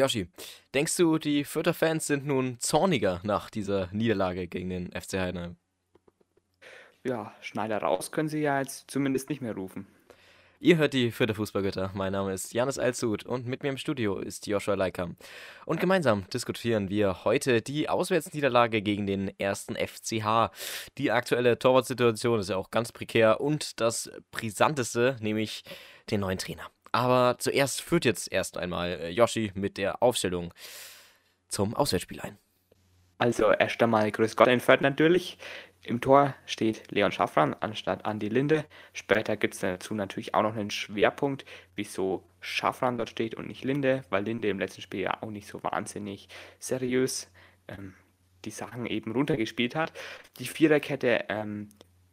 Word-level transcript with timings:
Yoshi, 0.00 0.28
denkst 0.72 0.96
du, 0.96 1.18
die 1.18 1.44
Fürther 1.44 1.74
Fans 1.74 2.06
sind 2.06 2.26
nun 2.26 2.58
zorniger 2.58 3.20
nach 3.22 3.50
dieser 3.50 3.90
Niederlage 3.92 4.48
gegen 4.48 4.70
den 4.70 4.90
FC 4.92 5.18
Heidenheim? 5.18 5.56
Ja, 7.04 7.34
Schneider 7.42 7.78
raus 7.78 8.10
können 8.10 8.30
sie 8.30 8.40
ja 8.40 8.60
jetzt 8.60 8.90
zumindest 8.90 9.28
nicht 9.28 9.42
mehr 9.42 9.54
rufen. 9.54 9.86
Ihr 10.58 10.78
hört 10.78 10.94
die 10.94 11.10
Fürther 11.10 11.34
Fußballgötter. 11.34 11.90
Mein 11.92 12.12
Name 12.12 12.32
ist 12.32 12.54
Janis 12.54 12.78
Alzut 12.78 13.24
und 13.24 13.46
mit 13.46 13.62
mir 13.62 13.68
im 13.68 13.76
Studio 13.76 14.18
ist 14.18 14.46
Joshua 14.46 14.74
Leikam. 14.74 15.16
Und 15.66 15.80
gemeinsam 15.80 16.24
diskutieren 16.32 16.88
wir 16.88 17.24
heute 17.24 17.60
die 17.60 17.90
Auswärtsniederlage 17.90 18.80
gegen 18.80 19.06
den 19.06 19.38
ersten 19.38 19.76
FCH. 19.76 20.50
Die 20.96 21.10
aktuelle 21.10 21.58
Torwartsituation 21.58 22.40
ist 22.40 22.48
ja 22.48 22.56
auch 22.56 22.70
ganz 22.70 22.90
prekär 22.90 23.42
und 23.42 23.80
das 23.80 24.10
Brisanteste, 24.30 25.16
nämlich 25.20 25.62
den 26.10 26.20
neuen 26.20 26.38
Trainer. 26.38 26.70
Aber 26.92 27.36
zuerst 27.38 27.82
führt 27.82 28.04
jetzt 28.04 28.32
erst 28.32 28.56
einmal 28.58 29.10
Yoshi 29.10 29.52
mit 29.54 29.78
der 29.78 30.02
Aufstellung 30.02 30.52
zum 31.48 31.74
Auswärtsspiel 31.74 32.20
ein. 32.20 32.38
Also 33.18 33.52
erst 33.52 33.82
einmal 33.82 34.10
Grüß 34.10 34.34
Gott 34.34 34.48
in 34.48 34.60
Fürth 34.60 34.80
natürlich. 34.80 35.38
Im 35.82 36.00
Tor 36.00 36.34
steht 36.46 36.90
Leon 36.90 37.12
Schaffran 37.12 37.54
anstatt 37.60 38.04
Andi 38.04 38.28
Linde. 38.28 38.64
Später 38.92 39.36
gibt 39.36 39.54
es 39.54 39.60
dazu 39.60 39.94
natürlich 39.94 40.34
auch 40.34 40.42
noch 40.42 40.56
einen 40.56 40.70
Schwerpunkt, 40.70 41.44
wieso 41.74 42.24
Schaffran 42.40 42.98
dort 42.98 43.10
steht 43.10 43.34
und 43.34 43.46
nicht 43.46 43.64
Linde, 43.64 44.02
weil 44.10 44.24
Linde 44.24 44.48
im 44.48 44.58
letzten 44.58 44.82
Spiel 44.82 45.00
ja 45.00 45.22
auch 45.22 45.30
nicht 45.30 45.46
so 45.46 45.62
wahnsinnig 45.62 46.28
seriös 46.58 47.30
ähm, 47.68 47.94
die 48.44 48.50
Sachen 48.50 48.86
eben 48.86 49.12
runtergespielt 49.12 49.74
hat. 49.74 49.92
Die 50.38 50.46
Viererkette 50.46 51.26
ähm, 51.28 51.68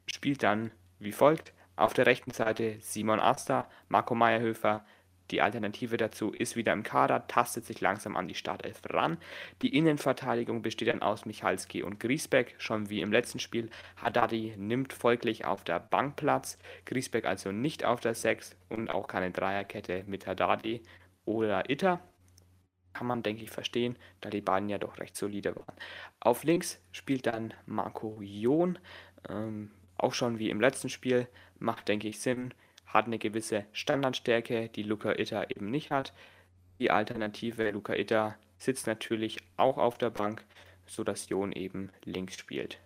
spielt 0.06 0.44
dann 0.44 0.72
wie 1.00 1.12
folgt. 1.12 1.54
Auf 1.78 1.94
der 1.94 2.08
rechten 2.08 2.32
Seite 2.32 2.78
Simon 2.82 3.20
Asta, 3.20 3.70
Marco 3.88 4.16
Meyerhöfer, 4.16 4.84
die 5.30 5.42
Alternative 5.42 5.98
dazu 5.98 6.32
ist 6.32 6.56
wieder 6.56 6.74
im 6.74 6.82
Kader, 6.82 7.28
tastet 7.28 7.66
sich 7.66 7.82
langsam 7.82 8.18
an 8.18 8.28
die 8.28 8.34
Startelf 8.34 8.82
ran. 8.90 9.18
Die 9.62 9.76
Innenverteidigung 9.76 10.64
besteht 10.64 10.88
dann 10.88 11.04
aus 11.04 11.26
Michalski 11.26 11.84
und 11.84 12.00
Griesbeck, 12.00 12.56
schon 12.58 12.90
wie 12.90 13.02
im 13.02 13.12
letzten 13.12 13.40
Spiel. 13.40 13.70
Haddadi 13.98 14.56
nimmt 14.58 14.92
folglich 14.92 15.46
auf 15.46 15.64
der 15.64 15.80
Bank 15.80 16.16
Platz, 16.16 16.58
Griesbeck 16.86 17.26
also 17.26 17.52
nicht 17.52 17.86
auf 17.86 18.00
der 18.00 18.16
6 18.16 18.56
und 18.70 18.90
auch 18.90 19.08
keine 19.08 19.30
Dreierkette 19.30 20.04
mit 20.08 20.26
Haddadi 20.26 20.82
oder 21.26 21.70
Itter. 21.70 22.00
Kann 22.94 23.06
man, 23.06 23.22
denke 23.22 23.44
ich, 23.44 23.52
verstehen, 23.52 23.98
da 24.22 24.32
die 24.32 24.42
beiden 24.42 24.70
ja 24.70 24.80
doch 24.80 24.98
recht 24.98 25.16
solide 25.16 25.56
waren. 25.56 25.76
Auf 26.22 26.44
links 26.44 26.80
spielt 26.92 27.28
dann 27.28 27.54
Marco 27.68 28.18
John, 28.24 28.80
ähm, 29.30 29.70
auch 29.98 30.14
schon 30.14 30.40
wie 30.40 30.50
im 30.50 30.62
letzten 30.62 30.90
Spiel, 30.90 31.28
macht, 31.60 31.88
denke 31.88 32.08
ich, 32.08 32.20
Sinn 32.20 32.54
hat 32.86 33.06
eine 33.06 33.20
gewisse 33.20 33.66
Standardstärke, 33.74 34.70
die 34.70 34.84
Luca 34.84 35.12
Itta 35.12 35.44
eben 35.44 35.70
nicht 35.70 35.92
hat. 35.92 36.14
Die 36.80 36.90
Alternative 36.90 37.70
Luca 37.72 37.94
Itta 37.94 38.36
sitzt 38.58 38.88
natürlich 38.88 39.38
auch 39.58 39.78
auf 39.78 39.98
der 39.98 40.10
Bank, 40.10 40.46
sodass 40.86 41.30
Jon 41.30 41.52
eben 41.52 41.92
links 42.06 42.38
spielt. 42.38 42.80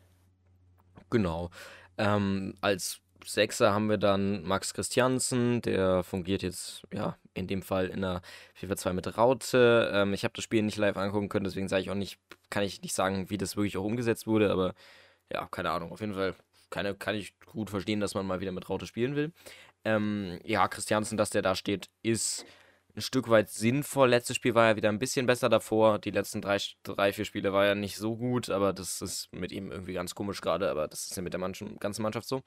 Genau. 1.09 1.52
Ähm, 1.97 2.55
als 2.61 3.02
Sechser 3.23 3.73
haben 3.73 3.89
wir 3.89 3.97
dann 3.97 4.44
Max 4.44 4.73
Christiansen, 4.73 5.61
der 5.61 6.03
fungiert 6.03 6.42
jetzt, 6.42 6.83
ja, 6.92 7.17
in 7.33 7.47
dem 7.47 7.61
Fall 7.61 7.88
in 7.88 8.02
der 8.02 8.22
FIFA 8.55 8.75
2 8.77 8.94
mit 8.94 9.17
Raute. 9.17 9.92
Ähm, 9.94 10.14
ich 10.14 10.23
habe 10.23 10.33
das 10.36 10.44
Spiel 10.44 10.64
nicht 10.64 10.77
live 10.77 10.97
angucken 10.97 11.30
können, 11.30 11.45
deswegen 11.45 11.67
sage 11.67 11.83
ich 11.83 11.92
auch 11.92 11.95
nicht, 11.95 12.17
kann 12.49 12.64
ich 12.64 12.81
nicht 12.81 12.95
sagen, 12.95 13.30
wie 13.30 13.38
das 13.38 13.55
wirklich 13.55 13.77
auch 13.77 13.83
umgesetzt 13.83 14.25
wurde, 14.25 14.52
aber 14.52 14.73
ja, 15.31 15.47
keine 15.47 15.69
Ahnung. 15.72 15.92
Auf 15.92 16.02
jeden 16.02 16.16
Fall 16.16 16.36
kann, 16.72 16.97
kann 16.97 17.16
ich 17.16 17.39
gut 17.45 17.69
verstehen, 17.69 18.00
dass 18.00 18.16
man 18.16 18.25
mal 18.25 18.39
wieder 18.39 18.52
mit 18.52 18.67
Raute 18.69 18.88
spielen 18.88 19.16
will. 19.16 19.31
Ähm, 19.86 20.39
ja, 20.44 20.67
Christiansen, 20.67 21.17
dass 21.17 21.30
der 21.30 21.44
da 21.44 21.55
steht, 21.55 21.89
ist 22.02 22.45
ein 22.95 23.02
Stück 23.02 23.30
weit 23.30 23.50
sinnvoll. 23.50 24.09
Letztes 24.09 24.36
Spiel 24.36 24.55
war 24.55 24.67
ja 24.67 24.75
wieder 24.75 24.89
ein 24.89 24.99
bisschen 24.99 25.25
besser 25.25 25.49
davor. 25.49 25.99
Die 25.99 26.11
letzten 26.11 26.42
drei, 26.42 26.58
drei 26.83 27.14
vier 27.14 27.25
Spiele 27.25 27.53
war 27.53 27.66
ja 27.66 27.75
nicht 27.75 27.97
so 27.97 28.17
gut, 28.17 28.49
aber 28.49 28.73
das 28.73 29.02
ist 29.02 29.31
mit 29.31 29.52
ihm 29.52 29.72
irgendwie 29.72 29.94
ganz 29.94 30.16
komisch 30.16 30.42
gerade, 30.42 30.69
aber 30.69 30.88
das 30.88 31.05
ist 31.05 31.16
ja 31.16 31.22
mit 31.22 31.33
der 31.33 31.39
Mann 31.39 31.53
ganzen 31.80 32.02
Mannschaft 32.03 32.27
so. 32.27 32.42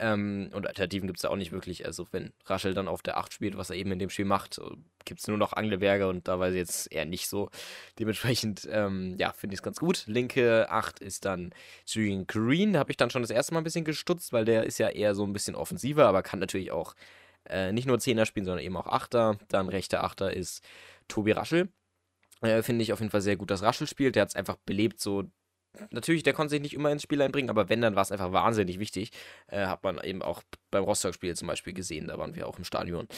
Ähm, 0.00 0.50
und 0.52 0.66
Alternativen 0.66 1.06
gibt 1.06 1.18
es 1.18 1.22
da 1.22 1.28
auch 1.28 1.36
nicht 1.36 1.52
wirklich. 1.52 1.86
Also, 1.86 2.06
wenn 2.10 2.32
Raschel 2.46 2.74
dann 2.74 2.88
auf 2.88 3.02
der 3.02 3.16
8 3.16 3.32
spielt, 3.32 3.56
was 3.56 3.70
er 3.70 3.76
eben 3.76 3.92
in 3.92 3.98
dem 3.98 4.10
Spiel 4.10 4.24
macht, 4.24 4.60
gibt 5.04 5.20
es 5.20 5.28
nur 5.28 5.38
noch 5.38 5.52
Angleberger 5.52 6.08
und 6.08 6.26
da 6.26 6.40
weiß 6.40 6.52
ich 6.52 6.58
jetzt 6.58 6.92
eher 6.92 7.04
nicht 7.04 7.28
so. 7.28 7.50
Dementsprechend, 7.98 8.66
ähm, 8.70 9.14
ja, 9.18 9.32
finde 9.32 9.54
ich 9.54 9.58
es 9.58 9.62
ganz 9.62 9.78
gut. 9.78 10.04
Linke 10.06 10.68
8 10.70 10.98
ist 10.98 11.24
dann 11.24 11.52
Julian 11.86 12.26
Green. 12.26 12.72
Da 12.72 12.80
habe 12.80 12.90
ich 12.90 12.96
dann 12.96 13.10
schon 13.10 13.22
das 13.22 13.30
erste 13.30 13.54
Mal 13.54 13.60
ein 13.60 13.64
bisschen 13.64 13.84
gestutzt, 13.84 14.32
weil 14.32 14.44
der 14.44 14.64
ist 14.64 14.78
ja 14.78 14.88
eher 14.88 15.14
so 15.14 15.24
ein 15.24 15.32
bisschen 15.32 15.54
offensiver, 15.54 16.06
aber 16.06 16.22
kann 16.22 16.40
natürlich 16.40 16.72
auch 16.72 16.94
äh, 17.48 17.72
nicht 17.72 17.86
nur 17.86 18.00
Zehner 18.00 18.26
spielen, 18.26 18.46
sondern 18.46 18.64
eben 18.64 18.76
auch 18.76 18.86
Achter. 18.86 19.38
Dann 19.48 19.68
rechter 19.68 20.02
Achter 20.02 20.32
ist 20.32 20.64
Tobi 21.08 21.32
Raschel. 21.32 21.68
Äh, 22.40 22.62
finde 22.62 22.82
ich 22.82 22.92
auf 22.92 23.00
jeden 23.00 23.10
Fall 23.10 23.20
sehr 23.20 23.36
gut, 23.36 23.50
dass 23.50 23.62
Raschel 23.62 23.86
spielt. 23.86 24.16
Der 24.16 24.22
hat 24.22 24.30
es 24.30 24.36
einfach 24.36 24.56
belebt, 24.56 25.00
so 25.00 25.24
natürlich, 25.90 26.22
der 26.22 26.32
konnte 26.32 26.50
sich 26.50 26.60
nicht 26.60 26.74
immer 26.74 26.90
ins 26.90 27.02
Spiel 27.02 27.20
einbringen, 27.22 27.50
aber 27.50 27.68
wenn, 27.68 27.80
dann 27.80 27.96
war 27.96 28.02
es 28.02 28.12
einfach 28.12 28.32
wahnsinnig 28.32 28.78
wichtig. 28.78 29.10
Äh, 29.48 29.66
hat 29.66 29.82
man 29.82 29.98
eben 30.02 30.22
auch 30.22 30.42
beim 30.70 30.84
Rostock-Spiel 30.84 31.36
zum 31.36 31.48
Beispiel 31.48 31.72
gesehen, 31.72 32.08
da 32.08 32.18
waren 32.18 32.34
wir 32.34 32.46
auch 32.46 32.58
im 32.58 32.64
Stadion. 32.64 33.08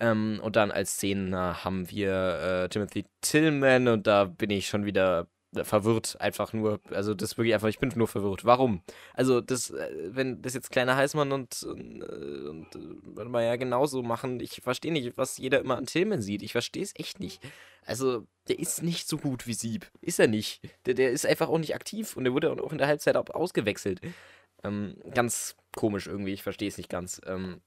Ähm, 0.00 0.40
und 0.42 0.56
dann 0.56 0.70
als 0.70 0.96
Zehner 0.98 1.64
haben 1.64 1.90
wir 1.90 2.64
äh, 2.64 2.68
Timothy 2.68 3.06
Tillman 3.20 3.88
und 3.88 4.06
da 4.06 4.24
bin 4.24 4.50
ich 4.50 4.68
schon 4.68 4.84
wieder 4.84 5.28
verwirrt, 5.54 6.20
einfach 6.20 6.52
nur. 6.52 6.80
Also 6.90 7.14
das 7.14 7.32
ist 7.32 7.38
wirklich 7.38 7.54
einfach, 7.54 7.68
ich 7.68 7.78
bin 7.78 7.92
nur 7.94 8.08
verwirrt. 8.08 8.44
Warum? 8.44 8.82
Also 9.14 9.40
das, 9.40 9.70
äh, 9.70 9.90
wenn 10.10 10.42
das 10.42 10.54
jetzt 10.54 10.70
kleiner 10.70 10.96
Heißmann 10.96 11.32
und, 11.32 11.62
und, 11.62 12.02
äh, 12.02 12.48
und 12.48 12.74
äh, 12.74 13.32
wir 13.32 13.42
ja 13.42 13.56
genauso 13.56 14.02
machen, 14.02 14.40
ich 14.40 14.60
verstehe 14.62 14.92
nicht, 14.92 15.16
was 15.16 15.38
jeder 15.38 15.60
immer 15.60 15.76
an 15.76 15.86
Tillman 15.86 16.22
sieht. 16.22 16.42
Ich 16.42 16.52
verstehe 16.52 16.82
es 16.82 16.94
echt 16.96 17.20
nicht. 17.20 17.42
Also 17.84 18.26
der 18.48 18.58
ist 18.58 18.82
nicht 18.82 19.08
so 19.08 19.16
gut 19.16 19.46
wie 19.46 19.54
Sieb. 19.54 19.90
Ist 20.00 20.20
er 20.20 20.28
nicht. 20.28 20.60
Der, 20.86 20.94
der 20.94 21.10
ist 21.10 21.26
einfach 21.26 21.48
auch 21.48 21.58
nicht 21.58 21.74
aktiv 21.74 22.16
und 22.16 22.24
der 22.24 22.32
wurde 22.32 22.50
auch 22.50 22.72
in 22.72 22.78
der 22.78 22.88
Halbzeit 22.88 23.16
ausgewechselt. 23.16 24.00
Ähm, 24.64 24.96
ganz 25.14 25.56
komisch 25.74 26.06
irgendwie, 26.06 26.32
ich 26.32 26.42
verstehe 26.42 26.68
es 26.68 26.76
nicht 26.76 26.90
ganz. 26.90 27.20
Ähm, 27.26 27.60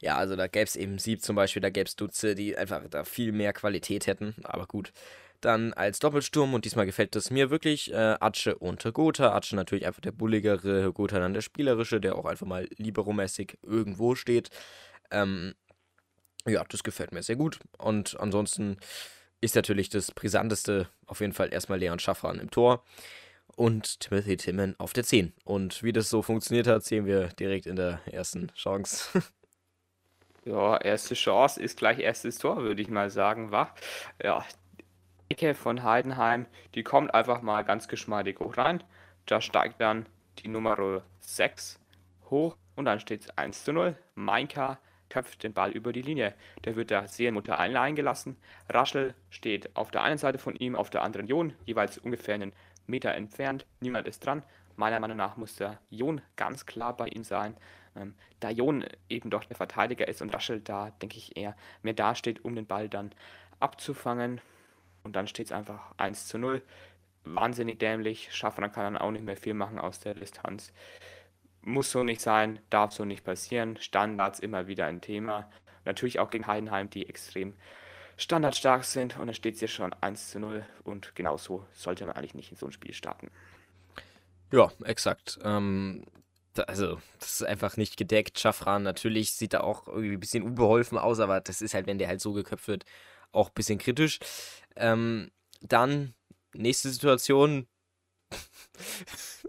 ja, 0.00 0.16
also 0.16 0.36
da 0.36 0.46
gäbe 0.46 0.64
es 0.64 0.76
eben 0.76 0.98
Sieb 0.98 1.22
zum 1.22 1.36
Beispiel, 1.36 1.62
da 1.62 1.70
gäbe 1.70 1.88
es 1.88 1.96
Dutze, 1.96 2.34
die 2.34 2.56
einfach 2.56 2.82
da 2.88 3.04
viel 3.04 3.32
mehr 3.32 3.52
Qualität 3.52 4.06
hätten. 4.06 4.34
Aber 4.44 4.66
gut. 4.66 4.92
Dann 5.42 5.72
als 5.72 5.98
Doppelsturm 5.98 6.54
und 6.54 6.64
diesmal 6.64 6.86
gefällt 6.86 7.16
es 7.16 7.30
mir 7.30 7.50
wirklich 7.50 7.92
äh, 7.92 8.16
Atsche 8.20 8.56
und 8.56 8.84
Gotha. 8.94 9.34
Atsche 9.34 9.56
natürlich 9.56 9.86
einfach 9.86 10.00
der 10.00 10.12
bulligere, 10.12 10.92
Gotha 10.92 11.18
dann 11.18 11.34
der 11.34 11.40
spielerische, 11.40 12.00
der 12.00 12.16
auch 12.16 12.26
einfach 12.26 12.46
mal 12.46 12.68
liberomäßig 12.76 13.58
irgendwo 13.60 14.14
steht. 14.14 14.50
Ähm, 15.10 15.54
ja, 16.46 16.64
das 16.68 16.84
gefällt 16.84 17.10
mir 17.10 17.24
sehr 17.24 17.34
gut. 17.34 17.58
Und 17.76 18.18
ansonsten 18.20 18.76
ist 19.40 19.56
natürlich 19.56 19.88
das 19.88 20.12
Brisanteste 20.12 20.88
auf 21.06 21.20
jeden 21.20 21.32
Fall 21.32 21.52
erstmal 21.52 21.80
Leon 21.80 21.98
Schaffran 21.98 22.38
im 22.38 22.52
Tor 22.52 22.84
und 23.56 23.98
Timothy 23.98 24.36
Timmen 24.36 24.78
auf 24.78 24.92
der 24.92 25.02
10. 25.02 25.32
Und 25.44 25.82
wie 25.82 25.92
das 25.92 26.08
so 26.08 26.22
funktioniert 26.22 26.68
hat, 26.68 26.84
sehen 26.84 27.04
wir 27.04 27.28
direkt 27.28 27.66
in 27.66 27.74
der 27.74 28.00
ersten 28.06 28.52
Chance. 28.54 29.22
ja, 30.44 30.76
erste 30.76 31.14
Chance 31.14 31.60
ist 31.60 31.76
gleich 31.76 31.98
erstes 31.98 32.38
Tor, 32.38 32.62
würde 32.62 32.80
ich 32.80 32.88
mal 32.88 33.10
sagen, 33.10 33.50
war. 33.50 33.74
Ja, 34.22 34.44
Ecke 35.32 35.54
von 35.54 35.82
Heidenheim, 35.82 36.44
die 36.74 36.82
kommt 36.82 37.14
einfach 37.14 37.40
mal 37.40 37.62
ganz 37.64 37.88
geschmeidig 37.88 38.38
hoch 38.38 38.58
rein. 38.58 38.84
Da 39.24 39.40
steigt 39.40 39.80
dann 39.80 40.04
die 40.40 40.48
Nummer 40.48 41.02
6 41.20 41.80
hoch 42.28 42.54
und 42.76 42.84
dann 42.84 43.00
steht 43.00 43.22
es 43.22 43.38
1 43.38 43.64
zu 43.64 43.72
0. 43.72 43.96
Mainka 44.14 44.78
köpft 45.08 45.42
den 45.42 45.54
Ball 45.54 45.70
über 45.70 45.94
die 45.94 46.02
Linie. 46.02 46.34
Der 46.66 46.76
wird 46.76 46.90
der 46.90 47.08
Seelenmutter 47.08 47.58
einleihen 47.58 47.96
gelassen. 47.96 48.36
Raschel 48.68 49.14
steht 49.30 49.74
auf 49.74 49.90
der 49.90 50.02
einen 50.02 50.18
Seite 50.18 50.36
von 50.36 50.54
ihm, 50.54 50.76
auf 50.76 50.90
der 50.90 51.02
anderen 51.02 51.26
Jon, 51.26 51.54
jeweils 51.64 51.96
ungefähr 51.96 52.34
einen 52.34 52.52
Meter 52.86 53.14
entfernt. 53.14 53.64
Niemand 53.80 54.06
ist 54.08 54.26
dran. 54.26 54.42
Meiner 54.76 55.00
Meinung 55.00 55.16
nach 55.16 55.38
muss 55.38 55.56
der 55.56 55.78
Jon 55.88 56.20
ganz 56.36 56.66
klar 56.66 56.94
bei 56.94 57.08
ihm 57.08 57.24
sein. 57.24 57.56
Ähm, 57.96 58.14
da 58.40 58.50
Jon 58.50 58.84
eben 59.08 59.30
doch 59.30 59.44
der 59.44 59.56
Verteidiger 59.56 60.06
ist 60.08 60.20
und 60.20 60.34
Raschel 60.34 60.60
da, 60.60 60.90
denke 61.00 61.16
ich, 61.16 61.38
eher 61.38 61.56
mehr 61.80 61.94
dasteht, 61.94 62.44
um 62.44 62.54
den 62.54 62.66
Ball 62.66 62.90
dann 62.90 63.12
abzufangen. 63.60 64.42
Und 65.02 65.16
dann 65.16 65.26
steht 65.26 65.46
es 65.46 65.52
einfach 65.52 65.92
1 65.96 66.26
zu 66.26 66.38
0. 66.38 66.62
Wahnsinnig 67.24 67.78
dämlich. 67.78 68.28
Schaffner 68.32 68.68
kann 68.68 68.94
dann 68.94 68.98
auch 68.98 69.10
nicht 69.10 69.24
mehr 69.24 69.36
viel 69.36 69.54
machen 69.54 69.78
aus 69.78 70.00
der 70.00 70.14
Distanz. 70.14 70.72
Muss 71.62 71.90
so 71.90 72.02
nicht 72.02 72.20
sein, 72.20 72.58
darf 72.70 72.92
so 72.92 73.04
nicht 73.04 73.24
passieren. 73.24 73.76
Standards 73.76 74.40
immer 74.40 74.66
wieder 74.66 74.86
ein 74.86 75.00
Thema. 75.00 75.50
Natürlich 75.84 76.18
auch 76.18 76.30
gegen 76.30 76.46
Heidenheim, 76.46 76.90
die 76.90 77.08
extrem 77.08 77.54
standardstark 78.16 78.84
sind. 78.84 79.18
Und 79.18 79.26
dann 79.26 79.34
steht 79.34 79.54
es 79.54 79.60
hier 79.60 79.68
schon 79.68 79.92
1 80.00 80.30
zu 80.30 80.40
0. 80.40 80.64
Und 80.84 81.14
genau 81.14 81.36
so 81.36 81.64
sollte 81.72 82.06
man 82.06 82.16
eigentlich 82.16 82.34
nicht 82.34 82.50
in 82.50 82.56
so 82.56 82.66
ein 82.66 82.72
Spiel 82.72 82.94
starten. 82.94 83.30
Ja, 84.50 84.70
exakt. 84.84 85.38
Ähm, 85.44 86.04
also, 86.66 87.00
das 87.18 87.40
ist 87.40 87.46
einfach 87.46 87.76
nicht 87.76 87.96
gedeckt. 87.96 88.38
Schaffran 88.38 88.82
natürlich 88.82 89.32
sieht 89.32 89.54
da 89.54 89.60
auch 89.60 89.88
irgendwie 89.88 90.12
ein 90.14 90.20
bisschen 90.20 90.42
unbeholfen 90.42 90.98
aus, 90.98 91.20
aber 91.20 91.40
das 91.40 91.62
ist 91.62 91.74
halt, 91.74 91.86
wenn 91.86 91.98
der 91.98 92.08
halt 92.08 92.20
so 92.20 92.32
geköpft 92.32 92.68
wird, 92.68 92.84
auch 93.32 93.48
ein 93.48 93.54
bisschen 93.54 93.78
kritisch. 93.78 94.18
Ähm, 94.76 95.30
dann, 95.60 96.14
nächste 96.54 96.90
Situation. 96.90 97.66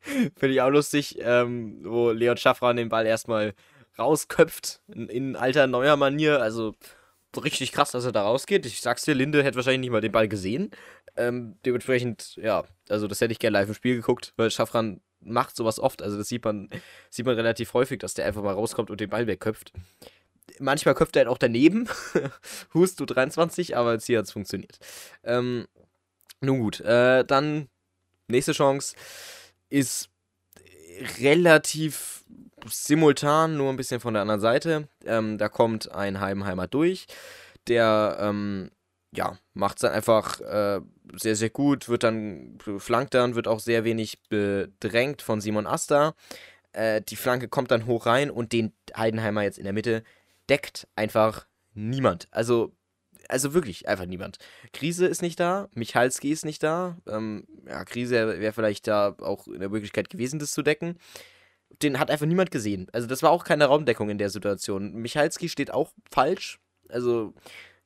Finde 0.00 0.54
ich 0.54 0.60
auch 0.60 0.70
lustig, 0.70 1.18
ähm, 1.20 1.80
wo 1.84 2.10
Leon 2.10 2.36
Schaffran 2.36 2.76
den 2.76 2.88
Ball 2.88 3.06
erstmal 3.06 3.54
rausköpft 3.98 4.80
in, 4.88 5.08
in, 5.08 5.36
alter 5.36 5.66
neuer 5.66 5.96
Manier. 5.96 6.40
Also 6.40 6.74
richtig 7.36 7.72
krass, 7.72 7.90
dass 7.90 8.04
er 8.04 8.12
da 8.12 8.22
rausgeht. 8.22 8.64
Ich 8.64 8.80
sag's 8.80 9.04
dir, 9.04 9.14
Linde 9.14 9.44
hätte 9.44 9.56
wahrscheinlich 9.56 9.80
nicht 9.80 9.90
mal 9.90 10.00
den 10.00 10.12
Ball 10.12 10.28
gesehen. 10.28 10.70
Ähm, 11.16 11.56
dementsprechend, 11.66 12.36
ja, 12.36 12.64
also 12.88 13.06
das 13.06 13.20
hätte 13.20 13.32
ich 13.32 13.38
gerne 13.38 13.58
live 13.58 13.68
im 13.68 13.74
Spiel 13.74 13.96
geguckt, 13.96 14.32
weil 14.36 14.50
Schaffran 14.50 15.00
macht 15.20 15.56
sowas 15.56 15.78
oft. 15.78 16.02
Also 16.02 16.16
das 16.16 16.28
sieht 16.28 16.44
man, 16.44 16.70
sieht 17.10 17.26
man 17.26 17.34
relativ 17.34 17.74
häufig, 17.74 17.98
dass 17.98 18.14
der 18.14 18.24
einfach 18.26 18.42
mal 18.42 18.54
rauskommt 18.54 18.90
und 18.90 19.00
den 19.00 19.10
Ball 19.10 19.26
wegköpft. 19.26 19.72
Manchmal 20.60 20.94
köpft 20.94 21.16
er 21.16 21.20
halt 21.20 21.28
auch 21.28 21.38
daneben. 21.38 21.88
Hust 22.74 23.00
du 23.00 23.06
23, 23.06 23.76
aber 23.76 23.92
jetzt 23.92 24.06
hier 24.06 24.18
hat 24.18 24.26
es 24.26 24.32
funktioniert. 24.32 24.78
Ähm, 25.24 25.66
nun 26.40 26.60
gut, 26.60 26.80
äh, 26.80 27.24
dann 27.24 27.68
nächste 28.28 28.52
Chance 28.52 28.94
ist 29.70 30.10
relativ 31.20 32.24
simultan, 32.66 33.56
nur 33.56 33.70
ein 33.70 33.76
bisschen 33.76 34.00
von 34.00 34.14
der 34.14 34.22
anderen 34.22 34.40
Seite. 34.40 34.88
Ähm, 35.04 35.38
da 35.38 35.48
kommt 35.48 35.92
ein 35.92 36.20
Heidenheimer 36.20 36.66
durch, 36.66 37.06
der 37.66 38.18
ähm, 38.20 38.70
ja, 39.12 39.38
macht 39.54 39.78
es 39.78 39.82
dann 39.82 39.92
einfach 39.92 40.40
äh, 40.40 40.80
sehr, 41.14 41.36
sehr 41.36 41.50
gut, 41.50 41.88
wird 41.88 42.02
dann, 42.02 42.58
flankt 42.78 43.14
dann, 43.14 43.34
wird 43.34 43.48
auch 43.48 43.60
sehr 43.60 43.84
wenig 43.84 44.22
bedrängt 44.28 45.22
von 45.22 45.40
Simon 45.40 45.66
Asta. 45.66 46.14
Äh, 46.72 47.00
die 47.02 47.16
Flanke 47.16 47.48
kommt 47.48 47.70
dann 47.70 47.86
hoch 47.86 48.06
rein 48.06 48.30
und 48.30 48.52
den 48.52 48.72
Heidenheimer 48.96 49.42
jetzt 49.42 49.58
in 49.58 49.64
der 49.64 49.72
Mitte 49.72 50.02
deckt 50.48 50.88
einfach 50.96 51.46
niemand. 51.74 52.28
Also, 52.30 52.74
also 53.28 53.54
wirklich 53.54 53.88
einfach 53.88 54.06
niemand. 54.06 54.38
Krise 54.72 55.06
ist 55.06 55.22
nicht 55.22 55.38
da, 55.38 55.68
Michalski 55.74 56.30
ist 56.30 56.44
nicht 56.44 56.62
da. 56.62 56.96
Ähm, 57.06 57.46
ja, 57.66 57.84
Krise 57.84 58.40
wäre 58.40 58.52
vielleicht 58.52 58.86
da 58.86 59.14
auch 59.20 59.46
in 59.48 59.60
der 59.60 59.68
Möglichkeit 59.68 60.10
gewesen, 60.10 60.38
das 60.38 60.52
zu 60.52 60.62
decken. 60.62 60.98
Den 61.82 61.98
hat 61.98 62.10
einfach 62.10 62.26
niemand 62.26 62.50
gesehen. 62.50 62.88
Also, 62.92 63.06
das 63.06 63.22
war 63.22 63.30
auch 63.30 63.44
keine 63.44 63.66
Raumdeckung 63.66 64.08
in 64.08 64.18
der 64.18 64.30
Situation. 64.30 64.94
Michalski 64.94 65.48
steht 65.48 65.70
auch 65.70 65.92
falsch. 66.10 66.58
Also, 66.88 67.34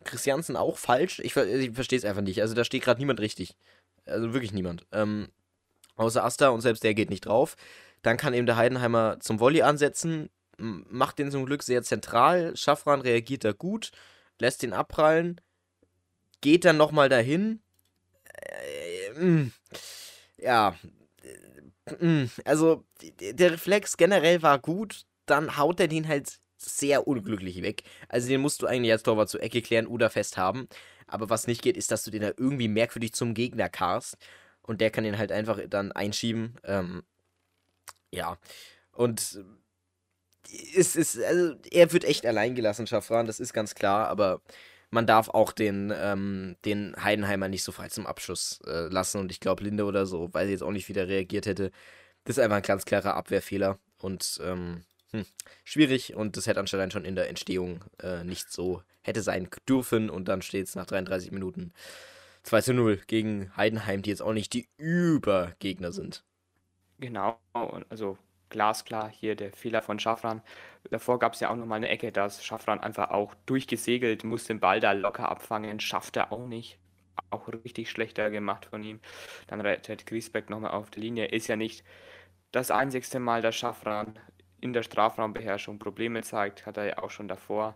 Christiansen 0.05 0.57
auch 0.57 0.79
falsch. 0.79 1.21
Ich, 1.21 1.37
ich 1.37 1.73
verstehe 1.73 1.99
es 1.99 2.05
einfach 2.05 2.23
nicht. 2.23 2.41
Also 2.41 2.55
da 2.55 2.65
steht 2.65 2.83
gerade 2.83 3.01
niemand 3.01 3.21
richtig. 3.21 3.57
Also 4.05 4.33
wirklich 4.33 4.53
niemand. 4.53 4.87
Ähm, 4.93 5.29
außer 5.97 6.25
Asta 6.25 6.49
und 6.49 6.61
selbst 6.61 6.85
der 6.85 6.95
geht 6.95 7.11
nicht 7.11 7.27
drauf. 7.27 7.57
Dann 8.03 8.17
kann 8.17 8.35
eben 8.35 8.47
der 8.47 8.57
Heidenheimer 8.57 9.19
zum 9.21 9.39
Volley 9.39 9.63
ansetzen, 9.63 10.29
macht 10.59 11.19
den 11.19 11.31
zum 11.31 11.47
Glück 11.47 11.63
sehr 11.63 11.83
zentral. 11.83 12.57
Schaffran 12.57 13.01
reagiert 13.01 13.45
da 13.45 13.53
gut, 13.53 13.91
lässt 14.39 14.63
ihn 14.63 14.73
abprallen, 14.73 15.41
geht 16.41 16.65
dann 16.65 16.77
nochmal 16.77 17.09
dahin. 17.09 17.61
Äh, 18.35 19.47
ja, 20.39 20.77
also 22.45 22.85
der 23.21 23.53
Reflex 23.53 23.97
generell 23.97 24.43
war 24.43 24.59
gut, 24.59 25.05
dann 25.27 25.57
haut 25.57 25.81
er 25.81 25.89
den 25.89 26.09
halt 26.09 26.39
sehr 26.57 27.09
unglücklich 27.09 27.63
weg. 27.63 27.83
Also 28.09 28.29
den 28.29 28.41
musst 28.41 28.63
du 28.63 28.67
eigentlich 28.67 28.93
als 28.93 29.03
Torwart 29.03 29.29
zur 29.29 29.43
Ecke 29.43 29.63
klären 29.63 29.87
oder 29.87 30.11
festhaben. 30.11 30.69
Aber 31.07 31.29
was 31.29 31.47
nicht 31.47 31.63
geht, 31.63 31.77
ist, 31.77 31.91
dass 31.91 32.05
du 32.05 32.11
den 32.11 32.23
da 32.23 32.33
irgendwie 32.37 32.69
merkwürdig 32.69 33.13
zum 33.13 33.35
Gegner 33.35 33.69
karst. 33.69 34.17
Und 34.63 34.81
der 34.81 34.91
kann 34.91 35.05
den 35.05 35.19
halt 35.19 35.33
einfach 35.33 35.59
dann 35.69 35.93
einschieben. 35.93 36.57
Ähm, 36.65 37.03
ja. 38.13 38.39
Und 38.93 39.45
es 40.77 40.97
ist, 40.97 41.23
also 41.23 41.55
er 41.71 41.93
wird 41.93 42.05
echt 42.05 42.27
allein 42.27 42.55
gelassen, 42.55 42.87
Schafran, 42.87 43.27
das 43.27 43.41
ist 43.41 43.53
ganz 43.53 43.75
klar, 43.75 44.09
aber 44.09 44.41
man 44.91 45.07
darf 45.07 45.31
auch 45.31 45.53
den, 45.53 45.93
ähm, 45.97 46.57
den 46.65 46.95
Heidenheimer 47.03 47.49
nicht 47.49 47.65
so 47.65 47.73
frei 47.73 47.89
zum 47.89 48.07
Abschluss 48.07 48.61
äh, 48.67 48.89
lassen. 48.89 49.19
Und 49.19 49.33
ich 49.33 49.41
glaube, 49.41 49.65
Linde 49.65 49.85
oder 49.85 50.05
so, 50.05 50.29
weil 50.33 50.47
sie 50.47 50.53
jetzt 50.53 50.63
auch 50.63 50.71
nicht 50.71 50.89
wieder 50.89 51.09
reagiert 51.09 51.47
hätte, 51.47 51.71
das 52.25 52.37
ist 52.37 52.45
einfach 52.45 52.59
ein 52.59 52.63
ganz 52.63 52.85
klarer 52.85 53.15
Abwehrfehler. 53.15 53.79
Und 53.99 54.39
ähm, 54.45 54.83
hm, 55.13 55.25
schwierig 55.65 56.15
und 56.15 56.37
das 56.37 56.47
hätte 56.47 56.61
anscheinend 56.61 56.93
schon 56.93 57.07
in 57.07 57.17
der 57.17 57.29
Entstehung 57.29 57.85
äh, 58.03 58.23
nicht 58.23 58.53
so 58.53 58.83
hätte 59.01 59.23
sein 59.23 59.49
dürfen 59.69 60.11
und 60.11 60.29
dann 60.29 60.43
steht 60.43 60.67
es 60.67 60.75
nach 60.75 60.87
33 60.87 61.33
Minuten 61.33 61.73
2 62.45 62.61
zu 62.61 62.75
0 62.75 63.01
gegen 63.07 63.57
Heidenheim, 63.57 64.03
die 64.03 64.11
jetzt 64.11 64.23
auch 64.23 64.33
nicht 64.33 64.53
die 64.53 64.69
Übergegner 64.77 65.93
sind. 65.93 66.25
Genau, 66.99 67.39
also 67.89 68.19
glasklar 68.53 69.11
hier 69.11 69.35
der 69.35 69.53
Fehler 69.53 69.83
von 69.83 69.99
Schaffran. 69.99 70.43
Davor 70.91 71.19
gab 71.19 71.33
es 71.35 71.41
ja 71.41 71.51
auch 71.51 71.57
nochmal 71.57 71.79
eine 71.79 71.89
Ecke, 71.89 72.13
dass 72.13 72.45
Schaffran 72.45 72.79
einfach 72.79 73.11
auch 73.11 73.35
durchgesegelt, 73.47 74.23
muss 74.23 74.45
den 74.45 74.61
Ball 74.61 74.79
da 74.79 74.93
locker 74.93 75.29
abfangen, 75.29 75.81
schafft 75.81 76.17
er 76.17 76.31
auch 76.31 76.47
nicht. 76.47 76.79
Auch 77.31 77.49
richtig 77.49 77.91
schlechter 77.91 78.31
gemacht 78.31 78.67
von 78.67 78.85
ihm. 78.85 79.01
Dann 79.49 79.61
rettet 79.61 80.07
Griesbeck 80.07 80.51
nochmal 80.51 80.73
auf 80.73 80.91
der 80.91 81.03
Linie. 81.03 81.27
Ist 81.27 81.49
ja 81.49 81.57
nicht 81.57 81.85
das 82.53 82.71
einzigste 82.71 83.19
Mal, 83.19 83.43
dass 83.43 83.57
Schaffran 83.57 84.19
in 84.61 84.73
der 84.73 84.83
Strafraumbeherrschung 84.83 85.79
Probleme 85.79 86.23
zeigt, 86.23 86.67
hat 86.67 86.77
er 86.77 86.85
ja 86.85 86.99
auch 86.99 87.11
schon 87.11 87.27
davor 87.27 87.75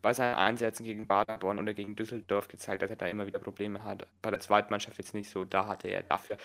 bei 0.00 0.12
seinen 0.14 0.34
Einsätzen 0.34 0.84
gegen 0.84 1.06
Baderborn 1.06 1.58
oder 1.58 1.74
gegen 1.74 1.94
Düsseldorf 1.94 2.48
gezeigt, 2.48 2.82
dass 2.82 2.90
er 2.90 2.96
da 2.96 3.06
immer 3.06 3.26
wieder 3.26 3.38
Probleme 3.38 3.84
hat. 3.84 4.06
Bei 4.20 4.30
der 4.30 4.40
Zweitmannschaft 4.40 4.98
jetzt 4.98 5.14
nicht 5.14 5.30
so, 5.30 5.44
da 5.44 5.66
hatte 5.66 5.88
er 5.88 6.02
dafür 6.02 6.38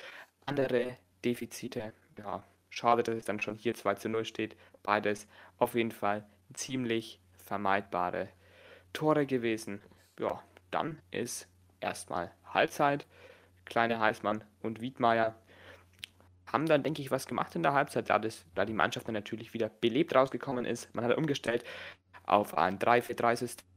andere 0.46 0.98
Defizite. 1.24 1.94
Ja, 2.18 2.44
schade, 2.70 3.04
dass 3.04 3.16
es 3.16 3.26
dann 3.26 3.42
schon 3.42 3.56
hier 3.56 3.76
2 3.76 3.96
zu 3.96 4.10
0 4.10 4.26
steht. 4.26 4.56
Beides 4.84 5.28
auf 5.58 5.76
jeden 5.76 5.92
Fall 5.92 6.26
ziemlich 6.54 7.20
vermeidbare 7.44 8.30
Tore 8.94 9.26
gewesen. 9.26 9.82
Ja, 10.20 10.42
dann 10.72 11.00
ist 11.12 11.48
erstmal 11.80 12.32
Halbzeit. 12.46 13.06
Kleine 13.66 14.00
Heißmann 14.00 14.44
und 14.62 14.82
Wiedmeier 14.82 15.36
haben 16.46 16.66
dann, 16.66 16.84
denke 16.84 17.02
ich, 17.02 17.12
was 17.12 17.28
gemacht 17.28 17.56
in 17.56 17.64
der 17.64 17.74
Halbzeit, 17.74 18.10
da, 18.10 18.20
das, 18.20 18.46
da 18.56 18.66
die 18.66 18.74
Mannschaft 18.74 19.08
dann 19.08 19.14
natürlich 19.14 19.54
wieder 19.54 19.70
belebt 19.70 20.16
rausgekommen 20.16 20.66
ist. 20.66 20.94
Man 20.96 21.04
hat 21.04 21.18
umgestellt 21.18 21.64
auf 22.26 22.58
ein 22.58 22.80
3-4-3-System. 22.80 23.68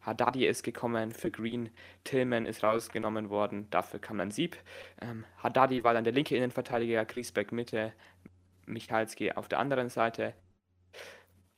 Haddadi 0.00 0.46
ist 0.46 0.62
gekommen 0.62 1.12
für 1.12 1.30
Green, 1.30 1.70
Tillman 2.04 2.46
ist 2.46 2.62
rausgenommen 2.62 3.30
worden, 3.30 3.68
dafür 3.70 4.00
kam 4.00 4.18
dann 4.18 4.30
Sieb. 4.30 4.56
Ähm, 5.00 5.24
Haddadi 5.38 5.84
war 5.84 5.94
dann 5.94 6.04
der 6.04 6.12
linke 6.12 6.36
Innenverteidiger, 6.36 7.04
Griesbeck 7.04 7.52
Mitte, 7.52 7.92
Michalski 8.66 9.32
auf 9.32 9.48
der 9.48 9.58
anderen 9.58 9.88
Seite. 9.88 10.34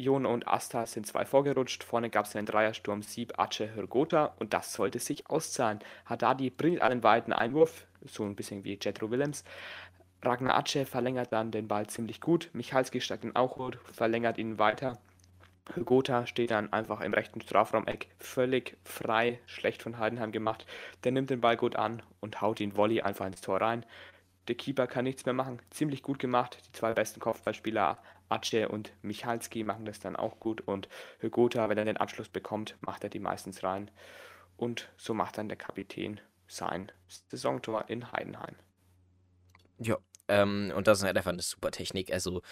Jon 0.01 0.27
und 0.27 0.47
Asta 0.47 0.87
sind 0.87 1.09
zwei 1.09 1.25
vorgerutscht. 1.25 1.83
Vorne 1.83 2.09
gab 2.09 2.27
es 2.27 2.37
einen 2.37 2.47
Dreiersturm 2.47 3.03
Sieb, 3.03 3.37
Ace, 3.37 3.75
Hürgota 3.75 4.27
und 4.39 4.55
das 4.55 4.73
sollte 4.73 5.01
sich 5.01 5.29
auszahlen. 5.29 5.81
Haddadi 6.07 6.51
bringt 6.51 6.83
einen 6.83 7.03
weiten 7.03 7.33
Einwurf, 7.33 7.87
so 8.05 8.23
ein 8.23 8.37
bisschen 8.37 8.63
wie 8.63 8.79
Jetro 8.81 9.11
Willems. 9.11 9.43
Ragnar 10.23 10.57
Ace 10.57 10.89
verlängert 10.89 11.33
dann 11.33 11.51
den 11.51 11.67
Ball 11.67 11.89
ziemlich 11.89 12.21
gut. 12.21 12.51
Michalski 12.53 13.01
steigt 13.01 13.25
ihn 13.25 13.35
auch 13.35 13.57
gut, 13.57 13.79
verlängert 13.93 14.39
ihn 14.39 14.59
weiter. 14.59 14.99
Gotha 15.85 16.27
steht 16.27 16.51
dann 16.51 16.73
einfach 16.73 17.01
im 17.01 17.15
rechten 17.15 17.41
Strafraumeck 17.41 18.09
völlig 18.19 18.77
frei, 18.85 19.41
schlecht 19.47 19.83
von 19.83 19.99
Heidenheim 19.99 20.33
gemacht. 20.33 20.67
Der 21.05 21.13
nimmt 21.13 21.31
den 21.31 21.41
Ball 21.41 21.57
gut 21.57 21.77
an 21.77 22.03
und 22.21 22.41
haut 22.41 22.61
ihn 22.61 22.77
Volley 22.77 23.03
einfach 23.03 23.27
ins 23.27 23.41
Tor 23.41 23.61
rein. 23.61 23.85
Der 24.49 24.55
Keeper 24.55 24.87
kann 24.87 25.05
nichts 25.05 25.27
mehr 25.27 25.35
machen. 25.35 25.61
Ziemlich 25.71 26.03
gut 26.03 26.19
gemacht. 26.19 26.59
Die 26.67 26.73
zwei 26.73 26.95
besten 26.95 27.21
Kopfballspieler, 27.21 27.99
Ace 28.31 28.67
und 28.69 28.93
Michalski, 29.03 29.63
machen 29.63 29.85
das 29.85 30.01
dann 30.01 30.17
auch 30.17 30.41
gut. 30.41 30.63
Und 30.63 30.89
Gotha, 31.31 31.69
wenn 31.69 31.79
er 31.79 31.85
den 31.85 31.99
Abschluss 31.99 32.29
bekommt, 32.29 32.77
macht 32.81 33.05
er 33.05 33.11
die 33.11 33.19
meistens 33.19 33.63
rein. 33.63 33.91
Und 34.57 34.89
so 34.97 35.13
macht 35.13 35.39
dann 35.39 35.49
der 35.49 35.59
Kapitän 35.59 36.21
sein 36.47 36.91
Saisontor 37.29 37.85
in 37.89 38.11
Heidenheim. 38.11 38.57
Ja, 39.79 39.99
ähm, 40.29 40.73
und 40.75 40.87
das 40.87 40.99
ist 40.99 41.05
halt 41.05 41.17
einfach 41.17 41.33
eine 41.33 41.43
super 41.43 41.71
Technik. 41.71 42.13
Also 42.13 42.43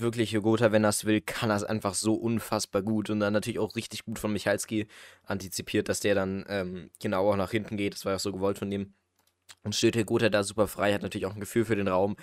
wirklich, 0.00 0.32
Jogota, 0.32 0.72
wenn 0.72 0.84
er 0.84 0.90
es 0.90 1.04
will, 1.04 1.20
kann 1.20 1.50
er 1.50 1.56
es 1.56 1.64
einfach 1.64 1.94
so 1.94 2.14
unfassbar 2.14 2.82
gut. 2.82 3.10
Und 3.10 3.20
dann 3.20 3.32
natürlich 3.32 3.58
auch 3.58 3.76
richtig 3.76 4.04
gut 4.04 4.18
von 4.18 4.32
Michalski 4.32 4.86
antizipiert, 5.24 5.88
dass 5.88 6.00
der 6.00 6.14
dann 6.14 6.44
ähm, 6.48 6.90
genau 7.00 7.30
auch 7.30 7.36
nach 7.36 7.50
hinten 7.50 7.76
geht. 7.76 7.94
Das 7.94 8.04
war 8.04 8.12
ja 8.12 8.18
so 8.18 8.32
gewollt 8.32 8.58
von 8.58 8.70
dem. 8.70 8.94
Und 9.62 9.74
steht 9.74 9.96
Jogota 9.96 10.28
da 10.28 10.44
super 10.44 10.68
frei, 10.68 10.92
hat 10.92 11.02
natürlich 11.02 11.26
auch 11.26 11.34
ein 11.34 11.40
Gefühl 11.40 11.64
für 11.64 11.76
den 11.76 11.88
Raum. 11.88 12.16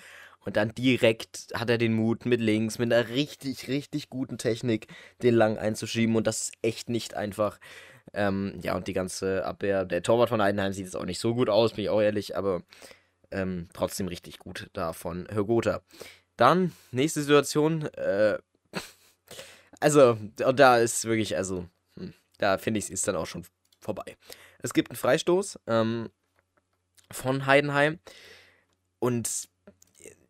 Und 0.44 0.56
dann 0.56 0.72
direkt 0.74 1.48
hat 1.54 1.70
er 1.70 1.78
den 1.78 1.94
Mut, 1.94 2.24
mit 2.24 2.40
links, 2.40 2.78
mit 2.78 2.92
einer 2.92 3.08
richtig, 3.08 3.66
richtig 3.68 4.10
guten 4.10 4.38
Technik, 4.38 4.86
den 5.22 5.34
lang 5.34 5.58
einzuschieben. 5.58 6.14
Und 6.14 6.26
das 6.26 6.42
ist 6.42 6.52
echt 6.62 6.88
nicht 6.88 7.14
einfach. 7.14 7.58
Ähm, 8.12 8.58
ja, 8.62 8.76
und 8.76 8.86
die 8.86 8.92
ganze 8.92 9.44
Abwehr, 9.44 9.84
der 9.84 10.02
Torwart 10.02 10.28
von 10.28 10.40
Heidenheim 10.40 10.72
sieht 10.72 10.84
jetzt 10.84 10.96
auch 10.96 11.04
nicht 11.04 11.18
so 11.18 11.34
gut 11.34 11.50
aus, 11.50 11.72
bin 11.72 11.84
ich 11.84 11.90
auch 11.90 12.00
ehrlich, 12.00 12.36
aber 12.36 12.62
ähm, 13.32 13.68
trotzdem 13.72 14.08
richtig 14.08 14.38
gut 14.38 14.70
da 14.72 14.92
von 14.92 15.26
Hörgotha. 15.30 15.82
Dann, 16.36 16.72
nächste 16.90 17.22
Situation. 17.22 17.82
Äh, 17.94 18.38
also, 19.80 20.18
und 20.44 20.60
da 20.60 20.78
ist 20.78 21.04
wirklich, 21.04 21.36
also, 21.36 21.68
hm, 21.96 22.12
da 22.38 22.58
finde 22.58 22.78
ich, 22.78 22.90
ist 22.90 23.08
dann 23.08 23.16
auch 23.16 23.26
schon 23.26 23.46
vorbei. 23.80 24.16
Es 24.58 24.74
gibt 24.74 24.90
einen 24.90 24.96
Freistoß 24.96 25.60
ähm, 25.66 26.10
von 27.10 27.46
Heidenheim 27.46 27.98
und 28.98 29.48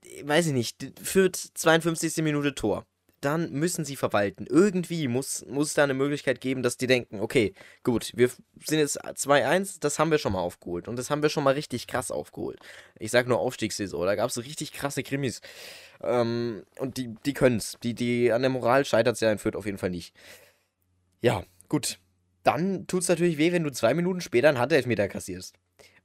äh, 0.03 0.27
weiß 0.27 0.47
ich 0.49 0.53
nicht, 0.53 0.93
führt 1.03 1.37
52. 1.37 2.17
Minute 2.19 2.55
Tor 2.55 2.87
dann 3.27 3.51
müssen 3.51 3.85
sie 3.85 3.97
verwalten. 3.97 4.47
Irgendwie 4.49 5.09
muss, 5.09 5.45
muss 5.47 5.69
es 5.69 5.75
da 5.75 5.83
eine 5.83 5.95
Möglichkeit 5.95 6.41
geben, 6.41 6.63
dass 6.63 6.77
die 6.77 6.87
denken, 6.87 7.21
okay, 7.21 7.55
gut, 7.83 8.13
wir 8.15 8.29
sind 8.65 8.79
jetzt 8.79 9.05
2-1, 9.05 9.79
das 9.81 9.99
haben 9.99 10.13
wir 10.13 10.19
schon 10.19 10.33
mal 10.33 10.41
aufgeholt. 10.41 10.87
Und 10.87 10.97
das 10.97 11.11
haben 11.11 11.23
wir 11.23 11.29
schon 11.29 11.43
mal 11.43 11.55
richtig 11.55 11.89
krass 11.89 12.13
aufgeholt. 12.13 12.61
Ich 12.99 13.11
sag 13.11 13.27
nur 13.27 13.41
Aufstiegssaison, 13.41 14.07
da 14.07 14.15
gab 14.15 14.31
es 14.31 14.39
richtig 14.39 14.73
krasse 14.73 15.03
Krimis. 15.03 15.41
Ähm, 16.03 16.63
und 16.79 16.97
die, 16.99 17.17
die 17.27 17.33
können 17.33 17.57
es. 17.57 17.77
Die, 17.83 17.95
die, 17.95 18.31
an 18.31 18.43
der 18.43 18.51
Moral 18.51 18.85
scheitert 18.85 19.15
es 19.15 19.21
ja 19.21 19.33
in 19.33 19.39
Fürth 19.39 19.57
auf 19.57 19.67
jeden 19.67 19.79
Fall 19.79 19.91
nicht. 19.91 20.15
Ja, 21.21 21.43
gut. 21.69 21.99
dann 22.45 22.87
tut 22.87 23.03
es 23.03 23.09
natürlich 23.09 23.39
weh, 23.39 23.51
wenn 23.51 23.65
du 23.65 23.73
zwei 23.73 23.93
Minuten 23.93 24.21
später 24.21 24.49
einen 24.49 24.61
Handelfmeter 24.61 25.09
kassierst. 25.09 25.57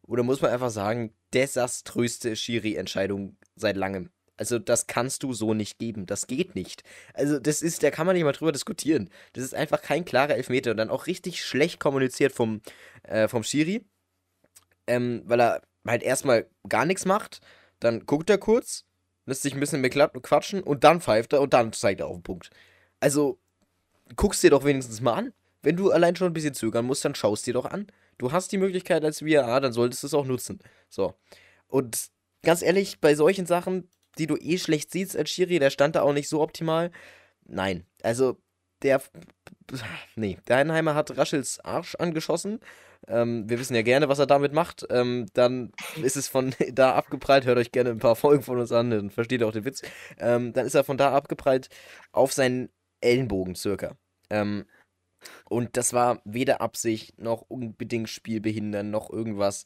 Oder 0.08 0.24
muss 0.24 0.42
man 0.42 0.52
einfach 0.52 0.72
sagen, 0.72 1.14
desaströste 1.34 2.36
Schiri-Entscheidung 2.36 3.38
seit 3.56 3.78
langem. 3.78 4.10
Also 4.38 4.60
das 4.60 4.88
kannst 4.88 5.24
du 5.24 5.34
so 5.34 5.54
nicht 5.54 5.78
geben. 5.78 6.06
Das 6.06 6.28
geht 6.28 6.56
nicht. 6.56 6.84
Also 7.14 7.40
das 7.40 7.62
ist, 7.62 7.84
da 7.84 7.92
kann 7.92 8.06
man 8.06 8.16
nicht 8.16 8.24
mal 8.24 8.32
drüber 8.32 8.52
diskutieren. 8.52 9.10
Das 9.34 9.44
ist 9.44 9.54
einfach 9.54 9.82
kein 9.82 10.06
klarer 10.06 10.36
Elfmeter 10.36 10.72
und 10.72 10.78
dann 10.78 10.90
auch 10.90 11.08
richtig 11.08 11.44
schlecht 11.44 11.80
kommuniziert 11.80 12.34
vom, 12.34 12.62
äh, 13.04 13.28
vom 13.28 13.44
Schiri. 13.44 13.86
Ähm, 14.88 15.22
weil 15.26 15.42
er 15.42 15.62
halt 15.86 16.04
erstmal 16.04 16.48
gar 16.68 16.86
nichts 16.86 17.06
macht, 17.06 17.40
dann 17.80 18.06
guckt 18.06 18.30
er 18.30 18.38
kurz, 18.38 18.86
lässt 19.26 19.44
sich 19.44 19.54
ein 19.54 19.60
bisschen 19.60 19.82
mehr 19.82 19.90
quatschen 19.90 20.62
und 20.64 20.84
dann 20.84 21.02
pfeift 21.02 21.34
er 21.34 21.42
und 21.42 21.54
dann 21.54 21.74
zeigt 21.74 22.02
er 22.02 22.08
auf 22.08 22.18
den 22.18 22.24
Punkt. 22.24 22.50
Also 23.00 23.40
guckst 24.16 24.44
dir 24.44 24.50
doch 24.50 24.64
wenigstens 24.64 25.02
mal 25.02 25.14
an. 25.14 25.34
Wenn 25.62 25.76
du 25.76 25.92
allein 25.92 26.16
schon 26.16 26.28
ein 26.28 26.34
bisschen 26.34 26.54
zögern 26.54 26.86
musst, 26.86 27.06
dann 27.06 27.16
schaust 27.16 27.46
dir 27.46 27.54
doch 27.54 27.66
an. 27.66 27.88
Du 28.18 28.32
hast 28.32 28.52
die 28.52 28.58
Möglichkeit 28.58 29.04
als 29.04 29.24
VAR, 29.26 29.62
dann 29.62 29.74
solltest 29.74 30.04
du 30.04 30.08
es 30.08 30.14
auch 30.14 30.26
nutzen. 30.26 30.60
So. 30.90 31.14
Und 31.68 32.10
ganz 32.44 32.62
ehrlich, 32.62 33.00
bei 33.00 33.16
solchen 33.16 33.46
Sachen, 33.46 33.90
die 34.18 34.28
du 34.28 34.38
eh 34.38 34.58
schlecht 34.58 34.92
siehst 34.92 35.16
als 35.16 35.30
Schiri, 35.30 35.60
der 35.60 35.70
stand 35.70 35.96
da 35.96 36.02
auch 36.02 36.14
nicht 36.14 36.30
so 36.30 36.42
optimal. 36.42 36.92
Nein, 37.46 37.86
also 38.04 38.38
der, 38.82 39.02
nee, 40.16 40.38
der 40.48 40.58
Heidenheimer 40.58 40.96
hat 40.96 41.16
Raschels 41.18 41.60
Arsch 41.60 41.96
angeschossen. 41.96 42.60
Ähm, 43.08 43.50
wir 43.50 43.60
wissen 43.60 43.76
ja 43.76 43.82
gerne, 43.82 44.10
was 44.10 44.20
er 44.20 44.28
damit 44.28 44.54
macht. 44.54 44.86
Ähm, 44.90 45.28
dann 45.34 45.72
ist 46.02 46.18
es 46.18 46.28
von 46.28 46.54
da 46.72 46.96
abgeprallt. 46.96 47.46
Hört 47.46 47.58
euch 47.58 47.72
gerne 47.72 47.92
ein 47.92 48.00
paar 48.00 48.16
Folgen 48.16 48.44
von 48.44 48.60
uns 48.60 48.72
an, 48.72 48.92
dann 48.92 49.10
versteht 49.10 49.42
ihr 49.42 49.48
auch 49.48 49.52
den 49.52 49.66
Witz. 49.66 49.82
Ähm, 50.20 50.54
dann 50.54 50.66
ist 50.66 50.76
er 50.76 50.84
von 50.84 50.98
da 50.98 51.14
abgeprallt 51.14 51.70
auf 52.12 52.34
seinen 52.34 52.70
Ellenbogen 53.02 53.56
circa. 53.56 53.98
Ähm, 54.30 54.66
und 55.50 55.78
das 55.78 55.94
war 55.94 56.22
weder 56.26 56.62
Absicht 56.62 57.20
noch 57.20 57.42
unbedingt 57.42 58.10
Spielbehindern 58.10 58.90
noch 58.90 59.10
irgendwas. 59.12 59.66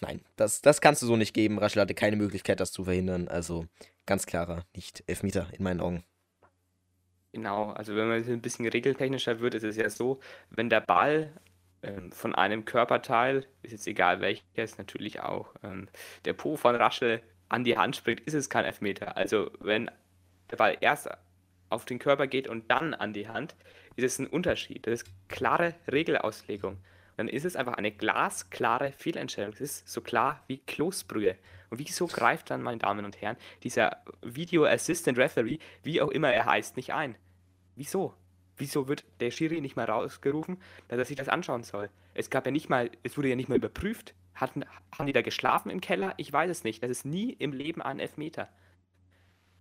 Nein, 0.00 0.20
das, 0.36 0.60
das 0.60 0.80
kannst 0.80 1.02
du 1.02 1.06
so 1.06 1.16
nicht 1.16 1.34
geben. 1.34 1.58
Raschel 1.58 1.82
hatte 1.82 1.94
keine 1.94 2.16
Möglichkeit, 2.16 2.60
das 2.60 2.72
zu 2.72 2.84
verhindern. 2.84 3.28
Also 3.28 3.66
ganz 4.04 4.26
klarer 4.26 4.64
nicht 4.74 5.04
Elfmeter 5.06 5.48
in 5.52 5.64
meinen 5.64 5.80
Augen. 5.80 6.04
Genau, 7.32 7.70
also 7.70 7.94
wenn 7.94 8.08
man 8.08 8.24
ein 8.24 8.40
bisschen 8.40 8.66
regeltechnischer 8.66 9.40
wird, 9.40 9.54
ist 9.54 9.64
es 9.64 9.76
ja 9.76 9.90
so, 9.90 10.20
wenn 10.50 10.70
der 10.70 10.80
Ball 10.80 11.32
ähm, 11.82 12.10
von 12.10 12.34
einem 12.34 12.64
Körperteil, 12.64 13.46
ist 13.62 13.72
jetzt 13.72 13.86
egal 13.86 14.20
welches, 14.20 14.78
natürlich 14.78 15.20
auch 15.20 15.54
ähm, 15.62 15.88
der 16.24 16.32
Po 16.32 16.56
von 16.56 16.74
Raschel 16.74 17.22
an 17.48 17.64
die 17.64 17.76
Hand 17.76 17.96
springt, 17.96 18.20
ist 18.20 18.34
es 18.34 18.48
kein 18.48 18.64
Elfmeter. 18.64 19.16
Also 19.16 19.50
wenn 19.60 19.90
der 20.50 20.56
Ball 20.56 20.78
erst 20.80 21.08
auf 21.68 21.84
den 21.84 21.98
Körper 21.98 22.26
geht 22.26 22.48
und 22.48 22.70
dann 22.70 22.94
an 22.94 23.12
die 23.12 23.28
Hand, 23.28 23.54
ist 23.96 24.04
es 24.04 24.18
ein 24.18 24.26
Unterschied. 24.26 24.86
Das 24.86 25.02
ist 25.02 25.10
klare 25.28 25.74
Regelauslegung. 25.88 26.78
Dann 27.16 27.28
ist 27.28 27.44
es 27.44 27.56
einfach 27.56 27.74
eine 27.74 27.92
glasklare 27.92 28.92
Fehlentscheidung. 28.92 29.52
Es 29.52 29.60
ist 29.60 29.88
so 29.88 30.00
klar 30.00 30.42
wie 30.46 30.58
Kloßbrühe. 30.58 31.36
Und 31.70 31.78
wieso 31.78 32.06
greift 32.06 32.50
dann, 32.50 32.62
meine 32.62 32.78
Damen 32.78 33.04
und 33.04 33.20
Herren, 33.20 33.36
dieser 33.62 34.02
Video 34.22 34.64
Assistant 34.64 35.18
Referee, 35.18 35.58
wie 35.82 36.00
auch 36.00 36.10
immer 36.10 36.32
er 36.32 36.46
heißt, 36.46 36.76
nicht 36.76 36.92
ein? 36.92 37.16
Wieso? 37.74 38.14
Wieso 38.58 38.88
wird 38.88 39.04
der 39.20 39.30
Schiri 39.30 39.60
nicht 39.60 39.76
mal 39.76 39.84
rausgerufen, 39.84 40.58
dass 40.88 40.98
er 40.98 41.04
sich 41.04 41.16
das 41.16 41.28
anschauen 41.28 41.62
soll? 41.62 41.90
Es 42.14 42.30
gab 42.30 42.46
ja 42.46 42.52
nicht 42.52 42.68
mal, 42.68 42.90
es 43.02 43.16
wurde 43.16 43.28
ja 43.28 43.36
nicht 43.36 43.48
mal 43.48 43.56
überprüft. 43.56 44.14
Hatten, 44.34 44.64
haben 44.96 45.06
die 45.06 45.12
da 45.12 45.22
geschlafen 45.22 45.70
im 45.70 45.80
Keller? 45.80 46.14
Ich 46.18 46.32
weiß 46.32 46.50
es 46.50 46.64
nicht. 46.64 46.82
Das 46.82 46.90
ist 46.90 47.04
nie 47.04 47.32
im 47.32 47.52
Leben 47.52 47.82
ein 47.82 48.00
Elfmeter. 48.00 48.48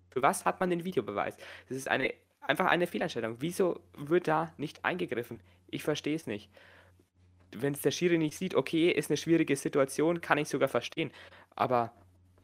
Für 0.09 0.21
was 0.21 0.45
hat 0.45 0.59
man 0.59 0.69
den 0.69 0.85
Videobeweis? 0.85 1.35
Das 1.67 1.77
ist 1.77 1.89
eine, 1.89 2.13
einfach 2.39 2.67
eine 2.67 2.87
Fehlentscheidung. 2.87 3.37
Wieso 3.39 3.81
wird 3.97 4.27
da 4.27 4.53
nicht 4.57 4.85
eingegriffen? 4.85 5.41
Ich 5.67 5.83
verstehe 5.83 6.15
es 6.15 6.27
nicht. 6.27 6.49
Wenn 7.61 7.73
es 7.73 7.81
der 7.81 7.91
Schiri 7.91 8.17
nicht 8.17 8.37
sieht, 8.37 8.55
okay, 8.55 8.89
ist 8.89 9.09
eine 9.09 9.17
schwierige 9.17 9.55
Situation, 9.55 10.21
kann 10.21 10.37
ich 10.37 10.47
sogar 10.47 10.69
verstehen. 10.69 11.11
Aber 11.55 11.93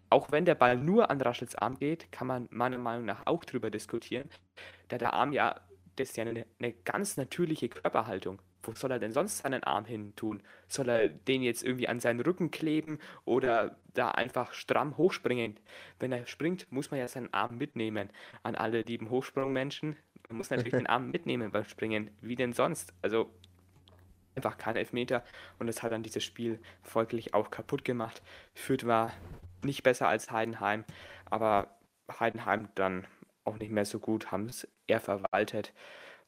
auch 0.09 0.31
wenn 0.31 0.45
der 0.45 0.55
Ball 0.55 0.77
nur 0.77 1.09
an 1.09 1.21
Raschels 1.21 1.55
Arm 1.55 1.77
geht, 1.77 2.11
kann 2.11 2.27
man 2.27 2.47
meiner 2.51 2.77
Meinung 2.77 3.05
nach 3.05 3.25
auch 3.25 3.45
drüber 3.45 3.69
diskutieren, 3.69 4.29
da 4.89 4.97
der 4.97 5.13
Arm 5.13 5.31
ja, 5.31 5.59
das 5.95 6.09
ist 6.09 6.17
ja 6.17 6.25
eine, 6.25 6.45
eine 6.59 6.73
ganz 6.73 7.17
natürliche 7.17 7.69
Körperhaltung 7.69 8.41
wo 8.63 8.73
soll 8.73 8.91
er 8.91 8.99
denn 8.99 9.11
sonst 9.11 9.39
seinen 9.39 9.63
Arm 9.63 9.85
hin 9.85 10.15
tun? 10.15 10.41
Soll 10.67 10.89
er 10.89 11.09
den 11.09 11.41
jetzt 11.41 11.63
irgendwie 11.63 11.87
an 11.87 11.99
seinen 11.99 12.19
Rücken 12.19 12.51
kleben 12.51 12.99
oder 13.25 13.77
da 13.93 14.11
einfach 14.11 14.53
stramm 14.53 14.97
hochspringen? 14.97 15.59
Wenn 15.99 16.11
er 16.11 16.25
springt, 16.27 16.71
muss 16.71 16.91
man 16.91 16.99
ja 16.99 17.07
seinen 17.07 17.33
Arm 17.33 17.57
mitnehmen. 17.57 18.09
An 18.43 18.55
alle 18.55 18.81
lieben 18.81 19.09
Hochsprungmenschen, 19.09 19.95
man 20.29 20.37
muss 20.37 20.49
natürlich 20.49 20.71
den 20.71 20.87
Arm 20.87 21.11
mitnehmen 21.11 21.51
beim 21.51 21.65
Springen. 21.65 22.11
Wie 22.21 22.35
denn 22.35 22.53
sonst? 22.53 22.93
Also 23.01 23.31
einfach 24.35 24.57
kein 24.57 24.75
Elfmeter 24.75 25.23
und 25.59 25.67
das 25.67 25.83
hat 25.83 25.91
dann 25.91 26.03
dieses 26.03 26.23
Spiel 26.23 26.59
folglich 26.83 27.33
auch 27.33 27.51
kaputt 27.51 27.83
gemacht. 27.85 28.21
Fürth 28.53 28.85
war 28.85 29.11
nicht 29.63 29.83
besser 29.83 30.07
als 30.07 30.31
Heidenheim, 30.31 30.85
aber 31.29 31.67
Heidenheim 32.19 32.69
dann 32.75 33.05
auch 33.43 33.57
nicht 33.57 33.71
mehr 33.71 33.85
so 33.85 33.99
gut, 33.99 34.31
haben 34.31 34.47
es 34.47 34.67
eher 34.87 34.99
verwaltet. 34.99 35.73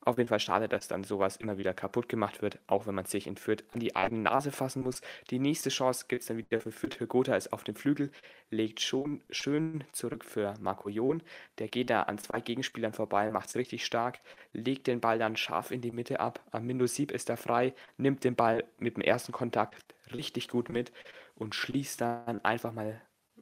Auf 0.06 0.18
jeden 0.18 0.28
Fall 0.28 0.42
schade, 0.42 0.68
dass 0.68 0.90
dann 0.90 1.06
sowas 1.06 1.38
immer 1.38 1.58
wieder 1.58 1.74
kaputt 1.74 2.10
gemacht 2.10 2.42
wird, 2.42 2.60
auch 2.68 2.88
wenn 2.88 2.96
man 2.96 3.06
sich 3.06 3.26
in 3.26 3.38
Fürth 3.38 3.64
an 3.74 3.80
die 3.80 3.96
eigene 3.96 4.24
Nase 4.24 4.52
fassen 4.52 4.84
muss. 4.84 5.00
Die 5.30 5.40
nächste 5.40 5.70
Chance 5.70 6.06
gibt 6.10 6.24
es 6.24 6.28
dann 6.28 6.38
wieder 6.38 6.60
für 6.60 6.74
Fürth. 6.74 7.00
Gotha 7.08 7.36
ist 7.36 7.54
auf 7.54 7.64
dem 7.64 7.76
Flügel, 7.76 8.12
legt 8.50 8.82
schon 8.82 9.24
schön 9.30 9.86
zurück 9.94 10.26
für 10.26 10.56
Marco 10.60 10.90
Jon. 10.90 11.24
Der 11.58 11.70
geht 11.70 11.90
da 11.90 12.04
an 12.04 12.18
zwei 12.18 12.42
Gegenspielern 12.42 12.92
vorbei, 12.92 13.32
macht 13.32 13.48
es 13.48 13.56
richtig 13.56 13.86
stark, 13.86 14.20
legt 14.52 14.88
den 14.88 15.00
Ball 15.00 15.20
dann 15.20 15.38
scharf 15.38 15.72
in 15.72 15.80
die 15.80 15.92
Mitte 15.92 16.20
ab. 16.20 16.42
Amindo 16.52 16.86
Sieb 16.86 17.12
ist 17.12 17.30
da 17.30 17.38
frei, 17.38 17.74
nimmt 17.96 18.26
den 18.26 18.36
Ball 18.36 18.66
mit 18.80 18.98
dem 18.98 19.04
ersten 19.04 19.32
Kontakt 19.32 19.96
richtig 20.14 20.50
gut 20.50 20.68
mit 20.68 20.92
und 21.36 21.56
schließt 21.56 22.02
dann 22.02 22.44
einfach 22.44 22.74
mal 22.74 23.02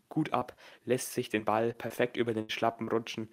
gut 0.10 0.34
ab, 0.34 0.56
lässt 0.86 1.14
sich 1.14 1.30
den 1.30 1.46
Ball 1.46 1.74
perfekt 1.74 2.18
über 2.18 2.34
den 2.34 2.50
Schlappen 2.50 2.88
rutschen, 2.90 3.30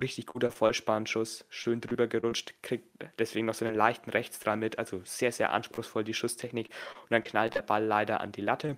richtig 0.00 0.26
guter 0.26 0.50
Vollspannschuss, 0.50 1.44
schön 1.48 1.80
drüber 1.80 2.06
gerutscht, 2.06 2.54
kriegt 2.62 2.86
deswegen 3.18 3.46
noch 3.46 3.54
so 3.54 3.64
einen 3.64 3.76
leichten 3.76 4.10
Rechtsdrall 4.10 4.56
mit, 4.56 4.78
also 4.78 5.00
sehr, 5.04 5.32
sehr 5.32 5.52
anspruchsvoll 5.52 6.04
die 6.04 6.14
Schusstechnik 6.14 6.68
und 7.02 7.10
dann 7.10 7.24
knallt 7.24 7.54
der 7.54 7.62
Ball 7.62 7.84
leider 7.84 8.20
an 8.20 8.32
die 8.32 8.42
Latte. 8.42 8.76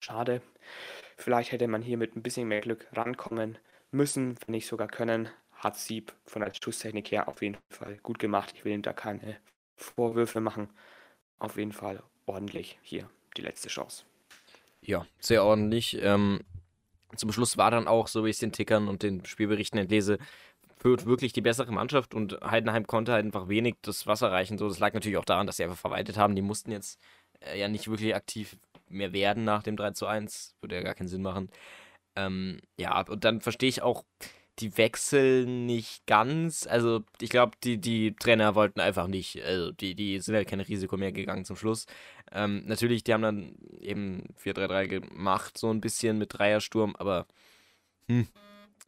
Schade. 0.00 0.42
Vielleicht 1.16 1.52
hätte 1.52 1.68
man 1.68 1.82
hier 1.82 1.96
mit 1.96 2.16
ein 2.16 2.22
bisschen 2.22 2.48
mehr 2.48 2.60
Glück 2.60 2.88
rankommen 2.92 3.58
müssen, 3.90 4.36
wenn 4.40 4.52
nicht 4.52 4.66
sogar 4.66 4.88
können. 4.88 5.28
Hat 5.52 5.76
Sieb 5.76 6.12
von 6.26 6.42
der 6.42 6.52
Schusstechnik 6.52 7.12
her 7.12 7.28
auf 7.28 7.40
jeden 7.42 7.56
Fall 7.70 7.98
gut 8.02 8.18
gemacht. 8.18 8.52
Ich 8.54 8.64
will 8.64 8.72
ihm 8.72 8.82
da 8.82 8.92
keine 8.92 9.36
Vorwürfe 9.76 10.40
machen. 10.40 10.68
Auf 11.38 11.56
jeden 11.56 11.72
Fall 11.72 12.02
ordentlich 12.26 12.78
hier 12.82 13.08
die 13.36 13.42
letzte 13.42 13.68
Chance. 13.68 14.04
Ja, 14.80 15.06
sehr 15.20 15.44
ordentlich. 15.44 15.98
Ähm, 16.02 16.40
zum 17.16 17.32
Schluss 17.32 17.56
war 17.56 17.70
dann 17.70 17.88
auch, 17.88 18.08
so 18.08 18.24
wie 18.24 18.30
ich 18.30 18.36
es 18.36 18.40
den 18.40 18.52
Tickern 18.52 18.88
und 18.88 19.02
den 19.02 19.24
Spielberichten 19.24 19.78
entlese, 19.78 20.18
Fürth 20.76 21.06
wirklich 21.06 21.32
die 21.32 21.42
bessere 21.42 21.72
Mannschaft 21.72 22.12
und 22.12 22.40
Heidenheim 22.42 22.86
konnte 22.86 23.12
halt 23.12 23.24
einfach 23.24 23.48
wenig 23.48 23.76
das 23.82 24.06
Wasser 24.06 24.32
reichen. 24.32 24.58
So, 24.58 24.68
das 24.68 24.80
lag 24.80 24.92
natürlich 24.94 25.18
auch 25.18 25.24
daran, 25.24 25.46
dass 25.46 25.56
sie 25.56 25.64
einfach 25.64 25.76
verwaltet 25.76 26.16
haben. 26.16 26.34
Die 26.34 26.42
mussten 26.42 26.72
jetzt 26.72 26.98
äh, 27.40 27.58
ja 27.58 27.68
nicht 27.68 27.88
wirklich 27.88 28.16
aktiv 28.16 28.56
mehr 28.88 29.12
werden 29.12 29.44
nach 29.44 29.62
dem 29.62 29.76
3 29.76 29.92
zu 29.92 30.06
1. 30.06 30.56
Würde 30.60 30.74
ja 30.74 30.82
gar 30.82 30.94
keinen 30.94 31.08
Sinn 31.08 31.22
machen. 31.22 31.50
Ähm, 32.16 32.60
ja, 32.76 33.00
und 33.02 33.24
dann 33.24 33.40
verstehe 33.40 33.68
ich 33.68 33.82
auch 33.82 34.04
die 34.58 34.76
Wechsel 34.76 35.46
nicht 35.46 36.06
ganz. 36.06 36.66
Also, 36.66 37.02
ich 37.20 37.30
glaube, 37.30 37.52
die, 37.64 37.78
die 37.78 38.14
Trainer 38.16 38.54
wollten 38.54 38.80
einfach 38.80 39.06
nicht. 39.06 39.42
Also, 39.42 39.72
die, 39.72 39.94
die 39.94 40.18
sind 40.20 40.34
halt 40.34 40.48
kein 40.48 40.60
Risiko 40.60 40.96
mehr 40.96 41.12
gegangen 41.12 41.44
zum 41.44 41.56
Schluss. 41.56 41.86
Ähm, 42.32 42.62
natürlich, 42.66 43.04
die 43.04 43.12
haben 43.14 43.22
dann 43.22 43.54
eben 43.80 44.24
4-3-3 44.42 44.86
gemacht, 44.86 45.58
so 45.58 45.70
ein 45.70 45.80
bisschen 45.80 46.18
mit 46.18 46.34
Dreiersturm, 46.38 46.94
aber 46.98 47.26
hm. 48.08 48.28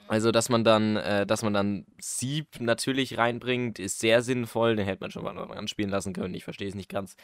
Also, 0.06 0.33
dass 0.33 0.50
man 0.50 0.64
dann, 0.64 0.97
äh, 0.97 1.26
dass 1.26 1.42
man 1.42 1.54
dann 1.54 1.87
Sieb 1.99 2.61
natürlich 2.61 3.16
reinbringt, 3.16 3.78
ist 3.78 4.00
sehr 4.00 4.23
sinnvoll. 4.23 4.76
Den 4.76 4.85
hätte 4.85 5.00
man 5.00 5.11
schon 5.11 5.25
mal 5.25 5.38
anspielen 5.38 5.90
lassen 5.90 6.12
können. 6.12 6.35
Ich 6.35 6.44
verstehe 6.44 6.68
es 6.68 6.75
nicht 6.75 6.90
ganz. 6.90 7.16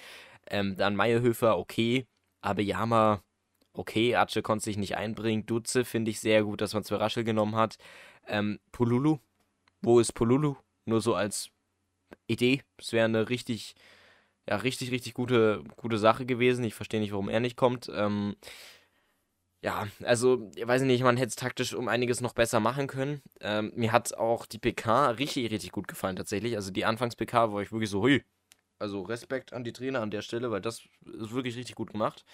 Ähm, 0.47 0.77
dann 0.77 0.97
Meierhöfer, 0.97 1.59
okay. 1.59 2.07
Aber 2.41 2.63
Yama, 2.63 3.23
okay. 3.81 4.15
Atsche 4.17 4.43
konnte 4.43 4.65
sich 4.65 4.77
nicht 4.77 4.97
einbringen. 4.97 5.47
Dutze 5.47 5.85
finde 5.85 6.11
ich 6.11 6.21
sehr 6.21 6.45
gut, 6.45 6.61
dass 6.61 6.75
man 6.75 6.85
zwei 6.85 6.97
Raschel 6.97 7.25
genommen 7.25 7.57
hat. 7.57 7.79
Ähm, 8.27 8.61
Polulu, 8.73 9.19
wo 9.83 10.01
ist 10.01 10.13
Polulu? 10.13 10.57
Nur 10.85 11.01
so 11.01 11.15
als 11.15 11.51
Idee. 12.27 12.63
Es 12.79 12.93
wäre 12.93 13.07
eine 13.07 13.29
richtig 13.29 13.75
ja, 14.49 14.57
richtig, 14.57 14.91
richtig 14.91 15.15
gute, 15.15 15.63
gute 15.77 15.99
Sache 15.99 16.27
gewesen. 16.27 16.65
Ich 16.65 16.75
verstehe 16.75 17.01
nicht, 17.01 17.13
warum 17.13 17.29
er 17.29 17.41
nicht 17.41 17.57
kommt. 17.57 17.91
Ähm, 17.95 18.37
ja, 19.63 19.87
also, 20.03 20.51
ich 20.57 20.67
weiß 20.67 20.83
nicht, 20.83 21.03
man 21.03 21.17
hätte 21.17 21.29
es 21.29 21.37
taktisch 21.37 21.75
um 21.75 21.87
einiges 21.89 22.21
noch 22.21 22.33
besser 22.33 22.61
machen 22.61 22.87
können. 22.87 23.23
Ähm, 23.41 23.73
mir 23.77 23.93
hat 23.93 24.15
auch 24.15 24.47
die 24.47 24.59
PK 24.59 25.11
richtig, 25.11 25.51
richtig 25.53 25.71
gut 25.71 25.87
gefallen, 25.87 26.17
tatsächlich. 26.17 26.57
Also, 26.57 26.73
die 26.73 26.85
Anfangs-PK 26.85 27.53
war 27.53 27.63
ich 27.63 27.71
wirklich 27.71 27.91
so, 27.91 28.03
hui. 28.03 28.25
Also, 28.79 29.03
Respekt 29.03 29.53
an 29.53 29.63
die 29.63 29.73
Trainer 29.73 30.01
an 30.01 30.11
der 30.11 30.23
Stelle, 30.23 30.51
weil 30.51 30.63
das 30.63 30.81
ist 31.05 31.33
wirklich 31.33 31.57
richtig 31.57 31.77
gut 31.77 31.93
gemacht. 31.93 32.25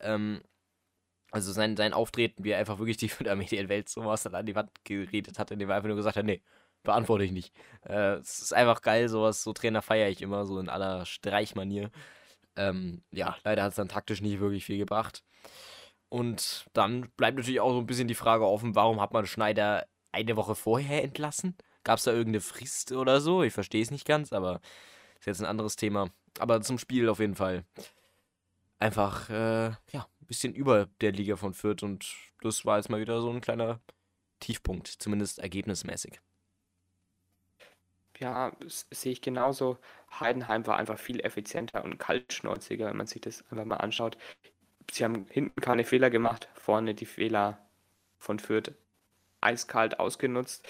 Ähm, 0.00 0.42
also, 1.36 1.52
sein, 1.52 1.76
sein 1.76 1.92
Auftreten, 1.92 2.44
wie 2.44 2.50
er 2.50 2.58
einfach 2.58 2.78
wirklich 2.78 2.96
die 2.96 3.08
Fünfermedien-Welt 3.10 3.88
sowas 3.88 4.22
dann 4.24 4.34
an 4.34 4.46
die 4.46 4.54
Wand 4.54 4.70
geredet 4.84 5.38
hat, 5.38 5.50
indem 5.50 5.70
er 5.70 5.76
einfach 5.76 5.88
nur 5.88 5.96
gesagt 5.96 6.16
hat, 6.16 6.24
nee, 6.24 6.42
beantworte 6.82 7.24
ich 7.24 7.32
nicht. 7.32 7.52
Äh, 7.82 8.16
es 8.16 8.38
ist 8.40 8.54
einfach 8.54 8.82
geil, 8.82 9.08
sowas, 9.08 9.42
so 9.42 9.52
Trainer 9.52 9.82
feiere 9.82 10.08
ich 10.08 10.22
immer, 10.22 10.46
so 10.46 10.58
in 10.58 10.68
aller 10.68 11.04
Streichmanier. 11.06 11.90
Ähm, 12.56 13.02
ja, 13.12 13.36
leider 13.44 13.62
hat 13.62 13.70
es 13.70 13.76
dann 13.76 13.88
taktisch 13.88 14.22
nicht 14.22 14.40
wirklich 14.40 14.64
viel 14.64 14.78
gebracht. 14.78 15.22
Und 16.08 16.66
dann 16.72 17.10
bleibt 17.16 17.36
natürlich 17.36 17.60
auch 17.60 17.72
so 17.72 17.78
ein 17.80 17.86
bisschen 17.86 18.08
die 18.08 18.14
Frage 18.14 18.46
offen, 18.46 18.74
warum 18.74 19.00
hat 19.00 19.12
man 19.12 19.26
Schneider 19.26 19.86
eine 20.12 20.36
Woche 20.36 20.54
vorher 20.54 21.02
entlassen? 21.04 21.56
Gab 21.84 21.98
es 21.98 22.04
da 22.04 22.12
irgendeine 22.12 22.40
Frist 22.40 22.92
oder 22.92 23.20
so? 23.20 23.42
Ich 23.42 23.52
verstehe 23.52 23.82
es 23.82 23.90
nicht 23.90 24.06
ganz, 24.06 24.32
aber 24.32 24.60
ist 25.18 25.26
jetzt 25.26 25.40
ein 25.40 25.46
anderes 25.46 25.76
Thema. 25.76 26.10
Aber 26.38 26.60
zum 26.62 26.78
Spiel 26.78 27.08
auf 27.08 27.20
jeden 27.20 27.34
Fall. 27.34 27.64
Einfach, 28.78 29.30
äh, 29.30 29.70
ja, 29.92 30.06
bisschen 30.26 30.54
über 30.54 30.86
der 31.00 31.12
Liga 31.12 31.36
von 31.36 31.54
Fürth 31.54 31.82
und 31.82 32.14
das 32.42 32.64
war 32.64 32.76
jetzt 32.76 32.90
mal 32.90 33.00
wieder 33.00 33.20
so 33.20 33.30
ein 33.30 33.40
kleiner 33.40 33.80
Tiefpunkt, 34.40 34.88
zumindest 34.88 35.38
ergebnismäßig. 35.38 36.20
Ja, 38.18 38.52
sehe 38.66 39.12
ich 39.12 39.20
genauso. 39.20 39.78
Heidenheim 40.20 40.66
war 40.66 40.78
einfach 40.78 40.98
viel 40.98 41.20
effizienter 41.20 41.84
und 41.84 41.98
kaltschnäuziger, 41.98 42.86
wenn 42.86 42.96
man 42.96 43.06
sich 43.06 43.20
das 43.20 43.44
einfach 43.50 43.64
mal 43.64 43.76
anschaut. 43.76 44.16
Sie 44.90 45.04
haben 45.04 45.26
hinten 45.30 45.60
keine 45.60 45.84
Fehler 45.84 46.10
gemacht, 46.10 46.48
vorne 46.54 46.94
die 46.94 47.06
Fehler 47.06 47.58
von 48.18 48.38
Fürth 48.38 48.72
eiskalt 49.40 50.00
ausgenutzt. 50.00 50.66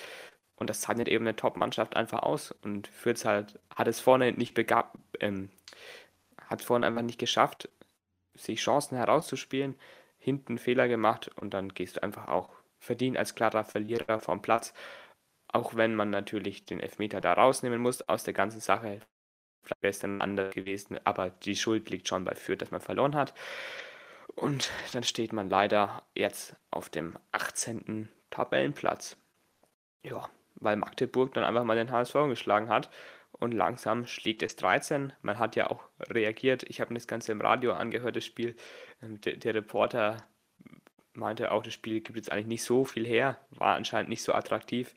Und 0.56 0.70
das 0.70 0.80
zeichnet 0.80 1.08
eben 1.08 1.24
eine 1.24 1.36
Top-Mannschaft 1.36 1.96
einfach 1.96 2.22
aus. 2.22 2.50
Und 2.50 2.88
Fürth 2.88 3.24
halt, 3.24 3.60
hat 3.74 3.88
es 3.88 4.00
vorne 4.00 4.32
nicht 4.32 4.54
begabt, 4.54 4.96
ähm, 5.20 5.50
hat 6.48 6.62
vorne 6.62 6.86
einfach 6.86 7.02
nicht 7.02 7.18
geschafft, 7.18 7.68
sich 8.36 8.60
Chancen 8.60 8.96
herauszuspielen, 8.96 9.76
hinten 10.18 10.58
Fehler 10.58 10.88
gemacht 10.88 11.30
und 11.36 11.54
dann 11.54 11.70
gehst 11.70 11.96
du 11.96 12.02
einfach 12.02 12.28
auch 12.28 12.50
verdient 12.78 13.16
als 13.16 13.34
klarer 13.34 13.64
Verlierer 13.64 14.20
vom 14.20 14.42
Platz. 14.42 14.74
Auch 15.48 15.74
wenn 15.74 15.94
man 15.94 16.10
natürlich 16.10 16.64
den 16.64 16.80
Elfmeter 16.80 17.20
da 17.20 17.32
rausnehmen 17.32 17.80
muss 17.80 18.02
aus 18.08 18.24
der 18.24 18.34
ganzen 18.34 18.60
Sache. 18.60 19.00
Vielleicht 19.62 19.82
wäre 19.82 19.90
es 19.90 19.98
dann 19.98 20.20
anders 20.20 20.54
gewesen, 20.54 20.98
aber 21.04 21.30
die 21.30 21.56
Schuld 21.56 21.90
liegt 21.90 22.08
schon 22.08 22.24
bei 22.24 22.34
Fürth, 22.34 22.60
dass 22.60 22.70
man 22.70 22.80
verloren 22.80 23.14
hat. 23.14 23.34
Und 24.34 24.70
dann 24.92 25.02
steht 25.02 25.32
man 25.32 25.48
leider 25.48 26.02
jetzt 26.14 26.56
auf 26.70 26.88
dem 26.90 27.16
18. 27.32 28.08
Tabellenplatz. 28.30 29.16
Ja, 30.02 30.28
weil 30.56 30.76
Magdeburg 30.76 31.34
dann 31.34 31.44
einfach 31.44 31.64
mal 31.64 31.76
den 31.76 31.90
HSV 31.90 32.14
geschlagen 32.28 32.68
hat. 32.68 32.90
Und 33.38 33.52
langsam 33.52 34.06
schlägt 34.06 34.42
es 34.42 34.56
13. 34.56 35.12
Man 35.22 35.38
hat 35.38 35.56
ja 35.56 35.70
auch 35.70 35.84
reagiert. 36.00 36.62
Ich 36.68 36.80
habe 36.80 36.92
mir 36.92 36.98
das 36.98 37.06
Ganze 37.06 37.32
im 37.32 37.40
Radio 37.40 37.72
angehört, 37.74 38.16
das 38.16 38.24
Spiel. 38.24 38.56
Ähm, 39.02 39.20
der, 39.20 39.36
der 39.36 39.54
Reporter 39.54 40.16
meinte 41.12 41.50
auch, 41.52 41.62
das 41.62 41.74
Spiel 41.74 42.00
gibt 42.00 42.16
jetzt 42.16 42.32
eigentlich 42.32 42.46
nicht 42.46 42.64
so 42.64 42.84
viel 42.84 43.06
her, 43.06 43.38
war 43.50 43.74
anscheinend 43.74 44.08
nicht 44.10 44.22
so 44.22 44.32
attraktiv. 44.32 44.94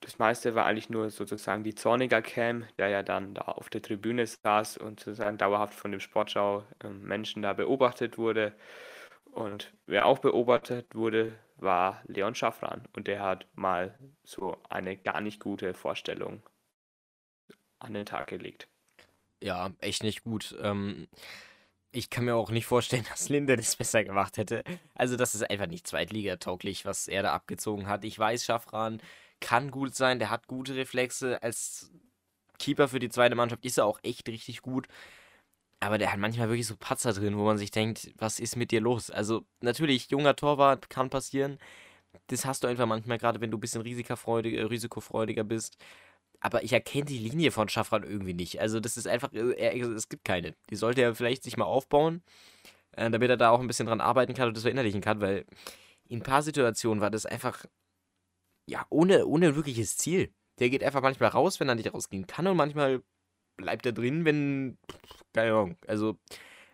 Das 0.00 0.18
meiste 0.18 0.54
war 0.54 0.66
eigentlich 0.66 0.90
nur 0.90 1.08
sozusagen 1.10 1.64
die 1.64 1.74
Zorniger 1.74 2.20
Cam, 2.20 2.64
der 2.78 2.88
ja 2.88 3.02
dann 3.02 3.34
da 3.34 3.42
auf 3.42 3.70
der 3.70 3.80
Tribüne 3.80 4.26
saß 4.26 4.76
und 4.76 5.00
sozusagen 5.00 5.38
dauerhaft 5.38 5.74
von 5.74 5.92
dem 5.92 6.00
Sportschau 6.00 6.64
ähm, 6.82 7.02
Menschen 7.02 7.42
da 7.42 7.54
beobachtet 7.54 8.18
wurde. 8.18 8.54
Und 9.32 9.72
wer 9.86 10.06
auch 10.06 10.18
beobachtet 10.18 10.94
wurde, 10.94 11.32
war 11.56 12.02
Leon 12.06 12.34
Schaffran 12.34 12.86
und 12.94 13.06
der 13.06 13.22
hat 13.22 13.46
mal 13.54 13.98
so 14.22 14.56
eine 14.68 14.96
gar 14.96 15.20
nicht 15.20 15.40
gute 15.40 15.74
Vorstellung 15.74 16.42
an 17.84 17.94
den 17.94 18.06
Tag 18.06 18.28
gelegt. 18.28 18.68
Ja, 19.42 19.72
echt 19.80 20.02
nicht 20.02 20.24
gut. 20.24 20.56
Ähm, 20.62 21.06
ich 21.92 22.10
kann 22.10 22.24
mir 22.24 22.34
auch 22.34 22.50
nicht 22.50 22.66
vorstellen, 22.66 23.04
dass 23.10 23.28
Linde 23.28 23.56
das 23.56 23.76
besser 23.76 24.04
gemacht 24.04 24.36
hätte. 24.36 24.64
Also, 24.94 25.16
das 25.16 25.34
ist 25.34 25.48
einfach 25.48 25.66
nicht 25.66 25.86
zweitligatauglich, 25.86 26.84
was 26.84 27.08
er 27.08 27.22
da 27.22 27.32
abgezogen 27.32 27.86
hat. 27.86 28.04
Ich 28.04 28.18
weiß, 28.18 28.44
Schaffran 28.44 29.00
kann 29.40 29.70
gut 29.70 29.94
sein, 29.94 30.18
der 30.18 30.30
hat 30.30 30.46
gute 30.46 30.74
Reflexe. 30.74 31.42
Als 31.42 31.92
Keeper 32.58 32.88
für 32.88 32.98
die 32.98 33.10
zweite 33.10 33.34
Mannschaft 33.34 33.64
ist 33.64 33.78
er 33.78 33.86
auch 33.86 33.98
echt 34.02 34.28
richtig 34.28 34.62
gut. 34.62 34.88
Aber 35.80 35.98
der 35.98 36.10
hat 36.12 36.18
manchmal 36.18 36.48
wirklich 36.48 36.66
so 36.66 36.76
Patzer 36.76 37.12
drin, 37.12 37.36
wo 37.36 37.44
man 37.44 37.58
sich 37.58 37.70
denkt, 37.70 38.12
was 38.16 38.40
ist 38.40 38.56
mit 38.56 38.70
dir 38.70 38.80
los? 38.80 39.10
Also, 39.10 39.44
natürlich, 39.60 40.10
junger 40.10 40.34
Torwart 40.36 40.88
kann 40.88 41.10
passieren. 41.10 41.58
Das 42.28 42.46
hast 42.46 42.64
du 42.64 42.68
einfach 42.68 42.86
manchmal, 42.86 43.18
gerade 43.18 43.40
wenn 43.40 43.50
du 43.50 43.58
ein 43.58 43.60
bisschen 43.60 43.82
risikofreudiger 43.82 45.44
bist 45.44 45.76
aber 46.44 46.62
ich 46.62 46.74
erkenne 46.74 47.06
die 47.06 47.16
Linie 47.16 47.50
von 47.50 47.70
Schaffran 47.70 48.02
irgendwie 48.02 48.34
nicht. 48.34 48.60
Also 48.60 48.78
das 48.78 48.98
ist 48.98 49.08
einfach, 49.08 49.32
äh, 49.32 49.52
er, 49.52 49.74
es 49.92 50.10
gibt 50.10 50.26
keine. 50.26 50.54
Die 50.68 50.76
sollte 50.76 51.00
er 51.00 51.14
vielleicht 51.14 51.42
sich 51.42 51.56
mal 51.56 51.64
aufbauen, 51.64 52.22
äh, 52.92 53.10
damit 53.10 53.30
er 53.30 53.38
da 53.38 53.48
auch 53.48 53.60
ein 53.60 53.66
bisschen 53.66 53.86
dran 53.86 54.02
arbeiten 54.02 54.34
kann 54.34 54.48
und 54.48 54.54
das 54.54 54.64
verinnerlichen 54.64 55.00
kann, 55.00 55.22
weil 55.22 55.46
in 56.06 56.18
ein 56.18 56.22
paar 56.22 56.42
Situationen 56.42 57.00
war 57.00 57.10
das 57.10 57.24
einfach, 57.24 57.64
ja, 58.66 58.84
ohne, 58.90 59.24
ohne 59.24 59.56
wirkliches 59.56 59.96
Ziel. 59.96 60.34
Der 60.58 60.68
geht 60.68 60.84
einfach 60.84 61.00
manchmal 61.00 61.30
raus, 61.30 61.60
wenn 61.60 61.68
er 61.70 61.76
nicht 61.76 61.94
rausgehen 61.94 62.26
kann 62.26 62.46
und 62.46 62.58
manchmal 62.58 63.02
bleibt 63.56 63.86
er 63.86 63.92
drin, 63.92 64.26
wenn, 64.26 64.76
keine 65.32 65.52
Ahnung, 65.52 65.78
also 65.86 66.18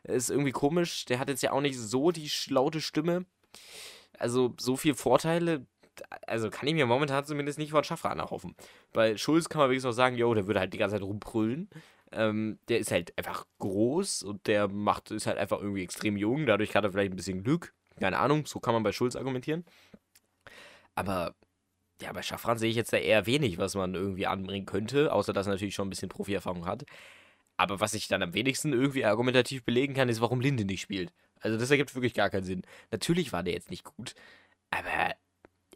ist 0.03 0.31
irgendwie 0.31 0.51
komisch. 0.51 1.05
Der 1.05 1.21
hat 1.21 1.29
jetzt 1.29 1.45
ja 1.45 1.53
auch 1.53 1.61
nicht 1.61 1.79
so 1.79 2.11
die 2.11 2.29
laute 2.49 2.81
Stimme. 2.81 3.25
Also 4.19 4.53
so 4.59 4.77
viele 4.77 4.97
Vorteile, 4.97 5.65
also 6.27 6.51
kann 6.51 6.69
ich 6.69 6.75
mir 6.75 6.87
momentan 6.87 7.25
zumindest 7.25 7.59
nicht 7.59 7.71
von 7.71 7.85
Schaffran 7.85 8.19
erhoffen. 8.19 8.55
Bei 8.93 9.17
Schulz 9.17 9.49
kann 9.49 9.61
man 9.61 9.71
wirklich 9.71 9.85
noch 9.85 9.93
sagen, 9.93 10.17
jo, 10.17 10.35
der 10.35 10.47
würde 10.47 10.61
halt 10.61 10.73
die 10.73 10.79
ganze 10.79 10.97
Zeit 10.97 11.03
rumbrüllen. 11.03 11.69
Ähm, 12.13 12.59
der 12.69 12.79
ist 12.79 12.91
halt 12.91 13.17
einfach 13.17 13.47
groß 13.59 14.25
und 14.25 14.47
der 14.47 14.69
macht, 14.69 15.11
ist 15.11 15.27
halt 15.27 15.39
einfach 15.39 15.61
irgendwie 15.61 15.85
extrem 15.85 16.17
jung, 16.17 16.47
dadurch 16.47 16.75
hat 16.75 16.85
er 16.85 16.93
vielleicht 16.93 17.13
ein 17.13 17.17
bisschen 17.17 17.45
Glück. 17.45 17.73
Keine 18.01 18.19
Ahnung, 18.19 18.47
so 18.47 18.61
kann 18.61 18.75
man 18.75 18.83
bei 18.83 18.93
Schulz 18.93 19.15
argumentieren. 19.15 19.65
Aber 20.95 21.35
ja, 22.03 22.13
bei 22.13 22.23
Schaffran 22.23 22.59
sehe 22.59 22.71
ich 22.71 22.77
jetzt 22.77 22.93
da 22.93 22.97
eher 22.97 23.27
wenig, 23.27 23.59
was 23.59 23.75
man 23.75 23.95
irgendwie 23.95 24.27
anbringen 24.27 24.67
könnte, 24.67 25.13
außer 25.13 25.33
dass 25.33 25.47
er 25.47 25.53
natürlich 25.53 25.75
schon 25.75 25.87
ein 25.87 25.91
bisschen 25.91 26.09
Profierfahrung 26.09 26.67
hat. 26.67 26.85
Aber 27.57 27.81
was 27.81 27.95
ich 27.95 28.09
dann 28.09 28.23
am 28.23 28.35
wenigsten 28.35 28.73
irgendwie 28.73 29.05
argumentativ 29.05 29.65
belegen 29.65 29.95
kann, 29.95 30.09
ist, 30.09 30.21
warum 30.21 30.41
Linde 30.41 30.65
nicht 30.65 30.81
spielt. 30.81 31.13
Also 31.41 31.59
das 31.59 31.71
ergibt 31.71 31.95
wirklich 31.95 32.15
gar 32.15 32.31
keinen 32.31 32.45
Sinn. 32.45 32.63
Natürlich 32.91 33.33
war 33.33 33.43
der 33.43 33.55
jetzt 33.55 33.71
nicht 33.71 33.85
gut, 33.85 34.15
aber 34.71 35.15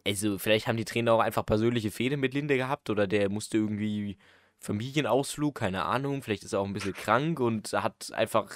also 0.05 0.37
vielleicht 0.37 0.67
haben 0.67 0.77
die 0.77 0.85
Trainer 0.85 1.13
auch 1.13 1.19
einfach 1.19 1.45
persönliche 1.45 1.91
Fehde 1.91 2.17
mit 2.17 2.33
Linde 2.33 2.57
gehabt 2.57 2.89
oder 2.89 3.07
der 3.07 3.29
musste 3.29 3.57
irgendwie 3.57 4.17
Familienausflug, 4.59 5.55
keine 5.55 5.85
Ahnung, 5.85 6.21
vielleicht 6.23 6.43
ist 6.43 6.53
er 6.53 6.59
auch 6.59 6.65
ein 6.65 6.73
bisschen 6.73 6.93
krank 6.93 7.39
und 7.39 7.73
hat 7.73 8.11
einfach, 8.13 8.51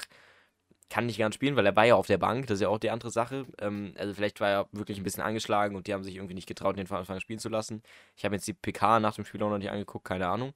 kann 0.89 1.05
nicht 1.05 1.19
ganz 1.19 1.35
spielen, 1.35 1.55
weil 1.55 1.65
er 1.65 1.75
war 1.75 1.85
ja 1.85 1.95
auf 1.95 2.07
der 2.07 2.17
Bank, 2.17 2.47
das 2.47 2.55
ist 2.55 2.61
ja 2.61 2.69
auch 2.69 2.79
die 2.79 2.89
andere 2.89 3.11
Sache. 3.11 3.45
Ähm, 3.59 3.93
also 3.97 4.13
vielleicht 4.13 4.39
war 4.41 4.49
er 4.49 4.67
wirklich 4.71 4.97
ein 4.97 5.03
bisschen 5.03 5.23
angeschlagen 5.23 5.75
und 5.75 5.87
die 5.87 5.93
haben 5.93 6.03
sich 6.03 6.15
irgendwie 6.15 6.33
nicht 6.35 6.47
getraut, 6.47 6.77
den 6.77 6.87
von 6.87 6.97
Anfang 6.97 7.15
an 7.15 7.21
spielen 7.21 7.39
zu 7.39 7.49
lassen. 7.49 7.83
Ich 8.15 8.25
habe 8.25 8.35
jetzt 8.35 8.47
die 8.47 8.53
PK 8.53 8.99
nach 8.99 9.15
dem 9.15 9.25
Spiel 9.25 9.43
auch 9.43 9.49
noch 9.49 9.57
nicht 9.59 9.71
angeguckt, 9.71 10.05
keine 10.05 10.27
Ahnung. 10.27 10.53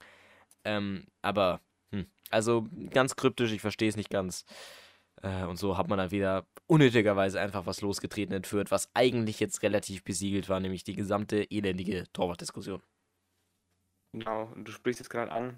Ähm, 0.65 1.05
aber, 1.21 1.61
hm, 1.91 2.07
also 2.31 2.67
ganz 2.91 3.15
kryptisch, 3.15 3.51
ich 3.51 3.61
verstehe 3.61 3.89
es 3.89 3.97
nicht 3.97 4.09
ganz. 4.09 4.45
Äh, 5.23 5.45
und 5.45 5.57
so 5.57 5.77
hat 5.77 5.87
man 5.87 5.97
dann 5.97 6.11
wieder 6.11 6.45
unnötigerweise 6.67 7.39
einfach 7.39 7.65
was 7.65 7.81
losgetreten 7.81 8.35
entführt, 8.35 8.69
was 8.69 8.89
eigentlich 8.93 9.39
jetzt 9.39 9.63
relativ 9.63 10.03
besiegelt 10.03 10.49
war, 10.49 10.59
nämlich 10.59 10.83
die 10.83 10.95
gesamte 10.95 11.49
elendige 11.49 12.05
Torwartdiskussion. 12.13 12.81
Genau, 14.11 14.51
und 14.53 14.67
du 14.67 14.71
sprichst 14.71 14.99
jetzt 14.99 15.09
gerade 15.09 15.31
an, 15.31 15.57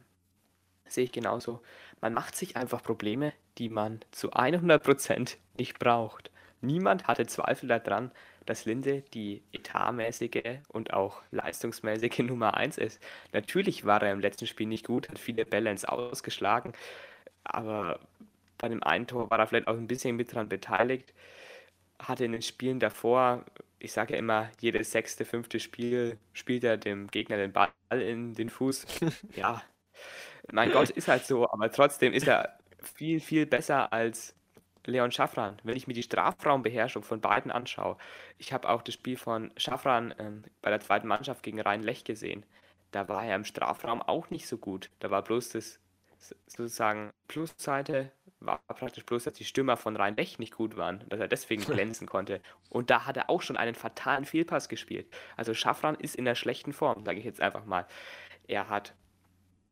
sehe 0.88 1.04
ich 1.04 1.12
genauso. 1.12 1.62
Man 2.00 2.14
macht 2.14 2.36
sich 2.36 2.56
einfach 2.56 2.82
Probleme, 2.82 3.34
die 3.58 3.70
man 3.70 4.00
zu 4.12 4.32
100% 4.32 5.36
nicht 5.58 5.80
braucht. 5.80 6.32
Niemand 6.62 7.08
hatte 7.08 7.26
Zweifel 7.26 7.68
daran, 7.68 8.12
dass 8.46 8.66
Linde 8.66 9.04
die 9.14 9.44
etatmäßige 9.52 10.60
und 10.70 10.94
auch 10.94 11.22
leistungsmäßige 11.32 12.20
Nummer 12.20 12.56
1 12.56 12.78
ist. 12.78 13.02
Natürlich 13.34 13.86
war 13.86 14.02
er 14.02 14.14
im 14.14 14.20
letzten 14.20 14.48
Spiel 14.48 14.68
nicht 14.68 14.86
gut, 14.86 15.10
hat 15.10 15.20
viele 15.20 15.46
Balance 15.46 15.90
ausgeschlagen, 15.90 16.74
aber 17.44 18.00
bei 18.66 18.70
dem 18.70 18.82
einen 18.82 19.06
Tor 19.06 19.30
war 19.30 19.38
er 19.38 19.46
vielleicht 19.46 19.68
auch 19.68 19.78
ein 19.78 19.86
bisschen 19.86 20.16
mit 20.16 20.34
dran 20.34 20.50
beteiligt. 20.50 21.14
Hatte 22.00 22.26
in 22.26 22.32
den 22.32 22.42
Spielen 22.42 22.80
davor, 22.80 23.46
ich 23.78 23.92
sage 23.92 24.14
ja 24.14 24.20
immer, 24.20 24.50
jedes 24.60 24.92
sechste, 24.92 25.24
fünfte 25.24 25.60
Spiel 25.60 26.18
spielt 26.34 26.64
er 26.64 26.78
dem 26.78 27.06
Gegner 27.06 27.38
den 27.38 27.54
Ball 27.54 27.70
in 27.92 28.34
den 28.34 28.50
Fuß. 28.50 28.88
ja, 29.36 29.62
mein 30.52 30.72
Gott, 30.72 30.90
ist 30.90 31.08
halt 31.08 31.28
so, 31.28 31.48
aber 31.48 31.72
trotzdem 31.72 32.12
ist 32.12 32.28
er 32.28 32.58
viel, 32.82 33.20
viel 33.20 33.46
besser 33.46 33.94
als 33.94 34.34
Leon 34.86 35.12
Schaffran. 35.12 35.58
Wenn 35.64 35.78
ich 35.78 35.86
mir 35.86 35.94
die 35.94 36.02
Strafraumbeherrschung 36.02 37.04
von 37.04 37.22
beiden 37.22 37.52
anschaue, 37.52 37.98
ich 38.40 38.52
habe 38.52 38.68
auch 38.68 38.82
das 38.82 38.96
Spiel 38.96 39.16
von 39.16 39.52
Schaffran 39.58 40.12
ähm, 40.18 40.44
bei 40.64 40.72
der 40.72 40.80
zweiten 40.80 41.08
Mannschaft 41.08 41.44
gegen 41.44 41.62
Rhein-Lech 41.62 42.04
gesehen. 42.04 42.48
Da 42.90 43.08
war 43.08 43.24
er 43.28 43.36
im 43.36 43.46
Strafraum 43.46 44.02
auch 44.02 44.32
nicht 44.32 44.48
so 44.48 44.58
gut. 44.58 44.90
Da 44.98 45.12
war 45.12 45.22
bloß 45.22 45.50
das 45.50 45.80
sozusagen 46.48 47.12
Plusseite 47.28 48.12
war 48.40 48.60
praktisch 48.68 49.06
bloß, 49.06 49.24
dass 49.24 49.34
die 49.34 49.46
Stürmer 49.46 49.78
von 49.78 49.96
Rhein-Lech 49.96 50.40
nicht 50.40 50.54
gut 50.54 50.78
waren, 50.78 51.04
dass 51.10 51.20
er 51.20 51.28
deswegen 51.28 51.64
glänzen 51.66 52.08
konnte. 52.08 52.42
Und 52.70 52.90
da 52.90 53.06
hat 53.06 53.18
er 53.18 53.30
auch 53.30 53.42
schon 53.42 53.58
einen 53.58 53.76
fatalen 53.76 54.26
Fehlpass 54.26 54.70
gespielt. 54.70 55.08
Also 55.38 55.54
Schaffran 55.54 55.96
ist 55.96 56.16
in 56.16 56.26
der 56.26 56.36
schlechten 56.36 56.74
Form, 56.74 57.04
sage 57.06 57.20
ich 57.20 57.26
jetzt 57.26 57.42
einfach 57.42 57.66
mal. 57.66 57.88
Er 58.48 58.70
hat 58.70 58.94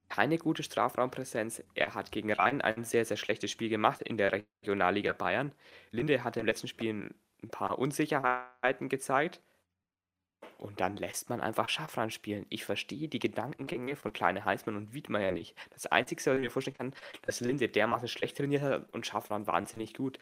keine 0.09 0.37
gute 0.37 0.63
Strafraumpräsenz. 0.63 1.63
Er 1.73 1.95
hat 1.95 2.11
gegen 2.11 2.31
Rhein 2.31 2.61
ein 2.61 2.83
sehr, 2.83 3.05
sehr 3.05 3.17
schlechtes 3.17 3.49
Spiel 3.49 3.69
gemacht 3.69 4.01
in 4.01 4.17
der 4.17 4.31
Regionalliga 4.31 5.13
Bayern. 5.13 5.53
Linde 5.91 6.23
hatte 6.23 6.39
im 6.39 6.45
letzten 6.45 6.67
Spiel 6.67 7.13
ein 7.41 7.49
paar 7.49 7.79
Unsicherheiten 7.79 8.89
gezeigt. 8.89 9.41
Und 10.57 10.79
dann 10.79 10.97
lässt 10.97 11.29
man 11.29 11.41
einfach 11.41 11.69
Schafran 11.69 12.11
spielen. 12.11 12.45
Ich 12.49 12.65
verstehe 12.65 13.07
die 13.07 13.19
Gedankengänge 13.19 13.95
von 13.95 14.13
Kleine 14.13 14.45
Heißmann 14.45 14.75
und 14.75 14.93
Wiedmeier 14.93 15.31
nicht. 15.31 15.55
Das 15.71 15.87
Einzige, 15.87 16.21
was 16.25 16.35
ich 16.35 16.41
mir 16.41 16.51
vorstellen 16.51 16.77
kann, 16.77 16.93
dass 17.23 17.41
Linde 17.41 17.69
dermaßen 17.69 18.07
schlecht 18.07 18.37
trainiert 18.37 18.61
hat 18.61 18.93
und 18.93 19.05
Schafran 19.05 19.47
wahnsinnig 19.47 19.93
gut. 19.93 20.19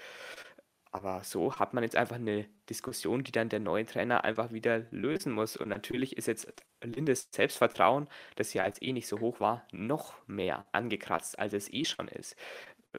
Aber 0.92 1.24
so 1.24 1.56
hat 1.58 1.74
man 1.74 1.84
jetzt 1.84 1.96
einfach 1.96 2.18
eine 2.18 2.48
Diskussion, 2.70 3.24
die 3.24 3.32
dann 3.32 3.48
der 3.48 3.62
neue 3.62 3.86
Trainer 3.86 4.26
einfach 4.26 4.52
wieder 4.52 4.80
lösen 4.92 5.32
muss. 5.32 5.56
Und 5.56 5.70
natürlich 5.70 6.18
ist 6.18 6.28
jetzt 6.28 6.52
Lindes 6.84 7.30
Selbstvertrauen, 7.32 8.10
das 8.36 8.54
ja 8.54 8.66
jetzt 8.66 8.84
eh 8.84 8.92
nicht 8.92 9.08
so 9.08 9.20
hoch 9.20 9.40
war, 9.40 9.66
noch 9.72 10.16
mehr 10.28 10.66
angekratzt, 10.74 11.40
als 11.40 11.54
es 11.54 11.72
eh 11.72 11.86
schon 11.86 12.10
ist. 12.10 12.36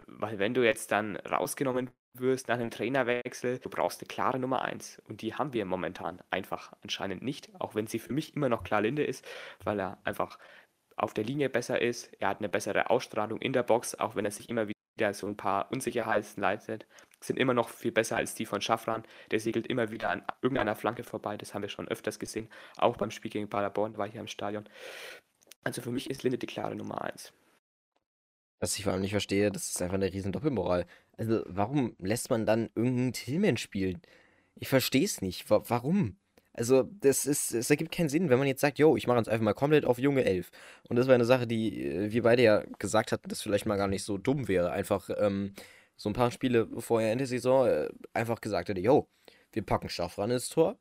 Weil 0.06 0.38
wenn 0.38 0.54
du 0.54 0.64
jetzt 0.64 0.90
dann 0.90 1.16
rausgenommen 1.16 1.90
wirst 2.14 2.48
nach 2.48 2.56
einem 2.56 2.70
Trainerwechsel, 2.70 3.58
du 3.58 3.68
brauchst 3.68 4.00
eine 4.00 4.08
klare 4.08 4.38
Nummer 4.38 4.62
1. 4.62 5.02
Und 5.08 5.22
die 5.22 5.34
haben 5.34 5.52
wir 5.52 5.64
momentan 5.64 6.20
einfach 6.30 6.72
anscheinend 6.82 7.22
nicht, 7.22 7.50
auch 7.60 7.74
wenn 7.74 7.86
sie 7.86 7.98
für 7.98 8.12
mich 8.12 8.36
immer 8.36 8.48
noch 8.48 8.64
klar 8.64 8.82
Linde 8.82 9.04
ist, 9.04 9.26
weil 9.64 9.80
er 9.80 9.98
einfach 10.04 10.38
auf 10.96 11.14
der 11.14 11.24
Linie 11.24 11.48
besser 11.48 11.80
ist. 11.80 12.12
Er 12.20 12.28
hat 12.28 12.38
eine 12.38 12.48
bessere 12.48 12.90
Ausstrahlung 12.90 13.40
in 13.40 13.52
der 13.52 13.62
Box, 13.62 13.94
auch 13.94 14.14
wenn 14.14 14.24
er 14.24 14.30
sich 14.30 14.48
immer 14.48 14.68
wieder 14.68 15.14
so 15.14 15.26
ein 15.26 15.36
paar 15.36 15.70
Unsicherheiten 15.72 16.40
leitet 16.40 16.86
sind 17.24 17.38
immer 17.38 17.54
noch 17.54 17.68
viel 17.68 17.92
besser 17.92 18.16
als 18.16 18.34
die 18.34 18.46
von 18.46 18.60
Schaffran. 18.60 19.04
Der 19.30 19.40
segelt 19.40 19.66
immer 19.66 19.90
wieder 19.90 20.10
an 20.10 20.22
irgendeiner 20.42 20.74
Flanke 20.74 21.04
vorbei. 21.04 21.36
Das 21.36 21.54
haben 21.54 21.62
wir 21.62 21.68
schon 21.68 21.88
öfters 21.88 22.18
gesehen. 22.18 22.48
Auch 22.76 22.96
beim 22.96 23.10
Spiel 23.10 23.30
gegen 23.30 23.48
Paderborn 23.48 23.96
war 23.96 24.08
hier 24.08 24.20
im 24.20 24.28
Stadion. 24.28 24.68
Also 25.64 25.80
für 25.82 25.92
mich 25.92 26.10
ist 26.10 26.22
Linde 26.22 26.38
die 26.38 26.46
klare 26.46 26.74
Nummer 26.74 27.02
1. 27.02 27.32
Was 28.62 28.76
ich 28.78 28.84
vor 28.84 28.92
allem 28.92 29.02
nicht 29.02 29.10
verstehe, 29.10 29.50
das 29.50 29.70
ist 29.70 29.82
einfach 29.82 29.96
eine 29.96 30.12
riesen 30.12 30.30
Doppelmoral. 30.30 30.86
Also 31.16 31.42
warum 31.46 31.96
lässt 31.98 32.30
man 32.30 32.46
dann 32.46 32.70
irgendeinen 32.76 33.12
Tillman 33.12 33.56
spielen? 33.56 34.00
Ich 34.54 34.68
verstehe 34.68 35.04
es 35.04 35.20
nicht. 35.20 35.50
Wa 35.50 35.64
warum? 35.66 36.16
Also, 36.54 36.84
das 37.00 37.26
ist, 37.26 37.52
es 37.52 37.70
ergibt 37.70 37.92
keinen 37.92 38.08
Sinn, 38.08 38.28
wenn 38.28 38.38
man 38.38 38.46
jetzt 38.46 38.60
sagt, 38.60 38.78
yo, 38.78 38.96
ich 38.96 39.06
mache 39.06 39.18
jetzt 39.18 39.28
einfach 39.28 39.44
mal 39.44 39.54
komplett 39.54 39.84
auf 39.84 39.98
junge 39.98 40.24
Elf. 40.24 40.50
Und 40.88 40.96
das 40.96 41.08
war 41.08 41.14
eine 41.14 41.24
Sache, 41.24 41.46
die 41.46 41.82
äh, 41.82 42.12
wir 42.12 42.22
beide 42.22 42.42
ja 42.42 42.62
gesagt 42.78 43.10
hatten, 43.10 43.28
dass 43.28 43.42
vielleicht 43.42 43.66
mal 43.66 43.78
gar 43.78 43.88
nicht 43.88 44.04
so 44.04 44.16
dumm 44.18 44.48
wäre. 44.48 44.70
Einfach, 44.70 45.10
ähm, 45.18 45.54
so 45.96 46.10
ein 46.10 46.14
paar 46.14 46.30
Spiele 46.30 46.68
vorher 46.78 47.12
in 47.12 47.18
der 47.18 47.26
Saison 47.26 47.66
äh, 47.66 47.88
einfach 48.12 48.40
gesagt 48.40 48.68
hätte, 48.68 48.80
yo, 48.80 49.08
wir 49.52 49.62
packen 49.62 49.88
Schaffran 49.88 50.30
ins 50.30 50.48
Tor, 50.48 50.76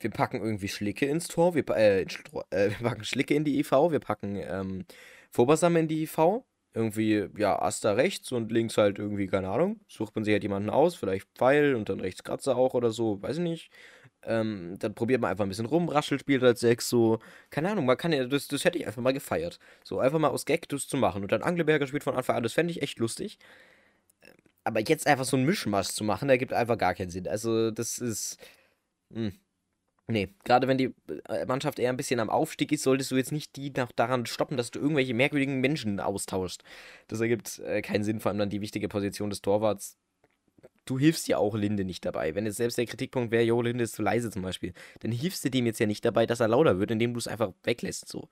wir 0.00 0.10
packen 0.10 0.42
irgendwie 0.42 0.68
Schlicke 0.68 1.06
ins 1.06 1.28
Tor, 1.28 1.54
wir, 1.54 1.68
äh, 1.70 2.02
äh, 2.02 2.06
wir 2.50 2.88
packen 2.88 3.04
Schlicke 3.04 3.34
in 3.34 3.44
die 3.44 3.58
IV, 3.58 3.72
wir 3.90 4.00
packen 4.00 4.36
ähm, 4.36 4.84
Vorbasam 5.30 5.76
in 5.76 5.88
die 5.88 6.02
IV, 6.02 6.42
irgendwie, 6.74 7.28
ja, 7.36 7.60
Asta 7.60 7.92
rechts 7.92 8.32
und 8.32 8.50
links 8.52 8.78
halt 8.78 8.98
irgendwie, 8.98 9.26
keine 9.26 9.50
Ahnung, 9.50 9.80
sucht 9.88 10.14
man 10.14 10.24
sich 10.24 10.32
halt 10.32 10.42
jemanden 10.42 10.70
aus, 10.70 10.94
vielleicht 10.94 11.28
Pfeil 11.36 11.74
und 11.74 11.88
dann 11.88 12.00
rechts 12.00 12.24
Kratzer 12.24 12.56
auch 12.56 12.74
oder 12.74 12.90
so, 12.90 13.20
weiß 13.22 13.36
ich 13.38 13.42
nicht. 13.42 13.70
Ähm, 14.24 14.76
dann 14.78 14.94
probiert 14.94 15.20
man 15.20 15.30
einfach 15.30 15.44
ein 15.44 15.48
bisschen 15.48 15.66
rum, 15.66 15.88
Raschel 15.88 16.18
spielt 16.18 16.42
als 16.44 16.60
Sechs, 16.60 16.88
so, 16.88 17.18
keine 17.50 17.70
Ahnung, 17.70 17.86
man 17.86 17.96
kann 17.96 18.12
ja, 18.12 18.24
das, 18.26 18.48
das 18.48 18.64
hätte 18.64 18.78
ich 18.78 18.86
einfach 18.86 19.02
mal 19.02 19.12
gefeiert. 19.12 19.58
So, 19.84 19.98
einfach 19.98 20.18
mal 20.20 20.28
aus 20.28 20.46
Gag 20.46 20.68
das 20.68 20.86
zu 20.88 20.96
machen. 20.96 21.22
Und 21.22 21.32
dann 21.32 21.42
Angleberger 21.42 21.86
spielt 21.86 22.04
von 22.04 22.14
Anfang 22.16 22.36
an, 22.36 22.42
das 22.44 22.52
fände 22.54 22.70
ich 22.72 22.82
echt 22.82 22.98
lustig. 23.00 23.38
Aber 24.64 24.80
jetzt 24.80 25.06
einfach 25.06 25.24
so 25.24 25.36
ein 25.36 25.44
Mischmasch 25.44 25.88
zu 25.88 26.04
machen, 26.04 26.28
da 26.28 26.36
gibt 26.36 26.52
einfach 26.52 26.78
gar 26.78 26.94
keinen 26.94 27.10
Sinn. 27.10 27.26
Also, 27.28 27.70
das 27.70 27.98
ist. 27.98 28.38
Mh. 29.10 29.32
Nee, 30.08 30.30
gerade 30.44 30.66
wenn 30.66 30.78
die 30.78 30.94
äh, 31.28 31.46
Mannschaft 31.46 31.78
eher 31.78 31.90
ein 31.90 31.96
bisschen 31.96 32.20
am 32.20 32.28
Aufstieg 32.28 32.72
ist, 32.72 32.82
solltest 32.82 33.10
du 33.10 33.16
jetzt 33.16 33.32
nicht 33.32 33.56
die 33.56 33.70
nach 33.70 33.92
daran 33.92 34.26
stoppen, 34.26 34.56
dass 34.56 34.70
du 34.70 34.80
irgendwelche 34.80 35.14
merkwürdigen 35.14 35.60
Menschen 35.60 36.00
austauschst. 36.00 36.62
Das 37.08 37.20
ergibt 37.20 37.60
äh, 37.60 37.82
keinen 37.82 38.02
Sinn, 38.02 38.20
vor 38.20 38.30
allem 38.30 38.38
dann 38.38 38.50
die 38.50 38.60
wichtige 38.60 38.88
Position 38.88 39.30
des 39.30 39.42
Torwarts. 39.42 39.96
Du 40.84 40.98
hilfst 40.98 41.28
ja 41.28 41.38
auch 41.38 41.54
Linde 41.54 41.84
nicht 41.84 42.04
dabei. 42.04 42.34
Wenn 42.34 42.46
jetzt 42.46 42.56
selbst 42.56 42.76
der 42.76 42.86
Kritikpunkt 42.86 43.30
wäre, 43.30 43.44
Jo, 43.44 43.62
Linde 43.62 43.84
ist 43.84 43.94
zu 43.94 44.02
leise 44.02 44.30
zum 44.30 44.42
Beispiel, 44.42 44.72
dann 45.00 45.12
hilfst 45.12 45.44
du 45.44 45.50
dem 45.50 45.66
jetzt 45.66 45.78
ja 45.78 45.86
nicht 45.86 46.04
dabei, 46.04 46.26
dass 46.26 46.40
er 46.40 46.48
lauter 46.48 46.80
wird, 46.80 46.90
indem 46.90 47.14
du 47.14 47.18
es 47.18 47.28
einfach 47.28 47.52
weglässt. 47.62 48.08
So. 48.08 48.28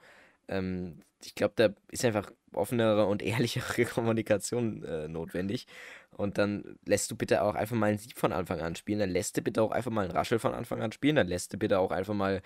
Ähm, 0.49 1.01
ich 1.25 1.35
glaube, 1.35 1.55
da 1.57 1.69
ist 1.91 2.05
einfach 2.05 2.33
offenere 2.53 3.07
und 3.07 3.23
ehrlichere 3.23 3.85
Kommunikation 3.87 4.83
äh, 4.85 5.09
notwendig. 5.09 5.67
Und 6.17 6.39
dann 6.39 6.77
lässt 6.87 7.11
du 7.11 7.17
bitte 7.17 7.43
auch 7.43 7.55
einfach 7.55 7.77
mal 7.77 7.87
einen 7.87 7.99
Sieg 7.99 8.19
von 8.19 8.33
Anfang 8.33 8.61
an 8.61 8.77
spielen. 8.77 8.99
Dann 8.99 9.11
lässt 9.11 9.37
du 9.37 9.43
bitte 9.43 9.63
auch 9.63 9.71
einfach 9.71 9.91
mal 9.91 10.05
einen 10.05 10.13
Raschel 10.13 10.39
von 10.39 10.55
Anfang 10.55 10.83
an 10.83 10.93
spielen. 10.93 11.17
Dann 11.17 11.29
lässt 11.29 11.53
du 11.53 11.59
bitte 11.59 11.79
auch 11.79 11.91
einfach 11.91 12.15
mal. 12.15 12.43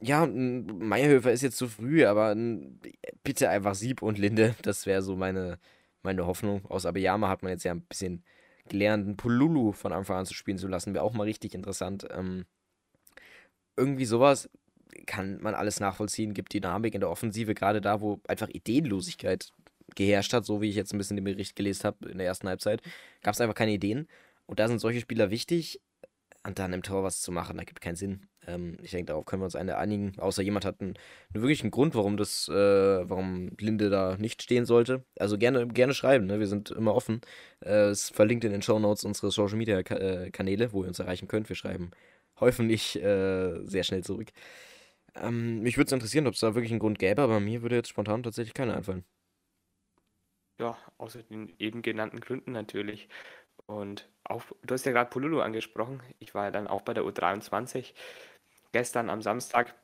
Ja, 0.00 0.26
Meierhöfer 0.26 1.32
ist 1.32 1.42
jetzt 1.42 1.56
zu 1.56 1.68
früh, 1.68 2.04
aber 2.06 2.34
bitte 3.24 3.48
einfach 3.48 3.74
Sieb 3.74 4.02
und 4.02 4.18
Linde. 4.18 4.54
Das 4.62 4.86
wäre 4.86 5.02
so 5.02 5.16
meine, 5.16 5.58
meine 6.02 6.26
Hoffnung. 6.26 6.64
Aus 6.66 6.86
Abeyama 6.86 7.28
hat 7.28 7.42
man 7.42 7.52
jetzt 7.52 7.64
ja 7.64 7.72
ein 7.72 7.82
bisschen 7.82 8.24
gelernt, 8.68 9.06
einen 9.06 9.16
Pululu 9.16 9.72
von 9.72 9.92
Anfang 9.92 10.18
an 10.18 10.26
zu 10.26 10.34
spielen 10.34 10.58
zu 10.58 10.68
lassen. 10.68 10.94
Wäre 10.94 11.04
auch 11.04 11.12
mal 11.14 11.24
richtig 11.24 11.54
interessant. 11.54 12.06
Ähm, 12.10 12.46
irgendwie 13.76 14.06
sowas 14.06 14.48
kann 15.06 15.40
man 15.42 15.54
alles 15.54 15.80
nachvollziehen, 15.80 16.32
gibt 16.32 16.54
Dynamik 16.54 16.94
in 16.94 17.00
der 17.00 17.10
Offensive, 17.10 17.54
gerade 17.54 17.80
da, 17.80 18.00
wo 18.00 18.20
einfach 18.28 18.48
Ideenlosigkeit 18.48 19.52
geherrscht 19.94 20.32
hat, 20.32 20.44
so 20.44 20.60
wie 20.60 20.68
ich 20.68 20.76
jetzt 20.76 20.92
ein 20.92 20.98
bisschen 20.98 21.16
den 21.16 21.24
Bericht 21.24 21.56
gelesen 21.56 21.84
habe 21.84 22.08
in 22.08 22.18
der 22.18 22.26
ersten 22.26 22.48
Halbzeit, 22.48 22.82
gab 23.22 23.34
es 23.34 23.40
einfach 23.40 23.54
keine 23.54 23.72
Ideen. 23.72 24.08
Und 24.46 24.60
da 24.60 24.68
sind 24.68 24.78
solche 24.78 25.00
Spieler 25.00 25.30
wichtig, 25.30 25.80
und 26.46 26.58
dann 26.60 26.72
im 26.72 26.82
Tor 26.82 27.02
was 27.02 27.22
zu 27.22 27.32
machen, 27.32 27.56
da 27.56 27.64
gibt 27.64 27.80
keinen 27.80 27.96
Sinn. 27.96 28.28
Ähm, 28.46 28.76
ich 28.80 28.92
denke, 28.92 29.06
darauf 29.06 29.24
können 29.24 29.42
wir 29.42 29.46
uns 29.46 29.56
eine 29.56 29.78
einigen, 29.78 30.16
außer 30.18 30.42
jemand 30.42 30.64
hat 30.64 30.80
einen, 30.80 30.94
einen 31.34 31.42
wirklichen 31.42 31.72
Grund, 31.72 31.94
warum 31.96 32.16
das, 32.16 32.48
äh, 32.48 32.52
warum 32.54 33.50
Linde 33.58 33.90
da 33.90 34.16
nicht 34.16 34.42
stehen 34.42 34.64
sollte. 34.64 35.04
Also 35.18 35.38
gerne, 35.38 35.66
gerne 35.66 35.92
schreiben, 35.92 36.26
ne? 36.26 36.38
wir 36.38 36.46
sind 36.46 36.70
immer 36.70 36.94
offen. 36.94 37.20
Äh, 37.64 37.88
es 37.88 38.10
verlinkt 38.10 38.44
in 38.44 38.52
den 38.52 38.62
Show 38.62 38.78
Notes 38.78 39.04
unsere 39.04 39.32
Social 39.32 39.56
Media 39.56 39.80
äh, 39.80 40.30
Kanäle, 40.30 40.72
wo 40.72 40.82
ihr 40.84 40.88
uns 40.88 41.00
erreichen 41.00 41.26
könnt. 41.28 41.48
Wir 41.48 41.56
schreiben 41.56 41.90
hoffentlich 42.38 43.02
äh, 43.02 43.64
sehr 43.64 43.82
schnell 43.82 44.04
zurück. 44.04 44.28
Ähm, 45.16 45.62
mich 45.62 45.76
würde 45.76 45.86
es 45.88 45.92
interessieren, 45.92 46.26
ob 46.28 46.34
es 46.34 46.40
da 46.40 46.54
wirklich 46.54 46.70
einen 46.70 46.80
Grund 46.80 46.98
gäbe, 46.98 47.22
aber 47.22 47.40
mir 47.40 47.62
würde 47.62 47.76
jetzt 47.76 47.88
spontan 47.88 48.22
tatsächlich 48.22 48.54
keiner 48.54 48.76
einfallen. 48.76 49.04
Ja, 50.58 50.78
außer 50.98 51.22
den 51.22 51.54
eben 51.58 51.82
genannten 51.82 52.20
Gründen 52.20 52.52
natürlich. 52.52 53.08
Und 53.66 54.08
auch, 54.24 54.44
du 54.62 54.74
hast 54.74 54.86
ja 54.86 54.92
gerade 54.92 55.10
Polulu 55.10 55.40
angesprochen. 55.40 56.02
Ich 56.18 56.34
war 56.34 56.44
ja 56.46 56.50
dann 56.50 56.66
auch 56.66 56.82
bei 56.82 56.94
der 56.94 57.04
U23 57.04 57.94
gestern 58.72 59.10
am 59.10 59.22
Samstag 59.22 59.74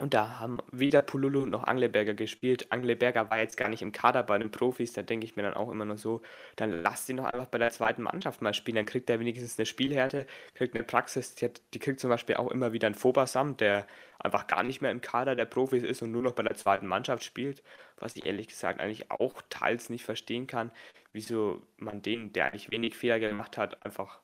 und 0.00 0.12
da 0.12 0.40
haben 0.40 0.58
weder 0.72 1.02
Pululu 1.02 1.46
noch 1.46 1.64
Angleberger 1.64 2.14
gespielt. 2.14 2.72
Angleberger 2.72 3.30
war 3.30 3.38
jetzt 3.38 3.56
gar 3.56 3.68
nicht 3.68 3.80
im 3.80 3.92
Kader 3.92 4.24
bei 4.24 4.36
den 4.38 4.50
Profis. 4.50 4.92
Da 4.92 5.02
denke 5.02 5.24
ich 5.24 5.36
mir 5.36 5.42
dann 5.42 5.54
auch 5.54 5.70
immer 5.70 5.84
nur 5.84 5.96
so, 5.98 6.20
dann 6.56 6.82
lass 6.82 7.08
ihn 7.08 7.18
doch 7.18 7.26
einfach 7.26 7.46
bei 7.46 7.58
der 7.58 7.70
zweiten 7.70 8.02
Mannschaft 8.02 8.42
mal 8.42 8.54
spielen. 8.54 8.74
Dann 8.74 8.86
kriegt 8.86 9.08
er 9.08 9.20
wenigstens 9.20 9.56
eine 9.56 9.66
Spielhärte, 9.66 10.26
kriegt 10.54 10.74
eine 10.74 10.82
Praxis. 10.82 11.36
Die, 11.36 11.44
hat, 11.44 11.60
die 11.74 11.78
kriegt 11.78 12.00
zum 12.00 12.10
Beispiel 12.10 12.34
auch 12.36 12.50
immer 12.50 12.72
wieder 12.72 12.88
einen 12.88 12.96
Fobasam, 12.96 13.56
der 13.56 13.86
einfach 14.18 14.48
gar 14.48 14.64
nicht 14.64 14.80
mehr 14.80 14.90
im 14.90 15.00
Kader 15.00 15.36
der 15.36 15.44
Profis 15.44 15.84
ist 15.84 16.02
und 16.02 16.10
nur 16.10 16.22
noch 16.22 16.32
bei 16.32 16.42
der 16.42 16.56
zweiten 16.56 16.88
Mannschaft 16.88 17.22
spielt. 17.22 17.62
Was 17.98 18.16
ich 18.16 18.26
ehrlich 18.26 18.48
gesagt 18.48 18.80
eigentlich 18.80 19.12
auch 19.12 19.42
teils 19.48 19.90
nicht 19.90 20.04
verstehen 20.04 20.48
kann, 20.48 20.72
wieso 21.12 21.62
man 21.76 22.02
den, 22.02 22.32
der 22.32 22.46
eigentlich 22.46 22.72
wenig 22.72 22.96
Fehler 22.96 23.20
gemacht 23.20 23.56
hat, 23.56 23.84
einfach 23.86 24.18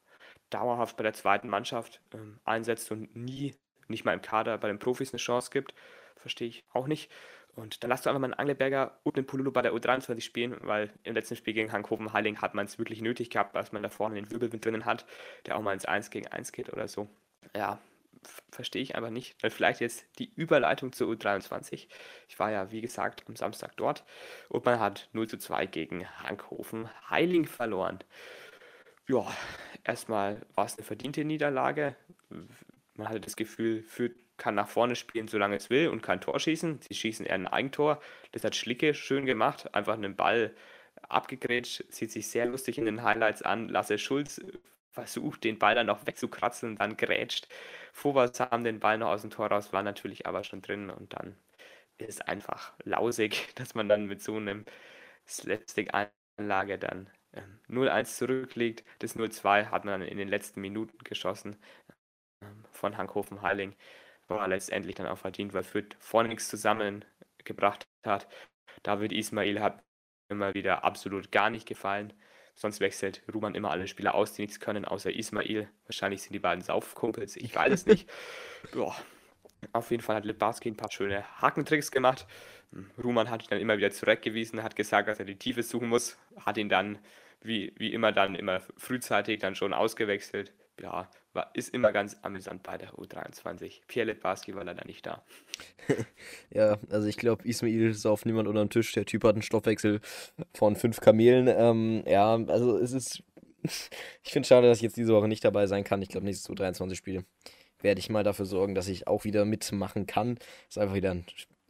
dauerhaft 0.51 0.97
bei 0.97 1.05
der 1.05 1.13
zweiten 1.13 1.49
Mannschaft 1.49 2.01
ähm, 2.13 2.41
einsetzt 2.45 2.91
und 2.91 3.15
nie 3.15 3.55
nicht 3.91 4.05
mal 4.05 4.15
im 4.15 4.23
Kader 4.23 4.57
bei 4.59 4.69
den 4.69 4.79
Profis 4.79 5.13
eine 5.13 5.19
Chance 5.19 5.51
gibt. 5.51 5.75
Verstehe 6.17 6.49
ich 6.49 6.65
auch 6.73 6.87
nicht. 6.87 7.11
Und 7.57 7.83
dann 7.83 7.91
lasst 7.91 8.07
du 8.07 8.11
einfach 8.11 8.21
mal 8.21 8.27
einen 8.27 8.35
Angleberger 8.35 8.99
und 9.03 9.17
einen 9.17 9.27
Pululu 9.27 9.51
bei 9.51 9.63
der 9.63 9.75
U23 9.75 10.21
spielen, 10.21 10.57
weil 10.63 10.91
im 11.03 11.15
letzten 11.15 11.37
Spiel 11.37 11.55
gegen 11.55 11.73
Hankhofen 11.73 12.13
Heiling 12.13 12.41
hat 12.41 12.55
man 12.55 12.67
es 12.67 12.79
wirklich 12.79 13.03
nötig 13.03 13.31
gehabt, 13.31 13.55
dass 13.57 13.73
man 13.73 13.83
da 13.83 13.89
vorne 13.89 14.15
den 14.15 14.31
Wirbelwind 14.31 14.65
drinnen 14.65 14.85
hat, 14.85 15.05
der 15.47 15.57
auch 15.57 15.63
mal 15.63 15.75
ins 15.75 15.85
1 15.85 16.11
gegen 16.11 16.29
1 16.29 16.53
geht 16.53 16.73
oder 16.73 16.87
so. 16.87 17.09
Ja, 17.57 17.81
verstehe 18.51 18.83
ich 18.83 18.95
einfach 18.95 19.11
nicht. 19.11 19.43
Weil 19.43 19.51
vielleicht 19.51 19.81
jetzt 19.81 20.07
die 20.19 20.33
Überleitung 20.37 20.93
zur 20.93 21.11
U23. 21.13 21.89
Ich 22.29 22.39
war 22.39 22.51
ja, 22.51 22.71
wie 22.71 22.81
gesagt, 22.81 23.25
am 23.27 23.37
Samstag 23.37 23.77
dort 23.77 24.05
und 24.49 24.65
man 24.65 24.79
hat 24.79 25.09
0 25.13 25.29
zu 25.29 25.39
2 25.39 25.67
gegen 25.67 26.09
Hankhofen 26.23 26.89
Heiling 27.11 27.47
verloren. 27.47 27.99
Ja, 29.09 29.27
erstmal 29.83 30.41
war 30.55 30.67
es 30.67 30.77
eine 30.77 30.87
verdiente 30.87 31.25
Niederlage 31.25 31.97
man 33.01 33.09
hatte 33.09 33.21
das 33.21 33.37
Gefühl, 33.37 33.83
Fürth 33.83 34.15
kann 34.37 34.55
nach 34.55 34.69
vorne 34.69 34.97
spielen, 34.97 35.29
solange 35.29 35.57
es 35.57 35.71
will 35.71 35.89
und 35.89 36.03
kein 36.03 36.21
Tor 36.21 36.39
schießen. 36.39 36.81
Sie 36.83 36.95
schießen 36.95 37.27
eher 37.27 37.35
ein 37.35 37.47
Eigentor. 37.47 38.01
Das 38.33 38.45
hat 38.45 38.57
Schlicke 38.57 38.95
schön 38.95 39.27
gemacht. 39.27 39.75
Einfach 39.75 39.95
einen 39.95 40.17
Ball 40.17 40.55
abgegrätscht. 41.09 41.85
Sieht 41.91 42.13
sich 42.13 42.29
sehr 42.29 42.47
lustig 42.47 42.79
in 42.79 42.85
den 42.87 43.03
Highlights 43.03 43.43
an. 43.43 43.69
Lasse 43.69 43.99
Schulz 43.99 44.41
versucht, 44.91 45.45
den 45.45 45.59
Ball 45.59 45.75
dann 45.75 45.87
noch 45.87 46.07
wegzukratzen 46.07 46.77
dann 46.77 46.97
grätscht. 46.97 47.49
Vorwärts 47.93 48.41
haben 48.41 48.65
den 48.65 48.81
Ball 48.81 48.99
noch 48.99 49.09
aus 49.09 49.23
dem 49.23 49.31
Tor 49.31 49.49
raus, 49.49 49.73
war 49.73 49.83
natürlich 49.83 50.27
aber 50.27 50.45
schon 50.45 50.63
drin 50.63 50.91
und 50.91 51.15
dann 51.15 51.37
ist 51.99 52.09
es 52.09 52.21
einfach 52.21 52.73
lausig, 52.85 53.49
dass 53.55 53.75
man 53.75 53.89
dann 53.89 54.07
mit 54.07 54.23
so 54.23 54.37
einem 54.37 54.65
Slapstick-Anlage 55.29 56.79
dann 56.79 57.09
0-1 57.69 57.99
ähm, 57.99 58.05
zurückliegt. 58.07 58.85
Das 58.99 59.17
0-2 59.17 59.67
hat 59.67 59.85
man 59.85 60.03
in 60.03 60.19
den 60.19 60.29
letzten 60.29 60.61
Minuten 60.61 60.99
geschossen 61.05 61.57
von 62.73 62.97
Hankhofen 62.97 63.43
Heiling 63.43 63.75
war 64.29 64.47
letztendlich 64.49 64.95
dann 64.95 65.07
auch 65.07 65.19
verdient, 65.19 65.53
weil 65.53 65.65
Fürth 65.65 65.97
vorne 65.99 66.29
nichts 66.29 66.49
zusammengebracht 66.49 67.87
hat. 68.05 68.29
David 68.83 69.13
Ismail 69.13 69.61
hat 69.61 69.83
immer 70.29 70.55
wieder 70.55 70.85
absolut 70.85 71.33
gar 71.33 71.51
nicht 71.51 71.67
gefallen. 71.67 72.13
Sonst 72.55 72.81
wechselt 72.81 73.23
Ruman 73.33 73.55
immer 73.55 73.71
alle 73.71 73.87
Spieler 73.87 74.15
aus, 74.15 74.33
die 74.35 74.43
nichts 74.43 74.61
können, 74.61 74.85
außer 74.85 75.11
Ismail. 75.15 75.69
Wahrscheinlich 75.87 76.23
sind 76.23 76.33
die 76.33 76.39
beiden 76.39 76.63
Saufkumpels, 76.63 77.37
ich 77.37 77.55
weiß 77.55 77.73
es 77.73 77.87
nicht. 77.87 78.09
Boah. 78.73 78.97
Auf 79.73 79.91
jeden 79.91 80.03
Fall 80.03 80.17
hat 80.17 80.25
Litbarski 80.25 80.71
ein 80.71 80.77
paar 80.77 80.91
schöne 80.91 81.25
Hakentricks 81.41 81.91
gemacht. 81.91 82.27
Ruhmann 83.03 83.29
hat 83.29 83.43
ihn 83.43 83.51
dann 83.51 83.61
immer 83.61 83.77
wieder 83.77 83.91
zurückgewiesen, 83.91 84.63
hat 84.63 84.77
gesagt, 84.77 85.09
dass 85.09 85.19
er 85.19 85.25
die 85.27 85.39
Tiefe 85.39 85.63
suchen 85.63 85.89
muss, 85.89 86.19
hat 86.45 86.57
ihn 86.57 86.69
dann 86.69 86.99
wie, 87.43 87.75
wie 87.77 87.93
immer 87.93 88.13
dann 88.13 88.35
immer 88.35 88.61
frühzeitig 88.77 89.41
dann 89.41 89.55
schon 89.55 89.73
ausgewechselt. 89.73 90.53
Ja, 90.81 91.11
war, 91.35 91.51
ist 91.55 91.75
immer 91.75 91.93
ganz 91.93 92.17
amüsant 92.23 92.63
bei 92.63 92.79
der 92.79 92.95
U23. 92.95 93.81
Pierre 93.87 94.07
Litbarski 94.07 94.55
war 94.55 94.65
leider 94.65 94.85
nicht 94.87 95.05
da. 95.05 95.23
ja, 96.51 96.79
also 96.91 97.07
ich 97.07 97.17
glaube, 97.17 97.47
Ismail 97.47 97.91
ist 97.91 98.07
auf 98.07 98.25
niemand 98.25 98.49
unter 98.49 98.65
dem 98.65 98.71
Tisch. 98.71 98.93
Der 98.93 99.05
Typ 99.05 99.25
hat 99.25 99.35
einen 99.35 99.43
Stoffwechsel 99.43 100.01
von 100.55 100.77
fünf 100.77 101.01
Kamelen. 101.01 101.49
Ähm, 101.49 102.03
ja, 102.07 102.35
also 102.35 102.79
es 102.79 102.93
ist. 102.93 103.23
ich 103.63 104.33
finde 104.33 104.43
es 104.43 104.49
schade, 104.49 104.69
dass 104.69 104.79
ich 104.79 104.83
jetzt 104.83 104.97
diese 104.97 105.13
Woche 105.15 105.29
nicht 105.29 105.45
dabei 105.45 105.67
sein 105.67 105.85
kann. 105.85 106.01
Ich 106.01 106.09
glaube, 106.09 106.25
nächstes 106.25 106.49
U23-Spiel 106.49 107.25
werde 107.83 107.99
ich 107.99 108.11
mal 108.11 108.25
dafür 108.25 108.47
sorgen, 108.47 108.75
dass 108.75 108.89
ich 108.89 109.07
auch 109.07 109.25
wieder 109.25 109.45
mitmachen 109.45 110.07
kann. 110.07 110.39
Ist 110.69 110.79
einfach 110.79 110.95
wieder 110.95 111.11
ein, 111.11 111.27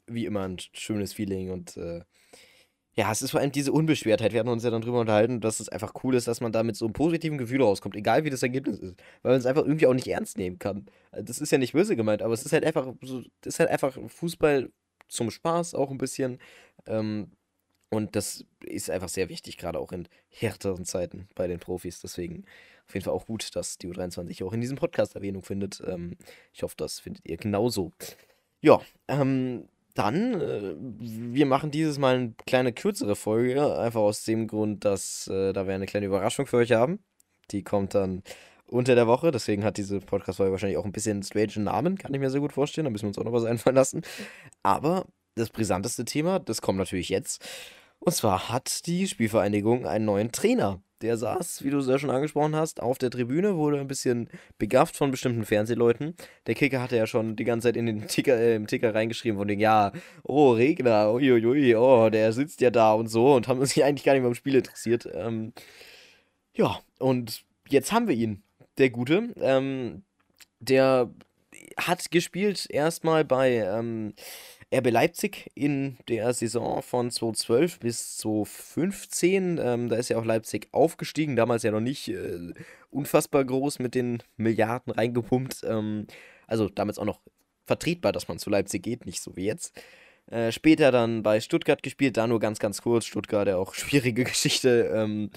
wie 0.06 0.24
immer 0.24 0.46
ein 0.46 0.58
schönes 0.72 1.12
Feeling 1.12 1.50
und 1.50 1.76
äh, 1.76 2.02
ja, 3.00 3.10
es 3.10 3.22
ist 3.22 3.30
vor 3.30 3.40
allem 3.40 3.50
diese 3.50 3.72
Unbeschwertheit. 3.72 4.34
Wir 4.34 4.40
hatten 4.40 4.50
uns 4.50 4.62
ja 4.62 4.68
dann 4.68 4.82
drüber 4.82 5.00
unterhalten, 5.00 5.40
dass 5.40 5.58
es 5.58 5.70
einfach 5.70 5.94
cool 6.04 6.14
ist, 6.14 6.28
dass 6.28 6.42
man 6.42 6.52
da 6.52 6.62
mit 6.62 6.76
so 6.76 6.84
einem 6.84 6.92
positiven 6.92 7.38
Gefühl 7.38 7.62
rauskommt, 7.62 7.96
egal 7.96 8.24
wie 8.24 8.30
das 8.30 8.42
Ergebnis 8.42 8.78
ist. 8.78 8.94
Weil 9.22 9.32
man 9.32 9.40
es 9.40 9.46
einfach 9.46 9.64
irgendwie 9.64 9.86
auch 9.86 9.94
nicht 9.94 10.06
ernst 10.06 10.36
nehmen 10.36 10.58
kann. 10.58 10.84
Also, 11.10 11.24
das 11.24 11.40
ist 11.40 11.50
ja 11.50 11.56
nicht 11.56 11.72
böse 11.72 11.96
gemeint, 11.96 12.20
aber 12.20 12.34
es 12.34 12.44
ist 12.44 12.52
halt 12.52 12.62
einfach 12.62 12.92
so, 13.00 13.22
das 13.40 13.54
ist 13.54 13.60
halt 13.60 13.70
einfach 13.70 13.96
Fußball 14.06 14.70
zum 15.08 15.30
Spaß 15.30 15.74
auch 15.74 15.90
ein 15.90 15.96
bisschen. 15.96 16.40
Ähm, 16.86 17.30
und 17.88 18.16
das 18.16 18.44
ist 18.66 18.90
einfach 18.90 19.08
sehr 19.08 19.30
wichtig, 19.30 19.56
gerade 19.56 19.78
auch 19.78 19.92
in 19.92 20.06
härteren 20.28 20.84
Zeiten 20.84 21.26
bei 21.34 21.46
den 21.46 21.58
Profis. 21.58 22.02
Deswegen 22.02 22.44
auf 22.86 22.92
jeden 22.92 23.04
Fall 23.04 23.14
auch 23.14 23.24
gut, 23.24 23.56
dass 23.56 23.78
die 23.78 23.88
U23 23.88 24.44
auch 24.44 24.52
in 24.52 24.60
diesem 24.60 24.76
Podcast 24.76 25.14
Erwähnung 25.14 25.42
findet. 25.42 25.82
Ähm, 25.86 26.18
ich 26.52 26.62
hoffe, 26.62 26.74
das 26.76 27.00
findet 27.00 27.26
ihr 27.26 27.38
genauso. 27.38 27.92
Ja, 28.60 28.82
ähm, 29.08 29.64
dann, 29.94 30.40
äh, 30.40 30.74
wir 30.78 31.46
machen 31.46 31.70
dieses 31.70 31.98
Mal 31.98 32.16
eine 32.16 32.34
kleine 32.46 32.72
kürzere 32.72 33.16
Folge, 33.16 33.78
einfach 33.78 34.00
aus 34.00 34.24
dem 34.24 34.46
Grund, 34.46 34.84
dass 34.84 35.28
äh, 35.28 35.52
da 35.52 35.66
wir 35.66 35.74
eine 35.74 35.86
kleine 35.86 36.06
Überraschung 36.06 36.46
für 36.46 36.58
euch 36.58 36.72
haben. 36.72 37.00
Die 37.50 37.62
kommt 37.62 37.94
dann 37.94 38.22
unter 38.66 38.94
der 38.94 39.06
Woche, 39.06 39.30
deswegen 39.32 39.64
hat 39.64 39.76
diese 39.76 40.00
Podcast-Folge 40.00 40.52
wahrscheinlich 40.52 40.78
auch 40.78 40.84
ein 40.84 40.92
bisschen 40.92 41.22
strange 41.22 41.58
Namen, 41.58 41.98
kann 41.98 42.14
ich 42.14 42.20
mir 42.20 42.30
sehr 42.30 42.40
gut 42.40 42.52
vorstellen, 42.52 42.84
da 42.84 42.90
müssen 42.90 43.04
wir 43.04 43.08
uns 43.08 43.18
auch 43.18 43.24
noch 43.24 43.32
was 43.32 43.44
einfallen 43.46 43.76
lassen. 43.76 44.02
Aber 44.62 45.06
das 45.34 45.50
brisanteste 45.50 46.04
Thema, 46.04 46.38
das 46.38 46.62
kommt 46.62 46.78
natürlich 46.78 47.08
jetzt. 47.08 47.44
Und 47.98 48.14
zwar 48.14 48.48
hat 48.48 48.86
die 48.86 49.06
Spielvereinigung 49.06 49.86
einen 49.86 50.06
neuen 50.06 50.32
Trainer. 50.32 50.82
Der 51.02 51.16
saß, 51.16 51.64
wie 51.64 51.70
du 51.70 51.78
es 51.78 51.86
ja 51.86 51.98
schon 51.98 52.10
angesprochen 52.10 52.54
hast, 52.54 52.82
auf 52.82 52.98
der 52.98 53.10
Tribüne, 53.10 53.56
wurde 53.56 53.80
ein 53.80 53.88
bisschen 53.88 54.28
begafft 54.58 54.96
von 54.96 55.10
bestimmten 55.10 55.44
Fernsehleuten. 55.44 56.14
Der 56.46 56.54
Kicker 56.54 56.82
hatte 56.82 56.96
ja 56.96 57.06
schon 57.06 57.36
die 57.36 57.44
ganze 57.44 57.68
Zeit 57.68 57.76
in 57.76 57.86
den 57.86 58.06
Ticker, 58.06 58.36
äh, 58.36 58.54
im 58.54 58.66
Ticker 58.66 58.94
reingeschrieben 58.94 59.38
von 59.38 59.48
den, 59.48 59.60
ja, 59.60 59.92
oh, 60.22 60.50
Regner, 60.52 61.12
uiuiui, 61.12 61.74
oh, 61.74 62.10
der 62.10 62.32
sitzt 62.32 62.60
ja 62.60 62.70
da 62.70 62.92
und 62.92 63.08
so 63.08 63.34
und 63.34 63.48
haben 63.48 63.64
sich 63.64 63.82
eigentlich 63.82 64.04
gar 64.04 64.12
nicht 64.12 64.22
mehr 64.22 64.28
im 64.28 64.34
Spiel 64.34 64.56
interessiert. 64.56 65.08
Ähm, 65.14 65.52
ja, 66.54 66.80
und 66.98 67.44
jetzt 67.68 67.92
haben 67.92 68.06
wir 68.06 68.14
ihn, 68.14 68.42
der 68.76 68.90
Gute. 68.90 69.34
Ähm, 69.40 70.02
der 70.58 71.10
hat 71.78 72.10
gespielt 72.10 72.66
erstmal 72.68 73.24
bei 73.24 73.56
ähm, 73.56 74.14
RB 74.72 74.90
Leipzig 74.90 75.50
in 75.54 75.96
der 76.08 76.32
Saison 76.32 76.82
von 76.82 77.10
2012 77.10 77.80
bis 77.80 78.18
2015. 78.18 79.58
Ähm, 79.60 79.88
da 79.88 79.96
ist 79.96 80.10
ja 80.10 80.18
auch 80.18 80.24
Leipzig 80.24 80.68
aufgestiegen, 80.72 81.34
damals 81.34 81.64
ja 81.64 81.72
noch 81.72 81.80
nicht 81.80 82.08
äh, 82.08 82.54
unfassbar 82.90 83.44
groß 83.44 83.80
mit 83.80 83.94
den 83.94 84.22
Milliarden 84.36 84.92
reingepumpt. 84.92 85.64
Ähm, 85.64 86.06
also 86.46 86.68
damals 86.68 86.98
auch 86.98 87.04
noch 87.04 87.20
vertretbar, 87.66 88.12
dass 88.12 88.28
man 88.28 88.38
zu 88.38 88.48
Leipzig 88.48 88.82
geht, 88.82 89.06
nicht 89.06 89.20
so 89.20 89.36
wie 89.36 89.46
jetzt. 89.46 89.80
Äh, 90.26 90.52
später 90.52 90.92
dann 90.92 91.24
bei 91.24 91.40
Stuttgart 91.40 91.82
gespielt, 91.82 92.16
da 92.16 92.28
nur 92.28 92.38
ganz, 92.38 92.60
ganz 92.60 92.80
kurz. 92.82 93.06
Stuttgart 93.06 93.48
ja 93.48 93.56
auch 93.56 93.74
schwierige 93.74 94.22
Geschichte. 94.22 94.90
Ähm, 94.94 95.30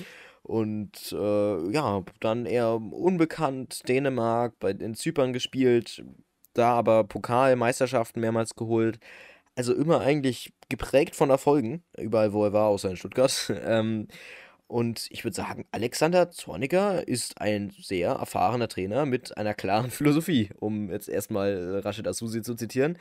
und 0.44 1.12
äh, 1.12 1.72
ja, 1.72 2.04
dann 2.20 2.46
eher 2.46 2.76
unbekannt, 2.76 3.88
Dänemark, 3.88 4.60
bei, 4.60 4.72
in 4.72 4.94
Zypern 4.94 5.34
gespielt, 5.34 6.04
da 6.54 6.74
aber 6.74 7.04
Pokalmeisterschaften 7.04 8.22
mehrmals 8.22 8.56
geholt. 8.56 9.00
Also 9.56 9.74
immer 9.74 10.02
eigentlich 10.02 10.54
geprägt 10.70 11.16
von 11.16 11.30
Erfolgen, 11.30 11.84
überall 11.98 12.34
wo 12.34 12.44
er 12.44 12.54
war, 12.54 12.68
außer 12.68 12.90
in 12.90 12.98
Stuttgart. 12.98 13.52
ähm, 13.66 14.08
und 14.68 15.08
ich 15.12 15.24
würde 15.24 15.36
sagen, 15.36 15.66
Alexander 15.72 16.32
Zorniger 16.32 17.08
ist 17.08 17.40
ein 17.40 17.70
sehr 17.72 18.12
erfahrener 18.14 18.68
Trainer 18.68 19.06
mit 19.06 19.38
einer 19.38 19.54
klaren 19.54 19.92
Philosophie, 19.92 20.50
um 20.60 20.90
jetzt 20.90 21.10
erstmal 21.10 21.82
Rashid 21.84 22.08
Asusi 22.08 22.42
zu 22.42 22.56
zitieren. 22.56 22.98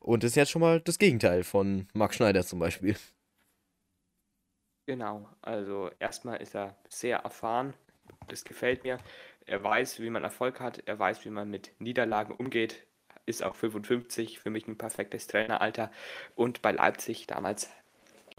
Und 0.00 0.22
das 0.22 0.32
ist 0.32 0.36
jetzt 0.36 0.50
schon 0.50 0.60
mal 0.60 0.80
das 0.80 0.98
Gegenteil 0.98 1.44
von 1.44 1.88
Marc 1.94 2.12
Schneider 2.14 2.44
zum 2.44 2.58
Beispiel. 2.58 2.96
Genau, 4.86 5.26
also 5.40 5.90
erstmal 5.98 6.42
ist 6.42 6.54
er 6.54 6.76
sehr 6.90 7.18
erfahren, 7.20 7.72
das 8.28 8.44
gefällt 8.44 8.84
mir. 8.84 8.98
Er 9.46 9.64
weiß, 9.64 10.00
wie 10.00 10.10
man 10.10 10.24
Erfolg 10.24 10.60
hat, 10.60 10.82
er 10.86 10.98
weiß, 10.98 11.24
wie 11.24 11.30
man 11.30 11.48
mit 11.48 11.72
Niederlagen 11.78 12.34
umgeht 12.34 12.86
ist 13.26 13.42
auch 13.42 13.54
55, 13.54 14.38
für 14.38 14.50
mich 14.50 14.66
ein 14.66 14.78
perfektes 14.78 15.26
Traineralter. 15.26 15.90
Und 16.34 16.62
bei 16.62 16.72
Leipzig 16.72 17.26
damals 17.26 17.70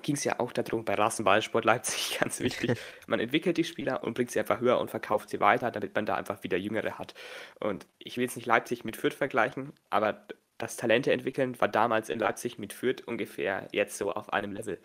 ging 0.02 0.15
es 0.15 0.24
ja 0.24 0.39
auch 0.39 0.52
darum, 0.52 0.86
bei 0.86 0.93
Rasenballsport 0.93 1.65
Leipzig, 1.65 2.17
ganz 2.19 2.39
wichtig, 2.39 2.78
man 3.08 3.19
entwickelt 3.19 3.58
die 3.58 3.63
Spieler 3.63 4.04
und 4.04 4.13
bringt 4.13 4.32
sie 4.32 4.39
einfach 4.39 4.60
höher 4.60 4.80
und 4.80 4.91
verkauft 4.91 5.30
sie 5.30 5.39
weiter, 5.39 5.71
damit 5.71 5.95
man 5.95 6.06
da 6.06 6.15
einfach 6.15 6.43
wieder 6.43 6.58
Jüngere 6.58 7.00
hat. 7.00 7.13
Und 7.60 7.88
ich 7.98 8.17
will 8.17 8.24
jetzt 8.24 8.36
nicht 8.36 8.45
Leipzig 8.45 8.86
mit 8.86 8.95
Fürth 8.95 9.15
vergleichen, 9.15 9.74
aber 9.89 10.26
das 10.58 10.78
Talente 10.78 11.12
entwickeln 11.12 11.60
war 11.60 11.67
damals 11.67 12.10
in 12.10 12.19
Leipzig 12.19 12.58
mit 12.58 12.71
Fürth 12.71 13.02
ungefähr 13.06 13.67
jetzt 13.71 13.98
so 13.98 14.13
auf 14.13 14.32
einem 14.32 14.54
Level. 14.54 14.80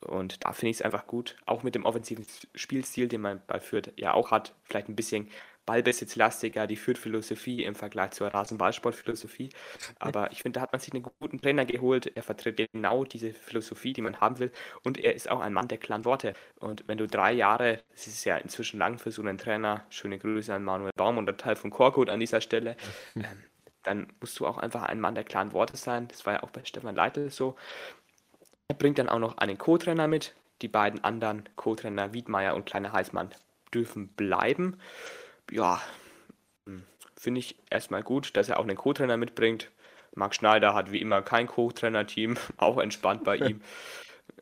Und 0.00 0.44
da 0.44 0.52
finde 0.52 0.70
ich 0.70 0.76
es 0.78 0.82
einfach 0.82 1.06
gut, 1.06 1.36
auch 1.44 1.62
mit 1.62 1.74
dem 1.74 1.84
offensiven 1.84 2.26
Spielstil, 2.54 3.08
den 3.08 3.20
man 3.20 3.42
bei 3.46 3.60
Fürth 3.60 3.92
ja 3.96 4.14
auch 4.14 4.30
hat, 4.30 4.54
vielleicht 4.64 4.88
ein 4.88 4.96
bisschen 4.96 5.28
ballbesitzlastiger, 5.66 6.66
die 6.66 6.76
führt 6.76 6.98
Philosophie 6.98 7.64
im 7.64 7.74
Vergleich 7.74 8.12
zur 8.12 8.28
Rasenballsportphilosophie. 8.28 9.50
Aber 9.98 10.32
ich 10.32 10.42
finde, 10.42 10.58
da 10.58 10.62
hat 10.62 10.72
man 10.72 10.80
sich 10.80 10.92
einen 10.92 11.04
guten 11.20 11.40
Trainer 11.40 11.64
geholt. 11.64 12.10
Er 12.16 12.22
vertritt 12.22 12.68
genau 12.72 13.04
diese 13.04 13.32
Philosophie, 13.32 13.92
die 13.92 14.02
man 14.02 14.20
haben 14.20 14.38
will. 14.38 14.52
Und 14.82 14.98
er 14.98 15.14
ist 15.14 15.30
auch 15.30 15.40
ein 15.40 15.52
Mann 15.52 15.68
der 15.68 15.78
klaren 15.78 16.04
Worte. 16.04 16.34
Und 16.58 16.84
wenn 16.88 16.98
du 16.98 17.06
drei 17.06 17.32
Jahre, 17.32 17.82
das 17.92 18.06
ist 18.06 18.24
ja 18.24 18.36
inzwischen 18.36 18.78
lang 18.78 18.98
für 18.98 19.10
so 19.10 19.22
einen 19.22 19.38
Trainer, 19.38 19.84
schöne 19.90 20.18
Grüße 20.18 20.52
an 20.52 20.64
Manuel 20.64 20.92
Baum 20.96 21.18
und 21.18 21.26
der 21.26 21.36
Teil 21.36 21.56
von 21.56 21.70
Korkut 21.70 22.10
an 22.10 22.20
dieser 22.20 22.40
Stelle, 22.40 22.76
ähm, 23.16 23.44
dann 23.82 24.12
musst 24.20 24.38
du 24.40 24.46
auch 24.46 24.58
einfach 24.58 24.82
ein 24.82 25.00
Mann 25.00 25.14
der 25.14 25.24
klaren 25.24 25.52
Worte 25.52 25.76
sein. 25.76 26.08
Das 26.08 26.26
war 26.26 26.34
ja 26.34 26.42
auch 26.42 26.50
bei 26.50 26.64
Stefan 26.64 26.94
Leitl 26.94 27.30
so. 27.30 27.56
Er 28.68 28.74
bringt 28.74 28.98
dann 28.98 29.08
auch 29.08 29.18
noch 29.18 29.38
einen 29.38 29.58
Co-Trainer 29.58 30.06
mit. 30.06 30.34
Die 30.62 30.68
beiden 30.68 31.02
anderen 31.02 31.48
Co-Trainer, 31.56 32.12
Wiedmeier 32.12 32.54
und 32.54 32.66
Kleiner 32.66 32.92
Heißmann, 32.92 33.30
dürfen 33.72 34.08
bleiben 34.08 34.76
ja, 35.50 35.80
hm, 36.66 36.84
finde 37.16 37.40
ich 37.40 37.56
erstmal 37.70 38.02
gut, 38.02 38.36
dass 38.36 38.48
er 38.48 38.58
auch 38.58 38.64
einen 38.64 38.76
Co-Trainer 38.76 39.16
mitbringt. 39.16 39.70
Marc 40.14 40.34
Schneider 40.34 40.74
hat 40.74 40.90
wie 40.90 41.00
immer 41.00 41.22
kein 41.22 41.46
Co-Trainer-Team, 41.46 42.36
auch 42.56 42.78
entspannt 42.78 43.24
bei 43.24 43.36
ihm. 43.36 43.62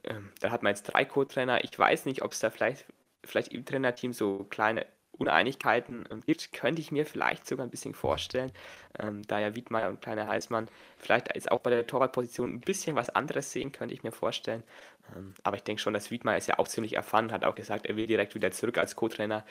Ähm, 0.04 0.30
da 0.40 0.50
hat 0.50 0.62
man 0.62 0.70
jetzt 0.70 0.84
drei 0.84 1.04
Co-Trainer. 1.04 1.64
Ich 1.64 1.78
weiß 1.78 2.06
nicht, 2.06 2.22
ob 2.22 2.32
es 2.32 2.40
da 2.40 2.50
vielleicht, 2.50 2.86
vielleicht 3.24 3.52
im 3.52 3.64
Trainerteam 3.64 4.12
so 4.12 4.44
kleine 4.44 4.86
Uneinigkeiten 5.18 6.04
gibt, 6.26 6.52
könnte 6.52 6.80
ich 6.80 6.92
mir 6.92 7.04
vielleicht 7.04 7.46
sogar 7.46 7.66
ein 7.66 7.70
bisschen 7.70 7.94
vorstellen, 7.94 8.52
ähm, 8.98 9.22
da 9.26 9.40
ja 9.40 9.54
Wiedmeier 9.54 9.88
und 9.88 10.00
Kleiner 10.00 10.28
Heißmann 10.28 10.68
vielleicht 10.96 11.34
jetzt 11.34 11.50
auch 11.50 11.60
bei 11.60 11.70
der 11.70 11.86
Torwartposition 11.86 12.54
ein 12.54 12.60
bisschen 12.60 12.96
was 12.96 13.10
anderes 13.10 13.52
sehen, 13.52 13.72
könnte 13.72 13.94
ich 13.94 14.02
mir 14.02 14.12
vorstellen. 14.12 14.62
Ähm, 15.16 15.34
aber 15.42 15.56
ich 15.56 15.64
denke 15.64 15.82
schon, 15.82 15.92
dass 15.92 16.10
Wiedmeier 16.10 16.38
ist 16.38 16.46
ja 16.46 16.58
auch 16.58 16.68
ziemlich 16.68 16.94
erfahren, 16.94 17.32
hat 17.32 17.44
auch 17.44 17.54
gesagt, 17.54 17.86
er 17.86 17.96
will 17.96 18.06
direkt 18.06 18.34
wieder 18.34 18.50
zurück 18.52 18.78
als 18.78 18.96
Co-Trainer. 18.96 19.44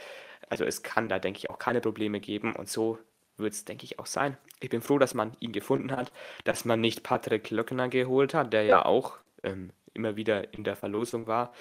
Also 0.49 0.63
es 0.63 0.83
kann 0.83 1.09
da, 1.09 1.19
denke 1.19 1.39
ich, 1.39 1.49
auch 1.49 1.59
keine 1.59 1.81
Probleme 1.81 2.19
geben 2.19 2.55
und 2.55 2.69
so 2.69 2.97
wird 3.37 3.53
es, 3.53 3.65
denke 3.65 3.83
ich, 3.83 3.99
auch 3.99 4.07
sein. 4.07 4.37
Ich 4.59 4.69
bin 4.69 4.81
froh, 4.81 4.97
dass 4.97 5.13
man 5.13 5.35
ihn 5.39 5.51
gefunden 5.51 5.91
hat, 5.91 6.11
dass 6.43 6.65
man 6.65 6.81
nicht 6.81 7.03
Patrick 7.03 7.51
Löckner 7.51 7.89
geholt 7.89 8.33
hat, 8.33 8.53
der 8.53 8.63
ja 8.63 8.85
auch 8.85 9.17
ähm, 9.43 9.71
immer 9.93 10.15
wieder 10.15 10.53
in 10.53 10.63
der 10.63 10.75
Verlosung 10.75 11.27
war 11.27 11.53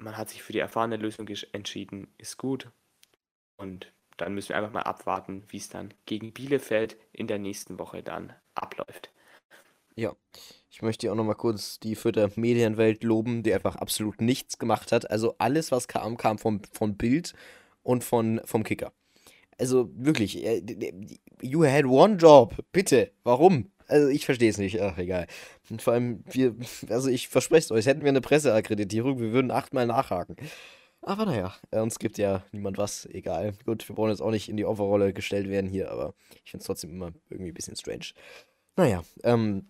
man 0.00 0.16
hat 0.16 0.30
sich 0.30 0.42
für 0.42 0.52
die 0.52 0.58
erfahrene 0.58 0.96
Lösung 0.96 1.28
entschieden, 1.52 2.08
ist 2.18 2.38
gut. 2.38 2.70
Und 3.56 3.92
dann 4.16 4.34
müssen 4.34 4.50
wir 4.50 4.56
einfach 4.56 4.72
mal 4.72 4.82
abwarten, 4.82 5.44
wie 5.48 5.58
es 5.58 5.68
dann 5.68 5.94
gegen 6.06 6.32
Bielefeld 6.32 6.96
in 7.12 7.26
der 7.26 7.38
nächsten 7.38 7.78
Woche 7.78 8.02
dann 8.02 8.34
abläuft. 8.54 9.10
Ja, 9.96 10.14
ich 10.70 10.82
möchte 10.82 11.10
auch 11.10 11.16
nochmal 11.16 11.34
kurz 11.34 11.80
die 11.80 11.94
Fürther 11.94 12.30
Medienwelt 12.36 13.02
loben, 13.02 13.42
die 13.42 13.52
einfach 13.52 13.76
absolut 13.76 14.20
nichts 14.20 14.58
gemacht 14.58 14.92
hat. 14.92 15.10
Also 15.10 15.34
alles, 15.38 15.72
was 15.72 15.88
kam, 15.88 16.16
kam 16.16 16.38
vom, 16.38 16.62
von 16.72 16.96
Bild 16.96 17.34
und 17.82 18.04
von, 18.04 18.40
vom 18.44 18.62
Kicker. 18.62 18.92
Also 19.58 19.90
wirklich, 19.94 20.42
äh, 20.44 20.62
you 21.42 21.64
had 21.64 21.84
one 21.84 22.16
job, 22.16 22.56
bitte, 22.72 23.12
warum? 23.24 23.70
Also 23.90 24.08
ich 24.08 24.24
verstehe 24.24 24.50
es 24.50 24.58
nicht. 24.58 24.80
Ach, 24.80 24.96
egal. 24.98 25.26
Und 25.68 25.82
vor 25.82 25.92
allem, 25.92 26.24
wir, 26.30 26.54
also 26.88 27.08
ich 27.08 27.28
verspreche 27.28 27.64
es 27.64 27.70
euch, 27.72 27.86
hätten 27.86 28.02
wir 28.02 28.08
eine 28.08 28.20
Presseakkreditierung, 28.20 29.20
wir 29.20 29.32
würden 29.32 29.50
achtmal 29.50 29.86
nachhaken. 29.86 30.36
Aber 31.02 31.24
naja, 31.24 31.54
äh, 31.70 31.80
uns 31.80 31.98
gibt 31.98 32.18
ja 32.18 32.44
niemand 32.52 32.78
was, 32.78 33.06
egal. 33.06 33.54
Gut, 33.64 33.88
wir 33.88 33.96
wollen 33.96 34.10
jetzt 34.10 34.20
auch 34.20 34.30
nicht 34.30 34.48
in 34.48 34.56
die 34.56 34.66
Opferrolle 34.66 35.12
gestellt 35.12 35.48
werden 35.48 35.70
hier, 35.70 35.90
aber 35.90 36.14
ich 36.44 36.50
finde 36.50 36.62
es 36.62 36.66
trotzdem 36.66 36.90
immer 36.90 37.12
irgendwie 37.30 37.50
ein 37.50 37.54
bisschen 37.54 37.76
strange. 37.76 38.06
Naja, 38.76 39.02
ähm, 39.24 39.66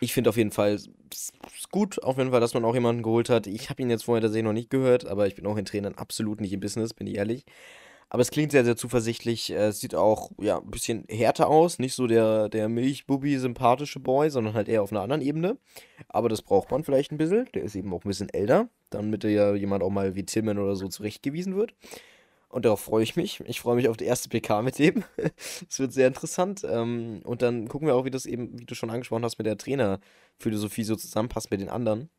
ich 0.00 0.12
finde 0.12 0.30
auf 0.30 0.36
jeden 0.36 0.50
Fall 0.50 0.74
es 0.74 1.32
gut, 1.70 2.02
auf 2.02 2.18
jeden 2.18 2.30
Fall, 2.30 2.40
dass 2.40 2.54
man 2.54 2.64
auch 2.64 2.74
jemanden 2.74 3.02
geholt 3.02 3.30
hat. 3.30 3.46
Ich 3.46 3.70
habe 3.70 3.82
ihn 3.82 3.90
jetzt 3.90 4.04
vorher 4.04 4.22
tatsächlich 4.22 4.44
noch 4.44 4.52
nicht 4.52 4.70
gehört, 4.70 5.06
aber 5.06 5.26
ich 5.26 5.34
bin 5.34 5.46
auch 5.46 5.56
in 5.56 5.64
Trainern 5.64 5.94
absolut 5.94 6.40
nicht 6.40 6.52
im 6.52 6.60
Business, 6.60 6.94
bin 6.94 7.06
ich 7.06 7.16
ehrlich. 7.16 7.44
Aber 8.10 8.22
es 8.22 8.30
klingt 8.32 8.50
sehr, 8.50 8.64
sehr 8.64 8.76
zuversichtlich. 8.76 9.50
Äh, 9.50 9.68
Es 9.68 9.80
sieht 9.80 9.94
auch, 9.94 10.32
ja, 10.38 10.58
ein 10.58 10.70
bisschen 10.70 11.04
härter 11.08 11.48
aus. 11.48 11.78
Nicht 11.78 11.94
so 11.94 12.06
der, 12.08 12.48
der 12.48 12.68
Milchbubi 12.68 13.38
sympathische 13.38 14.00
Boy, 14.00 14.30
sondern 14.30 14.54
halt 14.54 14.68
eher 14.68 14.82
auf 14.82 14.90
einer 14.90 15.00
anderen 15.02 15.22
Ebene. 15.22 15.56
Aber 16.08 16.28
das 16.28 16.42
braucht 16.42 16.70
man 16.72 16.82
vielleicht 16.84 17.12
ein 17.12 17.18
bisschen. 17.18 17.48
Der 17.54 17.62
ist 17.62 17.76
eben 17.76 17.92
auch 17.94 18.04
ein 18.04 18.08
bisschen 18.08 18.28
älter, 18.28 18.68
damit 18.90 19.22
ja 19.24 19.54
jemand 19.54 19.84
auch 19.84 19.90
mal 19.90 20.16
wie 20.16 20.24
Timon 20.24 20.58
oder 20.58 20.74
so 20.74 20.88
zurechtgewiesen 20.88 21.54
wird. 21.54 21.72
Und 22.48 22.64
darauf 22.64 22.80
freue 22.80 23.04
ich 23.04 23.14
mich. 23.14 23.38
Ich 23.46 23.60
freue 23.60 23.76
mich 23.76 23.88
auf 23.88 23.96
die 23.96 24.06
erste 24.06 24.28
PK 24.28 24.62
mit 24.62 24.78
dem. 24.80 25.04
Es 25.68 25.78
wird 25.78 25.92
sehr 25.92 26.08
interessant. 26.08 26.66
Ähm, 26.68 27.20
und 27.24 27.42
dann 27.42 27.68
gucken 27.68 27.86
wir 27.86 27.94
auch, 27.94 28.04
wie 28.04 28.10
das 28.10 28.26
eben, 28.26 28.58
wie 28.58 28.66
du 28.66 28.74
schon 28.74 28.90
angesprochen 28.90 29.24
hast, 29.24 29.38
mit 29.38 29.46
der 29.46 29.56
Trainerphilosophie 29.56 30.82
so 30.82 30.96
zusammenpasst 30.96 31.52
mit 31.52 31.60
den 31.60 31.68
anderen. 31.68 32.10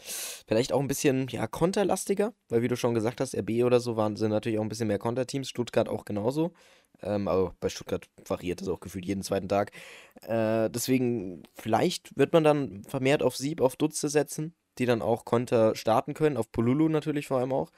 Vielleicht 0.00 0.72
auch 0.72 0.80
ein 0.80 0.88
bisschen, 0.88 1.28
ja, 1.28 1.46
konterlastiger, 1.46 2.34
weil 2.48 2.62
wie 2.62 2.68
du 2.68 2.76
schon 2.76 2.94
gesagt 2.94 3.20
hast, 3.20 3.34
RB 3.34 3.64
oder 3.64 3.80
so 3.80 3.96
waren, 3.96 4.16
sind 4.16 4.30
natürlich 4.30 4.58
auch 4.58 4.62
ein 4.62 4.68
bisschen 4.68 4.88
mehr 4.88 4.98
Konterteams. 4.98 5.48
Stuttgart 5.48 5.88
auch 5.88 6.04
genauso. 6.04 6.52
Ähm, 7.02 7.28
aber 7.28 7.54
bei 7.60 7.68
Stuttgart 7.68 8.08
variiert 8.26 8.62
es 8.62 8.68
auch 8.68 8.80
gefühlt 8.80 9.04
jeden 9.06 9.22
zweiten 9.22 9.48
Tag. 9.48 9.72
Äh, 10.22 10.70
deswegen, 10.70 11.42
vielleicht 11.54 12.16
wird 12.16 12.32
man 12.32 12.44
dann 12.44 12.84
vermehrt 12.84 13.22
auf 13.22 13.36
Sieb, 13.36 13.60
auf 13.60 13.76
Dutze 13.76 14.08
setzen, 14.08 14.54
die 14.78 14.86
dann 14.86 15.02
auch 15.02 15.24
Konter 15.24 15.74
starten 15.74 16.14
können. 16.14 16.36
Auf 16.36 16.50
Polulu 16.52 16.88
natürlich 16.88 17.26
vor 17.28 17.38
allem 17.38 17.52
auch. 17.52 17.70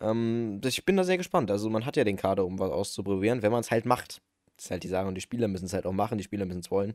Ähm, 0.00 0.58
das- 0.60 0.74
ich 0.74 0.84
bin 0.84 0.96
da 0.96 1.04
sehr 1.04 1.18
gespannt. 1.18 1.50
Also 1.50 1.70
man 1.70 1.86
hat 1.86 1.96
ja 1.96 2.04
den 2.04 2.16
Kader, 2.16 2.44
um 2.46 2.58
was 2.58 2.70
auszuprobieren, 2.70 3.42
wenn 3.42 3.52
man 3.52 3.60
es 3.60 3.70
halt 3.70 3.86
macht. 3.86 4.20
Das 4.56 4.66
ist 4.66 4.70
halt 4.70 4.84
die 4.84 4.88
Sache 4.88 5.06
und 5.08 5.14
die 5.16 5.20
Spieler 5.20 5.48
müssen 5.48 5.66
es 5.66 5.72
halt 5.72 5.86
auch 5.86 5.92
machen, 5.92 6.18
die 6.18 6.24
Spieler 6.24 6.46
müssen 6.46 6.60
es 6.60 6.70
wollen. 6.70 6.94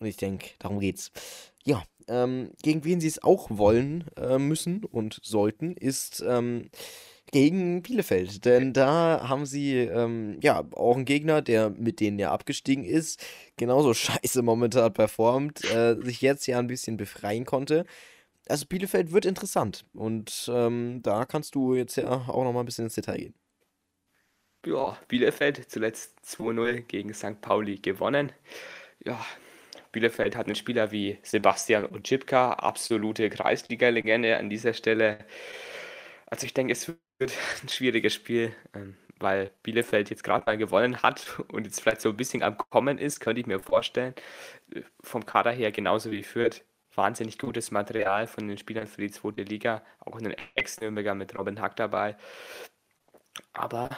Und 0.00 0.06
ich 0.06 0.16
denke, 0.16 0.50
darum 0.58 0.80
geht's. 0.80 1.10
Ja, 1.64 1.82
ähm, 2.08 2.52
gegen 2.62 2.84
wen 2.84 3.00
sie 3.00 3.08
es 3.08 3.22
auch 3.22 3.48
wollen 3.50 4.04
äh, 4.16 4.38
müssen 4.38 4.84
und 4.84 5.20
sollten, 5.22 5.76
ist 5.76 6.24
ähm, 6.26 6.70
gegen 7.30 7.82
Bielefeld. 7.82 8.44
Denn 8.44 8.72
da 8.72 9.28
haben 9.28 9.46
sie 9.46 9.76
ähm, 9.76 10.38
ja 10.42 10.64
auch 10.72 10.96
einen 10.96 11.04
Gegner, 11.04 11.42
der 11.42 11.70
mit 11.70 12.00
denen 12.00 12.18
ja 12.18 12.32
abgestiegen 12.32 12.84
ist, 12.84 13.24
genauso 13.56 13.94
scheiße 13.94 14.42
momentan 14.42 14.92
performt, 14.92 15.64
äh, 15.72 15.96
sich 16.02 16.22
jetzt 16.22 16.46
ja 16.46 16.58
ein 16.58 16.68
bisschen 16.68 16.96
befreien 16.96 17.44
konnte. 17.44 17.84
Also 18.48 18.64
Bielefeld 18.66 19.12
wird 19.12 19.26
interessant 19.26 19.84
und 19.92 20.50
ähm, 20.50 21.00
da 21.02 21.26
kannst 21.26 21.54
du 21.54 21.74
jetzt 21.74 21.96
ja 21.96 22.08
auch 22.08 22.44
noch 22.44 22.52
mal 22.54 22.60
ein 22.60 22.66
bisschen 22.66 22.86
ins 22.86 22.94
Detail 22.94 23.18
gehen. 23.18 23.34
Ja, 24.64 24.98
Bielefeld 25.06 25.70
zuletzt 25.70 26.18
2-0 26.24 26.80
gegen 26.82 27.12
St. 27.12 27.40
Pauli 27.42 27.76
gewonnen. 27.76 28.32
Ja, 29.04 29.24
Bielefeld 29.92 30.36
hat 30.36 30.46
einen 30.46 30.54
Spieler 30.54 30.90
wie 30.92 31.18
Sebastian 31.22 31.86
Ojipka, 31.86 32.52
absolute 32.52 33.30
Kreisliga-Legende 33.30 34.36
an 34.36 34.50
dieser 34.50 34.72
Stelle. 34.74 35.18
Also 36.26 36.46
ich 36.46 36.54
denke, 36.54 36.72
es 36.72 36.88
wird 37.18 37.32
ein 37.62 37.68
schwieriges 37.68 38.14
Spiel, 38.14 38.54
ähm, 38.74 38.96
weil 39.18 39.50
Bielefeld 39.62 40.10
jetzt 40.10 40.24
gerade 40.24 40.44
mal 40.46 40.56
gewonnen 40.56 41.02
hat 41.02 41.40
und 41.52 41.64
jetzt 41.66 41.80
vielleicht 41.80 42.00
so 42.00 42.10
ein 42.10 42.16
bisschen 42.16 42.42
am 42.42 42.56
Kommen 42.58 42.98
ist, 42.98 43.20
könnte 43.20 43.40
ich 43.40 43.46
mir 43.46 43.60
vorstellen. 43.60 44.14
Vom 45.02 45.26
Kader 45.26 45.52
her 45.52 45.72
genauso 45.72 46.10
wie 46.10 46.22
Fürth. 46.22 46.62
Wahnsinnig 46.94 47.38
gutes 47.38 47.70
Material 47.70 48.26
von 48.26 48.48
den 48.48 48.58
Spielern 48.58 48.86
für 48.86 49.00
die 49.00 49.10
zweite 49.10 49.42
Liga. 49.42 49.82
Auch 50.00 50.16
einen 50.18 50.34
Ex-Nürnberger 50.54 51.14
mit 51.14 51.38
Robin 51.38 51.60
Hack 51.60 51.76
dabei. 51.76 52.16
Aber 53.52 53.90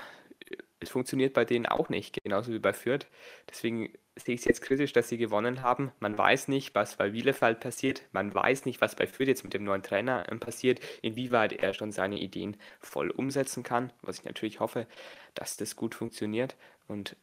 es 0.81 0.91
funktioniert 0.91 1.35
bei 1.35 1.45
denen 1.45 1.67
auch 1.67 1.91
nicht, 1.91 2.23
genauso 2.23 2.53
wie 2.53 2.59
bei 2.59 2.73
Fürth. 2.73 3.07
Deswegen 3.49 3.93
sehe 4.17 4.35
ich 4.35 4.41
es 4.41 4.47
jetzt 4.47 4.63
kritisch, 4.63 4.93
dass 4.93 5.09
sie 5.09 5.19
gewonnen 5.19 5.63
haben. 5.63 5.93
Man 6.01 6.17
weiß 6.17 6.49
nicht, 6.49 6.75
was 6.75 6.97
bei 6.97 7.11
Bielefeld 7.11 7.61
passiert. 7.61 8.03
Man 8.13 8.35
weiß 8.35 8.65
nicht, 8.65 8.81
was 8.81 8.97
bei 8.97 9.07
Fürth 9.07 9.29
jetzt 9.29 9.45
mit 9.45 9.55
dem 9.55 9.65
neuen 9.65 9.83
Trainer 9.83 10.27
ähm, 10.31 10.41
passiert, 10.41 10.81
inwieweit 11.03 11.53
er 11.53 11.75
schon 11.75 11.93
seine 11.93 12.19
Ideen 12.19 12.57
voll 12.81 13.11
umsetzen 13.11 13.63
kann. 13.63 13.93
Was 14.03 14.19
ich 14.19 14.25
natürlich 14.25 14.61
hoffe, 14.61 14.87
dass 15.35 15.57
das 15.57 15.77
gut 15.77 15.95
funktioniert. 15.95 16.57
Und 16.89 17.17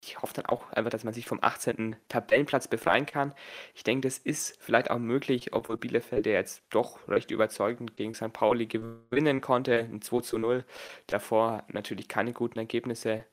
ich 0.00 0.22
hoffe 0.22 0.34
dann 0.34 0.46
auch 0.46 0.70
einfach, 0.72 0.90
dass 0.90 1.04
man 1.04 1.12
sich 1.12 1.26
vom 1.26 1.38
18. 1.42 1.96
Tabellenplatz 2.08 2.68
befreien 2.68 3.06
kann. 3.06 3.34
Ich 3.74 3.82
denke, 3.82 4.06
das 4.06 4.18
ist 4.18 4.56
vielleicht 4.60 4.90
auch 4.90 4.98
möglich, 4.98 5.52
obwohl 5.52 5.76
Bielefeld 5.76 6.26
ja 6.26 6.32
jetzt 6.32 6.62
doch 6.70 7.08
recht 7.08 7.30
überzeugend 7.30 7.96
gegen 7.96 8.14
St. 8.14 8.32
Pauli 8.32 8.66
gewinnen 8.66 9.40
konnte. 9.40 9.80
Ein 9.80 10.00
2 10.00 10.20
zu 10.20 10.38
0. 10.38 10.64
Davor 11.08 11.64
natürlich 11.68 12.08
keine 12.08 12.32
guten 12.32 12.58
Ergebnisse. 12.58 13.24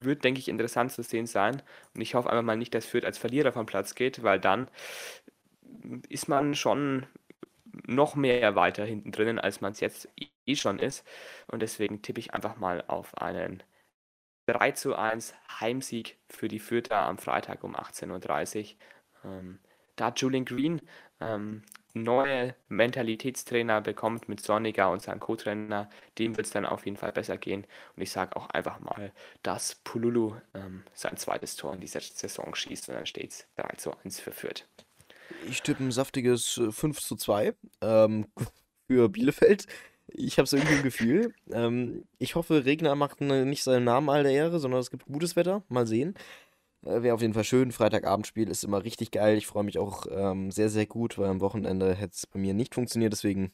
Wird, 0.00 0.24
denke 0.24 0.40
ich, 0.40 0.48
interessant 0.48 0.92
zu 0.92 1.02
sehen 1.02 1.26
sein. 1.26 1.62
Und 1.94 2.02
ich 2.02 2.14
hoffe 2.14 2.30
einfach 2.30 2.44
mal 2.44 2.56
nicht, 2.56 2.74
dass 2.74 2.86
Fürth 2.86 3.04
als 3.04 3.18
Verlierer 3.18 3.52
vom 3.52 3.66
Platz 3.66 3.94
geht, 3.94 4.22
weil 4.22 4.38
dann 4.38 4.70
ist 6.08 6.28
man 6.28 6.54
schon 6.54 7.06
noch 7.86 8.14
mehr 8.14 8.54
weiter 8.54 8.84
hinten 8.84 9.12
drinnen, 9.12 9.38
als 9.38 9.60
man 9.60 9.72
es 9.72 9.80
jetzt 9.80 10.08
eh 10.46 10.54
schon 10.56 10.78
ist. 10.78 11.04
Und 11.46 11.62
deswegen 11.62 12.02
tippe 12.02 12.20
ich 12.20 12.34
einfach 12.34 12.56
mal 12.56 12.84
auf 12.86 13.16
einen 13.18 13.62
3 14.48 14.72
zu 14.72 14.96
1 14.96 15.34
Heimsieg 15.60 16.16
für 16.30 16.48
die 16.48 16.58
Fürther 16.58 17.00
am 17.00 17.18
Freitag 17.18 17.64
um 17.64 17.76
18.30 17.76 18.60
Uhr. 18.60 19.30
Ähm, 19.30 19.58
da 19.96 20.10
Julian 20.16 20.46
Green 20.46 20.80
ähm, 21.20 21.62
neue 21.92 22.54
Mentalitätstrainer 22.68 23.82
bekommt 23.82 24.28
mit 24.28 24.40
Sonniger 24.40 24.90
und 24.90 25.02
seinem 25.02 25.20
Co-Trainer, 25.20 25.90
dem 26.18 26.36
wird 26.36 26.46
es 26.46 26.52
dann 26.52 26.64
auf 26.64 26.86
jeden 26.86 26.96
Fall 26.96 27.12
besser 27.12 27.36
gehen. 27.36 27.66
Und 27.94 28.02
ich 28.02 28.10
sage 28.10 28.36
auch 28.36 28.48
einfach 28.50 28.80
mal, 28.80 29.12
dass 29.42 29.74
Pululu 29.84 30.36
ähm, 30.54 30.82
sein 30.94 31.18
zweites 31.18 31.56
Tor 31.56 31.74
in 31.74 31.80
dieser 31.80 32.00
Saison 32.00 32.54
schießt 32.54 32.88
und 32.88 32.94
dann 32.94 33.06
steht 33.06 33.32
es 33.32 33.46
3 33.56 33.76
zu 33.76 33.98
1 33.98 34.20
für 34.20 34.32
Fürth. 34.32 34.66
Ich 35.46 35.60
tippe 35.60 35.84
ein 35.84 35.92
saftiges 35.92 36.56
äh, 36.56 36.72
5 36.72 37.00
zu 37.00 37.16
2 37.16 37.54
ähm, 37.82 38.26
für 38.86 39.10
Bielefeld. 39.10 39.66
Ich 40.08 40.38
habe 40.38 40.48
so 40.48 40.56
irgendwie 40.56 40.76
ein 40.76 40.82
Gefühl. 40.82 41.34
Ähm, 41.50 42.04
ich 42.18 42.34
hoffe, 42.34 42.64
Regner 42.64 42.94
macht 42.94 43.20
ne- 43.20 43.44
nicht 43.44 43.62
seinen 43.62 43.84
Namen 43.84 44.08
all 44.08 44.22
der 44.22 44.32
Ehre, 44.32 44.58
sondern 44.58 44.80
es 44.80 44.90
gibt 44.90 45.06
gutes 45.06 45.36
Wetter. 45.36 45.62
Mal 45.68 45.86
sehen. 45.86 46.14
Äh, 46.84 47.02
Wäre 47.02 47.14
auf 47.14 47.20
jeden 47.22 47.34
Fall 47.34 47.44
schön. 47.44 47.72
Freitagabendspiel 47.72 48.48
ist 48.48 48.64
immer 48.64 48.84
richtig 48.84 49.10
geil. 49.10 49.36
Ich 49.36 49.46
freue 49.46 49.64
mich 49.64 49.78
auch 49.78 50.06
ähm, 50.10 50.50
sehr, 50.50 50.70
sehr 50.70 50.86
gut, 50.86 51.18
weil 51.18 51.28
am 51.28 51.40
Wochenende 51.40 51.94
hätte 51.94 52.14
es 52.14 52.26
bei 52.26 52.38
mir 52.38 52.54
nicht 52.54 52.74
funktioniert. 52.74 53.12
Deswegen 53.12 53.52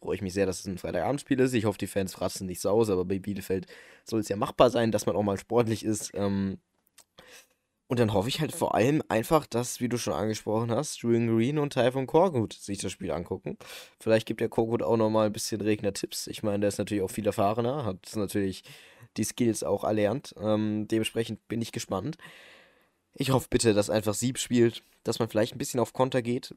freue 0.00 0.16
ich 0.16 0.22
mich 0.22 0.34
sehr, 0.34 0.46
dass 0.46 0.60
es 0.60 0.66
ein 0.66 0.78
Freitagabendspiel 0.78 1.40
ist. 1.40 1.54
Ich 1.54 1.64
hoffe, 1.64 1.78
die 1.78 1.86
Fans 1.86 2.14
fratzen 2.14 2.46
nicht 2.46 2.60
so 2.60 2.70
aus, 2.70 2.90
aber 2.90 3.04
bei 3.04 3.18
Bielefeld 3.18 3.66
soll 4.04 4.20
es 4.20 4.28
ja 4.28 4.36
machbar 4.36 4.70
sein, 4.70 4.92
dass 4.92 5.06
man 5.06 5.16
auch 5.16 5.22
mal 5.22 5.38
sportlich 5.38 5.84
ist. 5.84 6.10
Ähm, 6.14 6.58
und 7.92 7.98
dann 7.98 8.14
hoffe 8.14 8.30
ich 8.30 8.40
halt 8.40 8.52
vor 8.52 8.74
allem 8.74 9.02
einfach, 9.10 9.44
dass, 9.44 9.82
wie 9.82 9.88
du 9.90 9.98
schon 9.98 10.14
angesprochen 10.14 10.70
hast, 10.70 11.00
Julian 11.02 11.26
Green 11.26 11.58
und 11.58 11.74
Typhon 11.74 12.06
Korkut 12.06 12.54
sich 12.54 12.78
das 12.78 12.90
Spiel 12.90 13.10
angucken. 13.10 13.58
Vielleicht 14.00 14.24
gibt 14.26 14.40
der 14.40 14.48
Korkut 14.48 14.82
auch 14.82 14.96
nochmal 14.96 15.26
ein 15.26 15.32
bisschen 15.34 15.60
Regner-Tipps. 15.60 16.26
Ich 16.26 16.42
meine, 16.42 16.60
der 16.60 16.68
ist 16.68 16.78
natürlich 16.78 17.04
auch 17.04 17.10
viel 17.10 17.26
erfahrener, 17.26 17.84
hat 17.84 17.98
natürlich 18.16 18.64
die 19.18 19.24
Skills 19.24 19.62
auch 19.62 19.84
erlernt. 19.84 20.34
Ähm, 20.40 20.88
dementsprechend 20.88 21.46
bin 21.48 21.60
ich 21.60 21.70
gespannt. 21.70 22.16
Ich 23.12 23.30
hoffe 23.30 23.48
bitte, 23.50 23.74
dass 23.74 23.90
einfach 23.90 24.14
Sieb 24.14 24.38
spielt, 24.38 24.82
dass 25.04 25.18
man 25.18 25.28
vielleicht 25.28 25.54
ein 25.54 25.58
bisschen 25.58 25.78
auf 25.78 25.92
Konter 25.92 26.22
geht. 26.22 26.54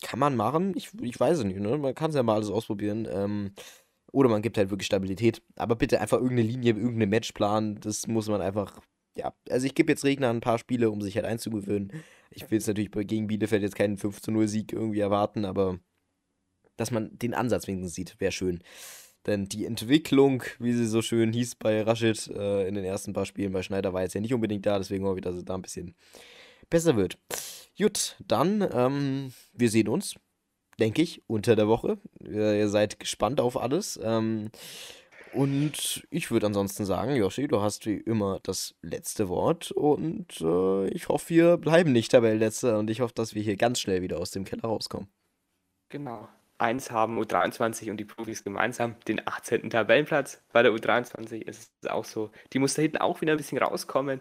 Kann 0.00 0.18
man 0.18 0.34
machen, 0.34 0.72
ich, 0.78 0.92
ich 1.02 1.20
weiß 1.20 1.40
es 1.40 1.44
nicht, 1.44 1.60
ne? 1.60 1.76
Man 1.76 1.94
kann 1.94 2.08
es 2.08 2.16
ja 2.16 2.22
mal 2.22 2.36
alles 2.36 2.48
ausprobieren. 2.48 3.06
Ähm, 3.12 3.52
oder 4.12 4.30
man 4.30 4.40
gibt 4.40 4.56
halt 4.56 4.70
wirklich 4.70 4.86
Stabilität. 4.86 5.42
Aber 5.56 5.76
bitte 5.76 6.00
einfach 6.00 6.16
irgendeine 6.16 6.48
Linie, 6.48 6.72
irgendeinen 6.72 7.10
Matchplan. 7.10 7.80
Das 7.80 8.06
muss 8.06 8.28
man 8.28 8.40
einfach. 8.40 8.80
Ja, 9.20 9.34
also 9.50 9.66
ich 9.66 9.74
gebe 9.74 9.92
jetzt 9.92 10.04
Regner 10.04 10.30
ein 10.30 10.40
paar 10.40 10.58
Spiele, 10.58 10.90
um 10.90 11.02
sich 11.02 11.16
halt 11.16 11.26
einzugewöhnen. 11.26 11.92
Ich 12.30 12.50
will 12.50 12.58
jetzt 12.58 12.66
natürlich 12.66 12.90
gegen 12.90 13.26
Bielefeld 13.26 13.62
jetzt 13.62 13.76
keinen 13.76 13.98
5 13.98 14.22
zu 14.22 14.30
0 14.30 14.48
Sieg 14.48 14.72
irgendwie 14.72 15.00
erwarten, 15.00 15.44
aber 15.44 15.78
dass 16.76 16.90
man 16.90 17.18
den 17.18 17.34
Ansatz 17.34 17.66
wenigstens 17.66 17.94
sieht, 17.94 18.18
wäre 18.18 18.32
schön. 18.32 18.62
Denn 19.26 19.46
die 19.46 19.66
Entwicklung, 19.66 20.42
wie 20.58 20.72
sie 20.72 20.86
so 20.86 21.02
schön 21.02 21.32
hieß 21.32 21.56
bei 21.56 21.82
Rashid 21.82 22.28
äh, 22.28 22.66
in 22.66 22.74
den 22.74 22.84
ersten 22.84 23.12
paar 23.12 23.26
Spielen 23.26 23.52
bei 23.52 23.62
Schneider, 23.62 23.92
war 23.92 24.02
jetzt 24.02 24.14
ja 24.14 24.20
nicht 24.22 24.32
unbedingt 24.32 24.64
da, 24.64 24.78
deswegen 24.78 25.04
hoffe 25.04 25.18
ich, 25.18 25.24
dass 25.24 25.36
es 25.36 25.44
da 25.44 25.54
ein 25.54 25.62
bisschen 25.62 25.94
besser 26.70 26.96
wird. 26.96 27.18
Gut, 27.76 28.16
dann, 28.26 28.66
ähm, 28.72 29.32
wir 29.52 29.68
sehen 29.68 29.88
uns 29.88 30.14
denke 30.80 31.02
ich, 31.02 31.22
unter 31.28 31.54
der 31.54 31.68
Woche. 31.68 31.98
Ihr, 32.20 32.54
ihr 32.54 32.68
seid 32.68 32.98
gespannt 32.98 33.40
auf 33.40 33.60
alles. 33.60 34.00
Ähm, 34.02 34.50
und 35.32 36.06
ich 36.10 36.30
würde 36.30 36.46
ansonsten 36.46 36.84
sagen, 36.84 37.14
Joshi, 37.14 37.48
du 37.48 37.60
hast 37.60 37.86
wie 37.86 37.96
immer 37.96 38.40
das 38.42 38.74
letzte 38.82 39.28
Wort 39.28 39.70
und 39.70 40.40
äh, 40.40 40.88
ich 40.88 41.08
hoffe, 41.08 41.30
wir 41.30 41.56
bleiben 41.56 41.92
nicht 41.92 42.12
Tabellenletzter 42.12 42.78
und 42.78 42.90
ich 42.90 43.00
hoffe, 43.00 43.14
dass 43.14 43.34
wir 43.34 43.42
hier 43.42 43.56
ganz 43.56 43.80
schnell 43.80 44.02
wieder 44.02 44.18
aus 44.18 44.30
dem 44.30 44.44
Keller 44.44 44.64
rauskommen. 44.64 45.08
Genau. 45.88 46.28
Eins 46.58 46.90
haben 46.90 47.18
U23 47.18 47.90
und 47.90 47.96
die 47.96 48.04
Profis 48.04 48.44
gemeinsam 48.44 48.94
den 49.08 49.26
18. 49.26 49.70
Tabellenplatz. 49.70 50.42
Bei 50.52 50.62
der 50.62 50.72
U23 50.72 51.42
ist 51.42 51.72
es 51.80 51.90
auch 51.90 52.04
so. 52.04 52.30
Die 52.52 52.58
muss 52.58 52.74
da 52.74 52.82
hinten 52.82 52.98
auch 52.98 53.22
wieder 53.22 53.32
ein 53.32 53.38
bisschen 53.38 53.58
rauskommen. 53.58 54.20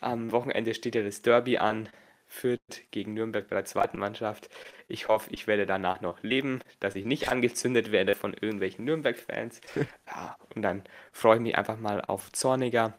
Am 0.00 0.30
Wochenende 0.30 0.74
steht 0.74 0.94
ja 0.94 1.02
das 1.02 1.22
Derby 1.22 1.58
an. 1.58 1.88
Fürth 2.32 2.82
gegen 2.90 3.14
Nürnberg 3.14 3.46
bei 3.48 3.56
der 3.56 3.64
zweiten 3.66 3.98
Mannschaft. 3.98 4.48
Ich 4.88 5.08
hoffe, 5.08 5.30
ich 5.32 5.46
werde 5.46 5.66
danach 5.66 6.00
noch 6.00 6.22
leben, 6.22 6.60
dass 6.80 6.96
ich 6.96 7.04
nicht 7.04 7.28
angezündet 7.28 7.92
werde 7.92 8.14
von 8.14 8.32
irgendwelchen 8.34 8.84
Nürnberg-Fans. 8.84 9.60
Ja, 10.06 10.36
und 10.54 10.62
dann 10.62 10.82
freue 11.12 11.36
ich 11.36 11.42
mich 11.42 11.56
einfach 11.56 11.78
mal 11.78 12.00
auf 12.02 12.32
Zorniger, 12.32 12.94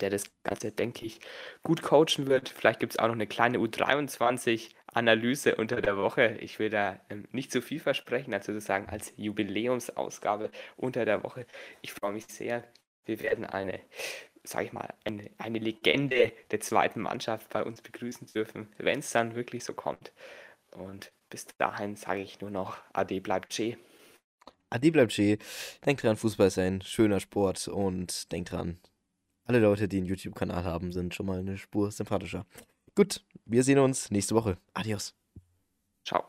der 0.00 0.10
das 0.10 0.24
Ganze, 0.44 0.72
denke 0.72 1.04
ich, 1.06 1.20
gut 1.62 1.82
coachen 1.82 2.26
wird. 2.26 2.48
Vielleicht 2.48 2.80
gibt 2.80 2.94
es 2.94 2.98
auch 2.98 3.08
noch 3.08 3.14
eine 3.14 3.26
kleine 3.26 3.58
U23-Analyse 3.58 5.56
unter 5.56 5.80
der 5.82 5.96
Woche. 5.96 6.36
Ich 6.40 6.58
will 6.58 6.70
da 6.70 7.00
ähm, 7.10 7.26
nicht 7.32 7.52
zu 7.52 7.62
viel 7.62 7.80
versprechen, 7.80 8.32
also 8.34 8.52
sozusagen 8.52 8.88
als 8.88 9.12
Jubiläumsausgabe 9.16 10.50
unter 10.76 11.04
der 11.04 11.22
Woche. 11.22 11.46
Ich 11.82 11.92
freue 11.92 12.12
mich 12.12 12.26
sehr. 12.26 12.64
Wir 13.04 13.20
werden 13.20 13.44
eine 13.44 13.80
sage 14.44 14.66
ich 14.66 14.72
mal, 14.72 14.94
eine, 15.04 15.30
eine 15.38 15.58
Legende 15.58 16.32
der 16.50 16.60
zweiten 16.60 17.00
Mannschaft 17.00 17.50
bei 17.50 17.62
uns 17.62 17.82
begrüßen 17.82 18.26
dürfen, 18.28 18.68
wenn 18.78 19.00
es 19.00 19.10
dann 19.12 19.34
wirklich 19.34 19.64
so 19.64 19.74
kommt. 19.74 20.12
Und 20.72 21.12
bis 21.28 21.46
dahin 21.58 21.96
sage 21.96 22.20
ich 22.20 22.40
nur 22.40 22.50
noch, 22.50 22.78
Ade 22.92 23.20
bleibt 23.20 23.50
Che. 23.54 23.76
Ade 24.70 24.92
bleibt 24.92 25.12
Che. 25.12 25.38
Denkt 25.84 26.02
dran, 26.02 26.16
Fußball 26.16 26.48
ist 26.48 26.58
ein 26.58 26.82
schöner 26.82 27.20
Sport 27.20 27.68
und 27.68 28.30
denkt 28.32 28.52
dran, 28.52 28.78
alle 29.44 29.58
Leute, 29.58 29.88
die 29.88 29.96
einen 29.96 30.06
YouTube-Kanal 30.06 30.64
haben, 30.64 30.92
sind 30.92 31.14
schon 31.14 31.26
mal 31.26 31.40
eine 31.40 31.58
Spur 31.58 31.90
sympathischer. 31.90 32.46
Gut, 32.94 33.24
wir 33.46 33.64
sehen 33.64 33.78
uns 33.78 34.10
nächste 34.10 34.34
Woche. 34.34 34.58
Adios. 34.74 35.14
Ciao. 36.04 36.24